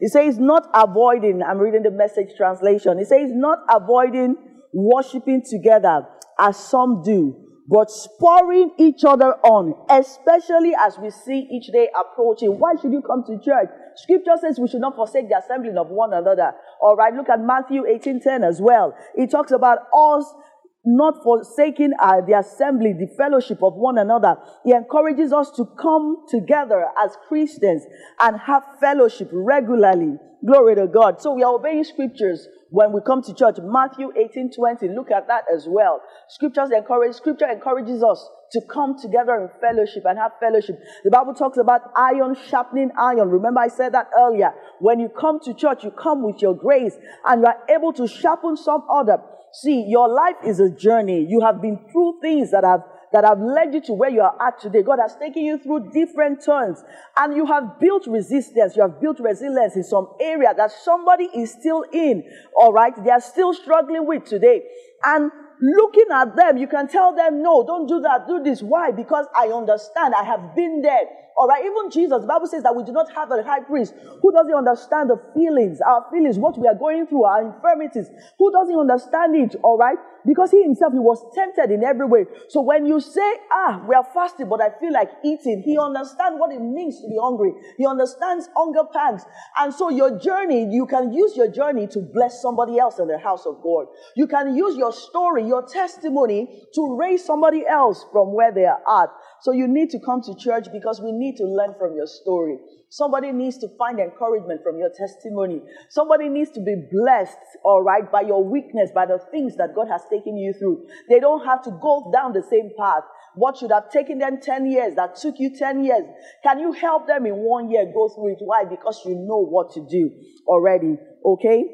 It 0.00 0.10
says, 0.10 0.38
not 0.38 0.68
avoiding, 0.74 1.42
I'm 1.42 1.58
reading 1.58 1.82
the 1.82 1.90
message 1.90 2.30
translation. 2.36 2.98
It 2.98 3.06
says, 3.06 3.30
not 3.32 3.58
avoiding 3.70 4.36
worshiping 4.72 5.42
together 5.48 6.06
as 6.38 6.56
some 6.56 7.02
do, 7.04 7.36
but 7.68 7.90
spurring 7.90 8.72
each 8.78 9.04
other 9.06 9.34
on, 9.44 9.74
especially 9.90 10.72
as 10.74 10.98
we 10.98 11.10
see 11.10 11.46
each 11.52 11.70
day 11.70 11.88
approaching. 11.94 12.58
Why 12.58 12.74
should 12.80 12.92
you 12.92 13.02
come 13.02 13.24
to 13.26 13.38
church? 13.44 13.68
Scripture 13.96 14.36
says 14.40 14.58
we 14.58 14.68
should 14.68 14.80
not 14.80 14.96
forsake 14.96 15.28
the 15.28 15.38
assembling 15.38 15.76
of 15.76 15.88
one 15.88 16.14
another. 16.14 16.52
All 16.80 16.96
right, 16.96 17.12
look 17.14 17.28
at 17.28 17.40
Matthew 17.40 17.82
18:10 17.84 18.42
as 18.42 18.60
well. 18.60 18.94
It 19.14 19.30
talks 19.30 19.52
about 19.52 19.80
us 19.94 20.34
not 20.84 21.22
forsaking 21.22 21.92
uh, 22.00 22.20
the 22.26 22.38
assembly, 22.38 22.92
the 22.92 23.12
fellowship 23.16 23.62
of 23.62 23.74
one 23.74 23.98
another. 23.98 24.36
He 24.64 24.72
encourages 24.72 25.32
us 25.32 25.50
to 25.52 25.66
come 25.80 26.24
together 26.28 26.86
as 27.02 27.16
Christians 27.28 27.84
and 28.20 28.38
have 28.40 28.62
fellowship 28.80 29.28
regularly. 29.32 30.16
Glory 30.46 30.74
to 30.76 30.86
God. 30.86 31.20
So 31.20 31.34
we 31.34 31.42
are 31.42 31.54
obeying 31.54 31.84
scriptures 31.84 32.48
when 32.70 32.92
we 32.92 33.00
come 33.06 33.20
to 33.22 33.34
church. 33.34 33.56
Matthew 33.62 34.10
18 34.16 34.52
20. 34.56 34.88
Look 34.88 35.10
at 35.10 35.26
that 35.26 35.44
as 35.54 35.66
well. 35.68 36.00
Scriptures 36.28 36.70
encourage, 36.74 37.14
scripture 37.14 37.50
encourages 37.50 38.02
us 38.02 38.26
to 38.52 38.62
come 38.62 38.98
together 38.98 39.34
in 39.36 39.48
fellowship 39.60 40.04
and 40.06 40.18
have 40.18 40.32
fellowship. 40.40 40.80
The 41.04 41.10
Bible 41.10 41.34
talks 41.34 41.58
about 41.58 41.82
iron 41.94 42.34
sharpening 42.48 42.90
iron. 42.98 43.28
Remember, 43.28 43.60
I 43.60 43.68
said 43.68 43.92
that 43.92 44.08
earlier. 44.18 44.54
When 44.80 44.98
you 44.98 45.10
come 45.10 45.40
to 45.40 45.52
church, 45.52 45.84
you 45.84 45.90
come 45.90 46.22
with 46.22 46.40
your 46.40 46.54
grace 46.54 46.96
and 47.26 47.42
you 47.42 47.46
are 47.46 47.58
able 47.68 47.92
to 47.92 48.08
sharpen 48.08 48.56
some 48.56 48.84
other. 48.90 49.18
See, 49.52 49.84
your 49.88 50.08
life 50.08 50.36
is 50.44 50.60
a 50.60 50.70
journey. 50.70 51.26
You 51.28 51.40
have 51.40 51.60
been 51.60 51.78
through 51.90 52.20
things 52.20 52.50
that 52.52 52.64
have 52.64 52.82
that 53.12 53.24
have 53.24 53.40
led 53.40 53.74
you 53.74 53.80
to 53.80 53.92
where 53.92 54.10
you 54.10 54.20
are 54.20 54.36
at 54.40 54.60
today. 54.60 54.82
God 54.82 54.98
has 55.00 55.16
taken 55.16 55.42
you 55.42 55.58
through 55.58 55.90
different 55.90 56.44
turns 56.44 56.82
and 57.18 57.34
you 57.34 57.44
have 57.46 57.80
built 57.80 58.06
resistance. 58.06 58.76
You 58.76 58.82
have 58.82 59.00
built 59.00 59.18
resilience 59.18 59.74
in 59.74 59.82
some 59.82 60.08
area 60.20 60.54
that 60.56 60.70
somebody 60.70 61.24
is 61.24 61.50
still 61.50 61.84
in. 61.92 62.22
All 62.56 62.72
right. 62.72 62.92
They 63.02 63.10
are 63.10 63.20
still 63.20 63.52
struggling 63.52 64.06
with 64.06 64.26
today. 64.26 64.62
And 65.02 65.30
looking 65.60 66.06
at 66.12 66.36
them, 66.36 66.56
you 66.56 66.68
can 66.68 66.86
tell 66.86 67.14
them, 67.14 67.42
no, 67.42 67.64
don't 67.66 67.88
do 67.88 68.00
that. 68.00 68.28
Do 68.28 68.42
this. 68.44 68.62
Why? 68.62 68.92
Because 68.92 69.26
I 69.36 69.48
understand. 69.48 70.14
I 70.14 70.22
have 70.22 70.54
been 70.54 70.80
there. 70.82 71.02
All 71.40 71.48
right, 71.48 71.64
even 71.64 71.88
Jesus, 71.90 72.20
the 72.20 72.26
Bible 72.26 72.46
says 72.46 72.62
that 72.64 72.76
we 72.76 72.84
do 72.84 72.92
not 72.92 73.10
have 73.14 73.32
a 73.32 73.42
high 73.42 73.60
priest 73.60 73.94
who 74.20 74.30
doesn't 74.30 74.52
understand 74.52 75.08
the 75.08 75.16
feelings, 75.32 75.80
our 75.80 76.04
feelings, 76.12 76.36
what 76.36 76.58
we 76.60 76.68
are 76.68 76.74
going 76.74 77.06
through, 77.06 77.24
our 77.24 77.40
infirmities, 77.40 78.10
who 78.38 78.52
doesn't 78.52 78.78
understand 78.78 79.34
it, 79.34 79.56
all 79.62 79.78
right? 79.78 79.96
Because 80.26 80.50
he 80.50 80.62
himself, 80.62 80.92
he 80.92 80.98
was 80.98 81.24
tempted 81.34 81.70
in 81.70 81.82
every 81.82 82.04
way. 82.04 82.26
So 82.50 82.60
when 82.60 82.84
you 82.84 83.00
say, 83.00 83.24
ah, 83.50 83.82
we 83.88 83.94
are 83.94 84.04
fasting, 84.12 84.50
but 84.50 84.60
I 84.60 84.68
feel 84.78 84.92
like 84.92 85.08
eating, 85.24 85.62
he 85.64 85.78
understands 85.78 86.36
what 86.38 86.52
it 86.52 86.60
means 86.60 87.00
to 87.00 87.08
be 87.08 87.16
hungry. 87.18 87.54
He 87.78 87.86
understands 87.86 88.50
hunger 88.54 88.84
pangs. 88.92 89.24
And 89.58 89.72
so 89.72 89.88
your 89.88 90.18
journey, 90.18 90.68
you 90.70 90.84
can 90.84 91.10
use 91.10 91.38
your 91.38 91.50
journey 91.50 91.86
to 91.86 92.00
bless 92.00 92.42
somebody 92.42 92.78
else 92.78 92.98
in 92.98 93.08
the 93.08 93.16
house 93.16 93.46
of 93.46 93.62
God. 93.62 93.86
You 94.14 94.26
can 94.26 94.54
use 94.54 94.76
your 94.76 94.92
story, 94.92 95.46
your 95.46 95.66
testimony 95.66 96.66
to 96.74 96.96
raise 97.00 97.24
somebody 97.24 97.66
else 97.66 98.04
from 98.12 98.34
where 98.34 98.52
they 98.52 98.66
are 98.66 98.82
at. 99.02 99.08
So 99.40 99.52
you 99.52 99.66
need 99.66 99.88
to 99.90 99.98
come 99.98 100.20
to 100.20 100.34
church 100.34 100.66
because 100.70 101.00
we 101.00 101.12
need 101.12 101.29
to 101.36 101.44
learn 101.44 101.74
from 101.78 101.94
your 101.94 102.06
story. 102.06 102.58
Somebody 102.88 103.30
needs 103.32 103.58
to 103.58 103.68
find 103.78 104.00
encouragement 104.00 104.62
from 104.64 104.78
your 104.78 104.90
testimony. 104.90 105.62
Somebody 105.88 106.28
needs 106.28 106.50
to 106.52 106.60
be 106.60 106.74
blessed, 106.90 107.38
all 107.64 107.82
right, 107.82 108.10
by 108.10 108.22
your 108.22 108.44
weakness, 108.44 108.90
by 108.94 109.06
the 109.06 109.18
things 109.30 109.56
that 109.56 109.74
God 109.74 109.88
has 109.88 110.02
taken 110.10 110.36
you 110.36 110.52
through. 110.52 110.86
They 111.08 111.20
don't 111.20 111.46
have 111.46 111.62
to 111.64 111.70
go 111.80 112.10
down 112.12 112.32
the 112.32 112.42
same 112.42 112.70
path. 112.76 113.04
What 113.36 113.58
should 113.58 113.70
have 113.70 113.90
taken 113.90 114.18
them 114.18 114.40
10 114.42 114.66
years, 114.66 114.96
that 114.96 115.14
took 115.14 115.36
you 115.38 115.56
10 115.56 115.84
years, 115.84 116.02
can 116.42 116.58
you 116.58 116.72
help 116.72 117.06
them 117.06 117.26
in 117.26 117.34
one 117.36 117.70
year 117.70 117.86
go 117.94 118.08
through 118.08 118.32
it? 118.32 118.38
Why? 118.40 118.64
Because 118.64 119.00
you 119.04 119.14
know 119.14 119.38
what 119.38 119.70
to 119.74 119.86
do 119.88 120.10
already, 120.48 120.96
okay? 121.24 121.64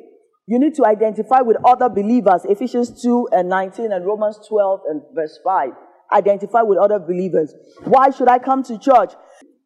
You 0.46 0.58
need 0.58 0.74
to 0.74 0.86
identify 0.86 1.40
with 1.40 1.56
other 1.64 1.88
believers. 1.88 2.42
Ephesians 2.44 3.02
2 3.02 3.30
and 3.32 3.48
19 3.48 3.90
and 3.90 4.06
Romans 4.06 4.38
12 4.46 4.80
and 4.88 5.02
verse 5.14 5.40
5. 5.42 5.70
Identify 6.12 6.62
with 6.62 6.78
other 6.78 7.00
believers. 7.00 7.52
Why 7.82 8.10
should 8.10 8.28
I 8.28 8.38
come 8.38 8.62
to 8.64 8.78
church? 8.78 9.12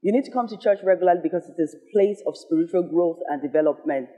You 0.02 0.12
need 0.12 0.24
to 0.24 0.32
come 0.32 0.48
to 0.48 0.56
church 0.56 0.78
regularly 0.82 1.20
because 1.22 1.44
it 1.48 1.60
is 1.60 1.74
a 1.74 1.92
place 1.92 2.22
of 2.26 2.36
spiritual 2.36 2.84
growth 2.88 3.18
and 3.28 3.42
development. 3.42 4.08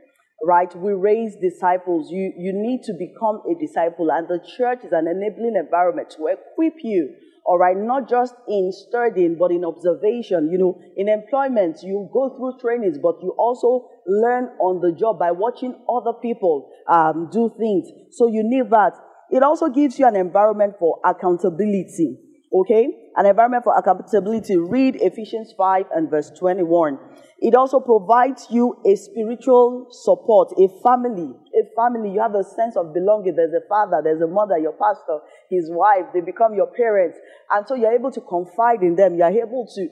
Right? 0.45 0.75
We 0.75 0.93
raise 0.93 1.37
disciples. 1.37 2.11
You, 2.11 2.33
you 2.37 2.53
need 2.53 2.83
to 2.85 2.93
become 2.95 3.43
a 3.47 3.55
disciple, 3.55 4.11
and 4.11 4.27
the 4.27 4.41
church 4.57 4.81
is 4.85 4.93
an 4.93 5.07
enabling 5.07 5.55
environment 5.57 6.11
to 6.19 6.27
equip 6.27 6.75
you 6.83 7.15
all 7.45 7.59
right, 7.59 7.77
not 7.77 8.09
just 8.09 8.35
in 8.47 8.71
studying, 8.73 9.37
but 9.39 9.51
in 9.51 9.65
observation. 9.65 10.49
You 10.53 10.59
know, 10.59 10.81
in 10.97 11.09
employment, 11.09 11.79
you 11.83 12.09
go 12.13 12.37
through 12.37 12.59
trainings, 12.61 12.99
but 13.03 13.17
you 13.21 13.35
also 13.37 13.89
learn 14.07 14.51
on 14.61 14.81
the 14.81 14.93
job 14.93 15.19
by 15.19 15.33
watching 15.33 15.75
other 15.89 16.13
people 16.13 16.71
um, 16.89 17.29
do 17.33 17.51
things. 17.59 17.89
So 18.13 18.29
you 18.29 18.43
need 18.45 18.71
that. 18.71 18.93
It 19.31 19.43
also 19.43 19.69
gives 19.69 19.99
you 19.99 20.07
an 20.07 20.15
environment 20.15 20.75
for 20.79 21.01
accountability. 21.05 22.19
Okay? 22.53 22.89
An 23.17 23.27
environment 23.27 23.65
for 23.65 23.77
accountability. 23.77 24.57
Read 24.57 24.97
Ephesians 25.01 25.55
5 25.57 25.87
and 25.95 26.11
verse 26.11 26.31
21. 26.39 26.99
It 27.41 27.55
also 27.55 27.81
provides 27.81 28.47
you 28.51 28.77
a 28.87 28.95
spiritual 28.95 29.89
support, 29.91 30.53
a 30.59 30.69
family. 30.83 31.35
A 31.59 31.65
family, 31.75 32.13
you 32.13 32.21
have 32.21 32.35
a 32.35 32.45
sense 32.45 32.77
of 32.77 32.95
belonging. 32.95 33.35
There's 33.35 33.53
a 33.53 33.67
father, 33.69 34.01
there's 34.03 34.23
a 34.23 34.29
mother, 34.29 34.59
your 34.59 34.73
pastor, 34.73 35.19
his 35.51 35.69
wife, 35.71 36.13
they 36.15 36.21
become 36.21 36.55
your 36.55 36.69
parents. 36.69 37.19
And 37.51 37.67
so 37.67 37.75
you're 37.75 37.93
able 37.93 38.13
to 38.13 38.21
confide 38.21 38.83
in 38.83 38.95
them. 38.95 39.17
You're 39.17 39.29
able 39.29 39.67
to 39.75 39.89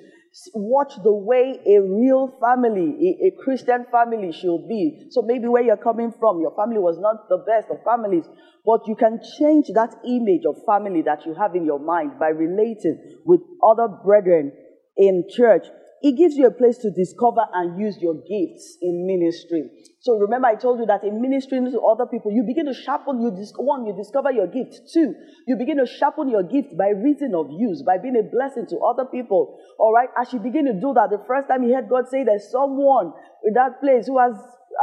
watch 0.55 0.93
the 1.03 1.13
way 1.13 1.59
a 1.67 1.81
real 1.81 2.33
family, 2.41 3.19
a, 3.21 3.27
a, 3.27 3.31
Christian 3.43 3.85
family 3.91 4.33
should 4.33 4.69
be. 4.69 5.07
So 5.11 5.23
maybe 5.23 5.49
where 5.49 5.63
you're 5.63 5.77
coming 5.77 6.13
from, 6.19 6.41
your 6.41 6.55
family 6.55 6.79
was 6.79 6.99
not 6.99 7.29
the 7.29 7.39
best 7.39 7.69
of 7.71 7.83
families, 7.85 8.25
but 8.65 8.87
you 8.87 8.95
can 8.95 9.21
change 9.39 9.67
that 9.75 9.95
image 10.07 10.43
of 10.47 10.57
family 10.65 11.03
that 11.03 11.27
you 11.27 11.35
have 11.35 11.57
in 11.57 11.65
your 11.65 11.81
mind 11.81 12.19
by 12.19 12.29
relating 12.29 13.19
with 13.25 13.41
other 13.63 13.89
brethren 13.89 14.53
in 14.97 15.25
church. 15.29 15.67
It 16.03 16.17
gives 16.17 16.37
you 16.37 16.47
a 16.47 16.51
place 16.51 16.79
to 16.79 16.91
discover 16.91 17.45
and 17.53 17.81
use 17.81 17.99
your 18.01 18.15
gifts 18.15 18.79
in 18.81 19.07
ministry. 19.07 19.69
So 20.01 20.17
remember, 20.17 20.49
I 20.49 20.55
told 20.57 20.81
you 20.81 20.87
that 20.87 21.05
in 21.05 21.21
ministering 21.21 21.71
to 21.71 21.81
other 21.81 22.07
people, 22.07 22.33
you 22.33 22.43
begin 22.43 22.65
to 22.67 22.73
sharpen. 22.73 23.21
You 23.21 23.31
dis- 23.31 23.53
one, 23.57 23.85
you 23.85 23.95
discover 23.95 24.33
your 24.33 24.47
gift. 24.47 24.89
Two, 24.93 25.13
you 25.47 25.57
begin 25.57 25.77
to 25.77 25.85
sharpen 25.85 26.31
your 26.31 26.43
gift 26.43 26.73
by 26.77 26.89
reason 26.89 27.35
of 27.37 27.53
use, 27.53 27.83
by 27.83 27.99
being 27.99 28.17
a 28.17 28.25
blessing 28.25 28.65
to 28.73 28.79
other 28.81 29.05
people. 29.05 29.61
All 29.79 29.93
right. 29.93 30.09
As 30.17 30.33
you 30.33 30.41
begin 30.41 30.65
to 30.67 30.73
do 30.73 30.95
that, 30.95 31.11
the 31.11 31.21
first 31.29 31.49
time 31.49 31.65
you 31.65 31.75
heard 31.75 31.91
God 31.91 32.09
say 32.09 32.25
there's 32.25 32.51
someone 32.51 33.13
in 33.45 33.53
that 33.53 33.81
place 33.81 34.07
who 34.07 34.19
has 34.19 34.33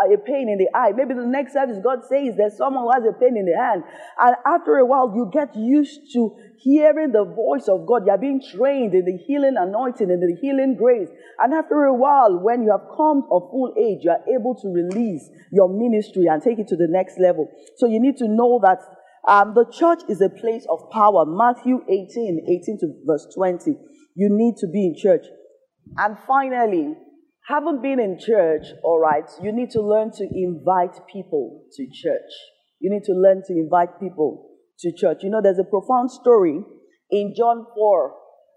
a 0.06 0.18
pain 0.18 0.50
in 0.50 0.58
the 0.58 0.68
eye. 0.76 0.92
Maybe 0.96 1.14
the 1.14 1.26
next 1.26 1.54
service, 1.54 1.78
God 1.84 2.00
says 2.08 2.36
there's 2.38 2.58
someone 2.58 2.84
who 2.84 2.92
has 2.92 3.04
a 3.08 3.18
pain 3.18 3.38
in 3.38 3.46
the 3.46 3.58
hand. 3.58 3.84
And 4.20 4.36
after 4.46 4.78
a 4.78 4.86
while, 4.86 5.12
you 5.16 5.30
get 5.32 5.56
used 5.56 6.12
to 6.14 6.36
hearing 6.60 7.12
the 7.12 7.26
voice 7.26 7.68
of 7.68 7.88
God. 7.88 8.06
You're 8.06 8.18
being 8.18 8.42
trained 8.42 8.94
in 8.94 9.06
the 9.06 9.18
healing 9.18 9.56
anointing 9.58 10.10
and 10.10 10.22
the 10.22 10.38
healing 10.40 10.76
grace. 10.76 11.10
And 11.40 11.54
after 11.54 11.86
a 11.86 11.94
while, 11.94 12.40
when 12.40 12.64
you 12.64 12.72
have 12.72 12.88
come 12.96 13.24
of 13.32 13.50
full 13.50 13.74
age, 13.78 14.04
you 14.04 14.12
are 14.12 14.24
able 14.28 14.56
to 14.62 14.68
release 14.68 15.30
your 15.52 15.70
ministry 15.70 16.26
and 16.28 16.42
take 16.42 16.60
it 16.60 16.68
to 16.68 16.76
the 16.76 16.88
next 16.90 17.20
level. 17.20 17.50
So 17.78 17.88
you 17.88 18.00
need 18.00 18.18
to 18.18 18.28
know 18.28 18.60
that 18.64 18.82
um, 19.28 19.54
the 19.56 19.66
church 19.72 20.02
is 20.08 20.22
a 20.22 20.30
place 20.30 20.66
of 20.70 20.90
power. 20.92 21.26
Matthew 21.26 21.82
18, 21.90 22.46
18 22.48 22.80
to 22.80 22.88
verse 23.06 23.28
20. 23.36 23.72
You 24.16 24.30
need 24.32 24.56
to 24.58 24.68
be 24.68 24.86
in 24.88 24.96
church. 24.96 25.26
And 25.98 26.18
finally, 26.28 26.96
haven't 27.48 27.82
been 27.82 28.00
in 28.00 28.20
church, 28.20 28.66
all 28.84 29.00
right, 29.00 29.30
you 29.42 29.54
need 29.54 29.72
to 29.72 29.82
learn 29.82 30.12
to 30.12 30.28
invite 30.32 31.08
people 31.12 31.64
to 31.74 31.86
church. 31.86 32.32
You 32.80 32.90
need 32.92 33.04
to 33.06 33.14
learn 33.14 33.42
to 33.48 33.54
invite 33.54 34.00
people 34.00 34.50
to 34.80 34.92
church. 34.92 35.20
You 35.24 35.30
know, 35.30 35.42
there's 35.42 35.60
a 35.60 35.64
profound 35.64 36.12
story 36.12 36.60
in 37.10 37.34
John 37.36 37.66
4 37.74 38.14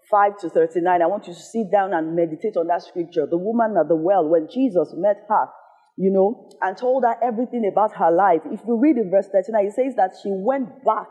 5 0.09 0.37
to 0.39 0.49
39. 0.49 1.01
I 1.01 1.05
want 1.05 1.27
you 1.27 1.33
to 1.33 1.39
sit 1.39 1.71
down 1.71 1.93
and 1.93 2.15
meditate 2.15 2.57
on 2.57 2.67
that 2.67 2.83
scripture. 2.83 3.25
The 3.29 3.37
woman 3.37 3.77
at 3.79 3.87
the 3.87 3.95
well, 3.95 4.27
when 4.27 4.49
Jesus 4.51 4.93
met 4.97 5.23
her, 5.29 5.47
you 5.95 6.11
know, 6.11 6.49
and 6.61 6.75
told 6.75 7.03
her 7.03 7.15
everything 7.23 7.69
about 7.71 7.95
her 7.95 8.11
life. 8.11 8.41
If 8.51 8.59
you 8.67 8.77
read 8.77 8.97
in 8.97 9.09
verse 9.09 9.27
39, 9.31 9.65
it 9.65 9.73
says 9.73 9.95
that 9.95 10.11
she 10.21 10.29
went 10.29 10.83
back 10.83 11.07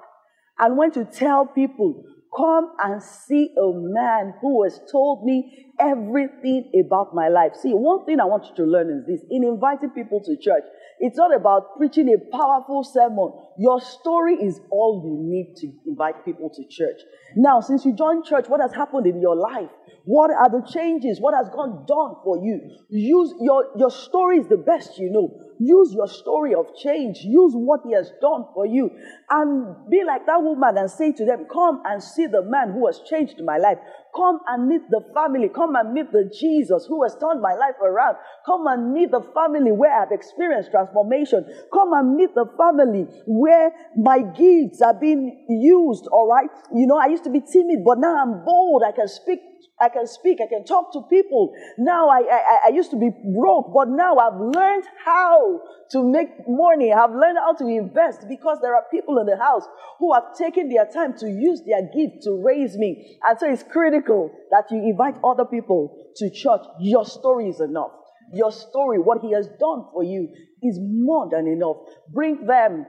and 0.59 0.77
went 0.77 0.95
to 0.95 1.07
tell 1.07 1.47
people, 1.47 2.05
Come 2.37 2.71
and 2.79 3.03
see 3.03 3.53
a 3.59 3.73
man 3.75 4.35
who 4.41 4.63
has 4.63 4.81
told 4.91 5.25
me 5.25 5.73
everything 5.81 6.71
about 6.79 7.13
my 7.13 7.29
life. 7.29 7.53
See, 7.61 7.73
one 7.73 8.05
thing 8.07 8.21
I 8.21 8.25
want 8.25 8.47
you 8.47 8.55
to 8.57 8.71
learn 8.71 8.89
is 8.89 9.07
this 9.07 9.27
in 9.31 9.43
inviting 9.43 9.91
people 9.91 10.21
to 10.25 10.37
church, 10.37 10.63
it's 11.01 11.17
not 11.17 11.35
about 11.35 11.77
preaching 11.77 12.09
a 12.09 12.37
powerful 12.37 12.85
sermon. 12.85 13.33
Your 13.59 13.81
story 13.81 14.35
is 14.35 14.61
all 14.71 15.03
you 15.05 15.17
need 15.29 15.57
to 15.57 15.73
invite 15.91 16.25
people 16.25 16.51
to 16.51 16.63
church. 16.69 17.01
Now, 17.35 17.61
since 17.61 17.85
you 17.85 17.95
joined 17.95 18.25
church, 18.25 18.49
what 18.49 18.61
has 18.61 18.73
happened 18.73 19.07
in 19.07 19.21
your 19.21 19.35
life? 19.35 19.71
What 20.11 20.33
are 20.33 20.51
the 20.51 20.67
changes? 20.67 21.21
What 21.21 21.35
has 21.35 21.49
God 21.55 21.87
done 21.87 22.17
for 22.25 22.37
you? 22.43 22.59
Use 22.89 23.33
your, 23.39 23.67
your 23.77 23.93
story 23.93 24.39
is 24.39 24.49
the 24.49 24.57
best 24.57 24.99
you 24.99 25.09
know. 25.09 25.31
Use 25.61 25.93
your 25.95 26.09
story 26.09 26.53
of 26.53 26.67
change. 26.75 27.19
Use 27.23 27.53
what 27.55 27.83
he 27.87 27.95
has 27.95 28.11
done 28.21 28.47
for 28.53 28.67
you. 28.67 28.91
And 29.31 29.89
be 29.89 30.03
like 30.03 30.27
that 30.27 30.43
woman 30.43 30.79
and 30.79 30.91
say 30.91 31.13
to 31.13 31.25
them, 31.25 31.47
Come 31.47 31.83
and 31.85 32.03
see 32.03 32.27
the 32.27 32.43
man 32.43 32.73
who 32.73 32.89
has 32.89 32.99
changed 33.09 33.41
my 33.45 33.59
life. 33.59 33.79
Come 34.17 34.41
and 34.49 34.67
meet 34.67 34.83
the 34.91 35.01
family. 35.15 35.49
Come 35.49 35.77
and 35.77 35.93
meet 35.93 36.11
the 36.11 36.25
Jesus 36.27 36.87
who 36.87 37.05
has 37.05 37.15
turned 37.15 37.41
my 37.41 37.55
life 37.55 37.79
around. 37.81 38.17
Come 38.45 38.67
and 38.67 38.93
meet 38.93 39.13
the 39.13 39.23
family 39.33 39.71
where 39.71 39.95
I've 39.95 40.11
experienced 40.11 40.73
transformation. 40.73 41.47
Come 41.73 41.93
and 41.93 42.17
meet 42.17 42.35
the 42.35 42.47
family 42.59 43.07
where 43.27 43.71
my 43.97 44.23
gifts 44.23 44.83
are 44.83 44.99
being 44.99 45.47
used, 45.49 46.09
all 46.11 46.27
right? 46.27 46.51
You 46.75 46.89
know, 46.89 46.99
I 46.99 47.07
used 47.07 47.23
to 47.25 47.31
be 47.31 47.41
timid, 47.41 47.85
but 47.85 47.99
now 47.99 48.17
I'm 48.21 48.45
bold. 48.45 48.83
I 48.83 48.91
can 48.91 49.07
speak 49.07 49.39
I 49.81 49.89
can 49.89 50.07
speak, 50.07 50.39
I 50.43 50.49
can 50.49 50.65
talk 50.65 50.93
to 50.93 51.03
people. 51.09 51.53
Now 51.79 52.09
I, 52.09 52.21
I, 52.21 52.57
I 52.67 52.69
used 52.71 52.91
to 52.91 52.99
be 52.99 53.11
broke, 53.35 53.73
but 53.75 53.89
now 53.89 54.17
I've 54.17 54.41
learned 54.41 54.85
how 55.05 55.61
to 55.93 56.05
make 56.05 56.29
money. 56.47 56.93
I've 56.93 57.15
learned 57.15 57.39
how 57.39 57.55
to 57.55 57.67
invest 57.67 58.27
because 58.29 58.59
there 58.63 58.75
are 58.75 58.85
people 58.91 59.19
in 59.19 59.27
the 59.27 59.37
house 59.37 59.65
who 59.99 60.13
have 60.15 60.37
taken 60.37 60.69
their 60.69 60.87
time 60.87 61.17
to 61.19 61.29
use 61.29 61.63
their 61.67 61.83
gift 61.83 62.23
to 62.25 62.43
raise 62.45 62.77
me. 62.77 63.19
And 63.29 63.39
so 63.39 63.51
it's 63.51 63.63
critical 63.63 64.31
that 64.51 64.65
you 64.71 64.79
invite 64.79 65.17
other 65.25 65.45
people 65.45 65.97
to 66.17 66.31
church. 66.31 66.63
Your 66.81 67.05
story 67.05 67.49
is 67.49 67.61
enough. 67.61 67.91
Your 68.33 68.53
story, 68.53 68.99
what 68.99 69.23
he 69.23 69.33
has 69.33 69.49
done 69.59 69.87
for 69.93 70.05
you, 70.05 70.29
is 70.63 70.79
more 70.81 71.29
than 71.31 71.49
enough. 71.49 71.77
Bring 72.13 72.47
them 72.47 72.87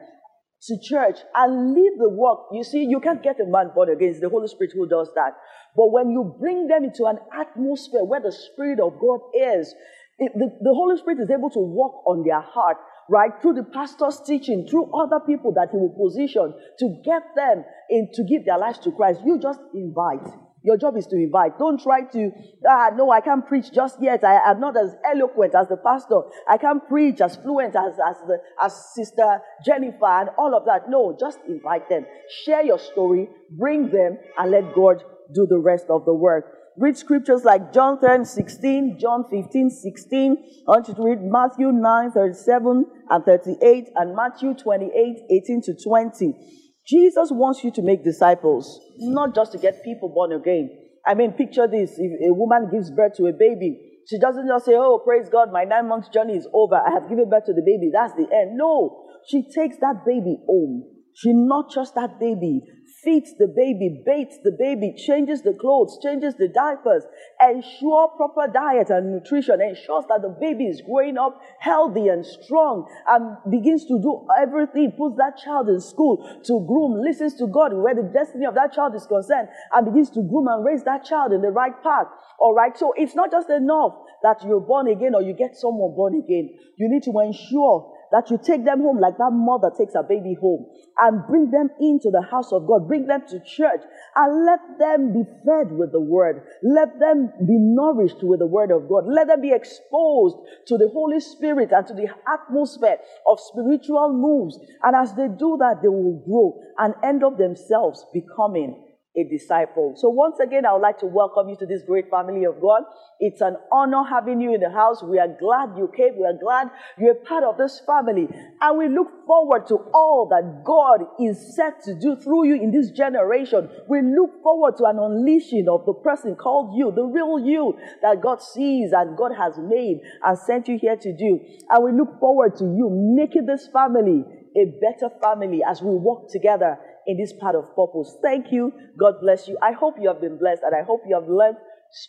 to 0.67 0.77
church 0.79 1.17
and 1.35 1.73
leave 1.73 1.97
the 1.97 2.09
work. 2.09 2.39
You 2.51 2.63
see, 2.63 2.83
you 2.83 2.99
can't 2.99 3.23
get 3.23 3.39
a 3.39 3.45
man 3.45 3.71
born 3.73 3.89
again. 3.89 4.09
It's 4.09 4.19
the 4.19 4.29
Holy 4.29 4.47
Spirit 4.47 4.73
who 4.75 4.87
does 4.87 5.09
that. 5.15 5.33
But 5.75 5.91
when 5.91 6.11
you 6.11 6.35
bring 6.39 6.67
them 6.67 6.83
into 6.83 7.05
an 7.05 7.17
atmosphere 7.33 8.03
where 8.03 8.21
the 8.21 8.31
Spirit 8.31 8.79
of 8.79 8.99
God 8.99 9.21
is, 9.33 9.73
it, 10.19 10.31
the, 10.35 10.49
the 10.61 10.73
Holy 10.73 10.97
Spirit 10.97 11.19
is 11.19 11.31
able 11.31 11.49
to 11.49 11.59
walk 11.59 12.03
on 12.05 12.23
their 12.23 12.41
heart, 12.41 12.77
right? 13.09 13.31
Through 13.41 13.53
the 13.53 13.63
pastor's 13.63 14.21
teaching, 14.21 14.67
through 14.69 14.93
other 14.93 15.19
people 15.25 15.51
that 15.53 15.69
he 15.71 15.77
will 15.77 15.95
position 15.97 16.53
to 16.79 17.01
get 17.03 17.23
them 17.35 17.65
in 17.89 18.09
to 18.13 18.23
give 18.23 18.45
their 18.45 18.59
lives 18.59 18.79
to 18.79 18.91
Christ. 18.91 19.21
You 19.25 19.39
just 19.39 19.59
invite. 19.73 20.27
Your 20.63 20.77
job 20.77 20.95
is 20.95 21.07
to 21.07 21.15
invite. 21.15 21.57
Don't 21.57 21.81
try 21.81 22.03
to, 22.03 22.31
ah, 22.67 22.91
no, 22.95 23.09
I 23.09 23.21
can't 23.21 23.45
preach 23.45 23.71
just 23.71 24.01
yet. 24.01 24.23
I 24.23 24.51
am 24.51 24.59
not 24.59 24.77
as 24.77 24.95
eloquent 25.03 25.55
as 25.55 25.67
the 25.67 25.77
pastor. 25.77 26.21
I 26.47 26.57
can't 26.57 26.87
preach 26.87 27.19
as 27.19 27.35
fluent 27.35 27.75
as, 27.75 27.93
as, 27.93 28.17
the, 28.27 28.37
as 28.61 28.93
Sister 28.93 29.41
Jennifer 29.65 30.05
and 30.05 30.29
all 30.37 30.55
of 30.55 30.65
that. 30.65 30.87
No, 30.87 31.17
just 31.19 31.39
invite 31.47 31.89
them. 31.89 32.05
Share 32.45 32.63
your 32.63 32.77
story, 32.77 33.27
bring 33.49 33.89
them, 33.89 34.19
and 34.37 34.51
let 34.51 34.75
God 34.75 35.03
do 35.33 35.47
the 35.49 35.57
rest 35.57 35.85
of 35.89 36.05
the 36.05 36.13
work. 36.13 36.45
Read 36.77 36.97
scriptures 36.97 37.43
like 37.43 37.73
John 37.73 37.99
10, 37.99 38.25
16, 38.25 38.97
John 38.99 39.25
15, 39.29 39.69
16. 39.69 40.37
I 40.67 40.71
want 40.71 40.87
you 40.87 40.93
to 40.93 41.03
read 41.03 41.21
Matthew 41.21 41.71
9, 41.71 42.11
37 42.11 42.85
and 43.09 43.25
38, 43.25 43.89
and 43.95 44.15
Matthew 44.15 44.53
28, 44.53 45.17
18 45.29 45.61
to 45.63 45.73
20. 45.75 46.60
Jesus 46.87 47.29
wants 47.31 47.63
you 47.63 47.71
to 47.71 47.81
make 47.81 48.03
disciples, 48.03 48.79
not 48.97 49.35
just 49.35 49.51
to 49.51 49.57
get 49.57 49.83
people 49.83 50.09
born 50.09 50.33
again. 50.33 50.69
I 51.05 51.13
mean, 51.13 51.33
picture 51.33 51.67
this 51.67 51.95
if 51.97 52.11
a 52.29 52.33
woman 52.33 52.69
gives 52.71 52.91
birth 52.91 53.13
to 53.17 53.27
a 53.27 53.33
baby, 53.33 54.01
she 54.07 54.19
doesn't 54.19 54.47
just 54.47 54.65
say, 54.65 54.73
Oh, 54.75 55.01
praise 55.05 55.29
God, 55.29 55.51
my 55.51 55.63
nine 55.63 55.87
months 55.87 56.09
journey 56.09 56.33
is 56.33 56.47
over. 56.53 56.75
I 56.75 56.91
have 56.91 57.09
given 57.09 57.29
birth 57.29 57.45
to 57.45 57.53
the 57.53 57.61
baby. 57.61 57.91
That's 57.93 58.13
the 58.13 58.27
end. 58.33 58.57
No, 58.57 59.07
she 59.27 59.43
takes 59.43 59.77
that 59.77 60.05
baby 60.05 60.37
home. 60.47 60.83
She 61.13 61.33
nurtures 61.33 61.91
that 61.95 62.19
baby 62.19 62.61
feeds 63.03 63.33
the 63.37 63.47
baby, 63.47 64.01
bathes 64.05 64.37
the 64.43 64.51
baby, 64.51 64.93
changes 64.95 65.41
the 65.41 65.53
clothes, 65.53 65.97
changes 66.01 66.35
the 66.35 66.47
diapers, 66.47 67.03
ensure 67.41 68.07
proper 68.15 68.51
diet 68.51 68.89
and 68.89 69.11
nutrition, 69.11 69.61
ensures 69.61 70.05
that 70.07 70.21
the 70.21 70.29
baby 70.39 70.65
is 70.65 70.81
growing 70.81 71.17
up 71.17 71.41
healthy 71.59 72.07
and 72.07 72.25
strong, 72.25 72.87
and 73.07 73.37
begins 73.51 73.85
to 73.85 73.99
do 74.01 74.25
everything, 74.39 74.91
puts 74.97 75.17
that 75.17 75.37
child 75.37 75.69
in 75.69 75.79
school 75.79 76.17
to 76.43 76.63
groom, 76.67 77.01
listens 77.01 77.35
to 77.35 77.47
God 77.47 77.73
where 77.73 77.95
the 77.95 78.09
destiny 78.13 78.45
of 78.45 78.55
that 78.55 78.73
child 78.73 78.95
is 78.95 79.05
concerned, 79.05 79.47
and 79.73 79.85
begins 79.85 80.09
to 80.11 80.21
groom 80.21 80.47
and 80.47 80.63
raise 80.63 80.83
that 80.83 81.03
child 81.03 81.33
in 81.33 81.41
the 81.41 81.51
right 81.51 81.75
path. 81.83 82.07
All 82.39 82.53
right, 82.53 82.77
so 82.77 82.93
it's 82.95 83.15
not 83.15 83.31
just 83.31 83.49
enough 83.49 83.93
that 84.23 84.43
you're 84.45 84.61
born 84.61 84.87
again 84.87 85.15
or 85.15 85.21
you 85.21 85.33
get 85.33 85.55
someone 85.55 85.95
born 85.95 86.15
again. 86.15 86.49
You 86.77 86.89
need 86.89 87.03
to 87.03 87.13
ensure 87.19 87.93
that 88.11 88.29
you 88.29 88.37
take 88.37 88.65
them 88.65 88.81
home 88.81 88.99
like 88.99 89.17
that 89.17 89.31
mother 89.31 89.71
takes 89.75 89.95
a 89.95 90.03
baby 90.03 90.35
home 90.39 90.65
and 90.99 91.25
bring 91.27 91.49
them 91.51 91.69
into 91.79 92.11
the 92.11 92.21
house 92.21 92.51
of 92.51 92.67
God, 92.67 92.87
bring 92.87 93.07
them 93.07 93.23
to 93.29 93.39
church 93.39 93.81
and 94.15 94.45
let 94.45 94.59
them 94.79 95.13
be 95.13 95.23
fed 95.45 95.71
with 95.71 95.91
the 95.91 96.01
word. 96.01 96.43
Let 96.61 96.99
them 96.99 97.31
be 97.39 97.57
nourished 97.57 98.23
with 98.23 98.39
the 98.39 98.47
word 98.47 98.71
of 98.71 98.87
God. 98.89 99.05
Let 99.07 99.27
them 99.27 99.41
be 99.41 99.51
exposed 99.51 100.37
to 100.67 100.77
the 100.77 100.89
Holy 100.89 101.19
Spirit 101.19 101.71
and 101.71 101.87
to 101.87 101.93
the 101.93 102.09
atmosphere 102.27 102.97
of 103.27 103.39
spiritual 103.39 104.13
moves. 104.13 104.59
And 104.83 104.95
as 104.95 105.13
they 105.15 105.27
do 105.27 105.57
that, 105.59 105.81
they 105.81 105.87
will 105.87 106.21
grow 106.27 106.61
and 106.77 106.93
end 107.03 107.23
up 107.23 107.37
themselves 107.37 108.05
becoming 108.13 108.90
a 109.17 109.23
disciple. 109.25 109.93
So 109.97 110.07
once 110.09 110.39
again, 110.39 110.65
I 110.65 110.71
would 110.71 110.81
like 110.81 110.99
to 110.99 111.05
welcome 111.05 111.49
you 111.49 111.57
to 111.57 111.65
this 111.65 111.83
great 111.83 112.09
family 112.09 112.45
of 112.45 112.61
God. 112.61 112.83
It's 113.19 113.41
an 113.41 113.57
honor 113.71 114.03
having 114.09 114.39
you 114.39 114.53
in 114.53 114.61
the 114.61 114.69
house. 114.69 115.03
We 115.03 115.19
are 115.19 115.27
glad 115.27 115.77
you 115.77 115.91
came. 115.95 116.17
We 116.17 116.25
are 116.25 116.37
glad 116.41 116.69
you're 116.97 117.15
part 117.15 117.43
of 117.43 117.57
this 117.57 117.81
family. 117.85 118.29
And 118.61 118.77
we 118.77 118.87
look 118.87 119.25
forward 119.27 119.67
to 119.67 119.75
all 119.93 120.29
that 120.31 120.63
God 120.63 121.05
is 121.19 121.55
set 121.55 121.83
to 121.83 121.93
do 121.93 122.15
through 122.15 122.47
you 122.47 122.55
in 122.55 122.71
this 122.71 122.91
generation. 122.91 123.69
We 123.89 124.01
look 124.01 124.41
forward 124.41 124.77
to 124.77 124.85
an 124.85 124.97
unleashing 124.97 125.67
of 125.67 125.85
the 125.85 125.93
person 125.93 126.35
called 126.35 126.77
you, 126.77 126.93
the 126.95 127.03
real 127.03 127.37
you 127.37 127.77
that 128.01 128.21
God 128.21 128.41
sees 128.41 128.93
and 128.93 129.17
God 129.17 129.33
has 129.37 129.57
made 129.57 129.99
and 130.23 130.37
sent 130.39 130.69
you 130.69 130.79
here 130.79 130.95
to 130.95 131.17
do. 131.17 131.39
And 131.69 131.83
we 131.83 131.91
look 131.91 132.17
forward 132.17 132.55
to 132.59 132.63
you 132.63 132.89
making 132.89 133.45
this 133.45 133.67
family 133.67 134.23
a 134.55 134.65
better 134.79 135.13
family 135.21 135.61
as 135.67 135.81
we 135.81 135.95
walk 135.95 136.29
together 136.31 136.77
in 137.07 137.17
this 137.17 137.33
part 137.33 137.55
of 137.55 137.75
purpose. 137.75 138.15
Thank 138.21 138.51
you. 138.51 138.71
God 138.97 139.15
bless 139.21 139.47
you. 139.47 139.57
I 139.61 139.71
hope 139.71 139.95
you 139.99 140.07
have 140.07 140.21
been 140.21 140.37
blessed 140.37 140.63
and 140.63 140.75
I 140.75 140.83
hope 140.83 141.01
you 141.07 141.15
have 141.15 141.27
learned 141.27 141.57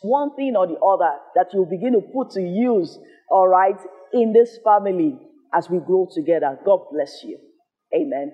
one 0.02 0.34
thing 0.36 0.54
or 0.56 0.66
the 0.66 0.78
other 0.78 1.18
that 1.34 1.48
you'll 1.52 1.66
begin 1.66 1.92
to 1.92 2.00
put 2.00 2.30
to 2.30 2.40
use, 2.40 2.98
all 3.30 3.48
right, 3.48 3.78
in 4.12 4.32
this 4.32 4.58
family 4.64 5.18
as 5.52 5.68
we 5.68 5.78
grow 5.78 6.08
together. 6.12 6.58
God 6.64 6.80
bless 6.92 7.22
you. 7.24 7.38
Amen. 7.94 8.32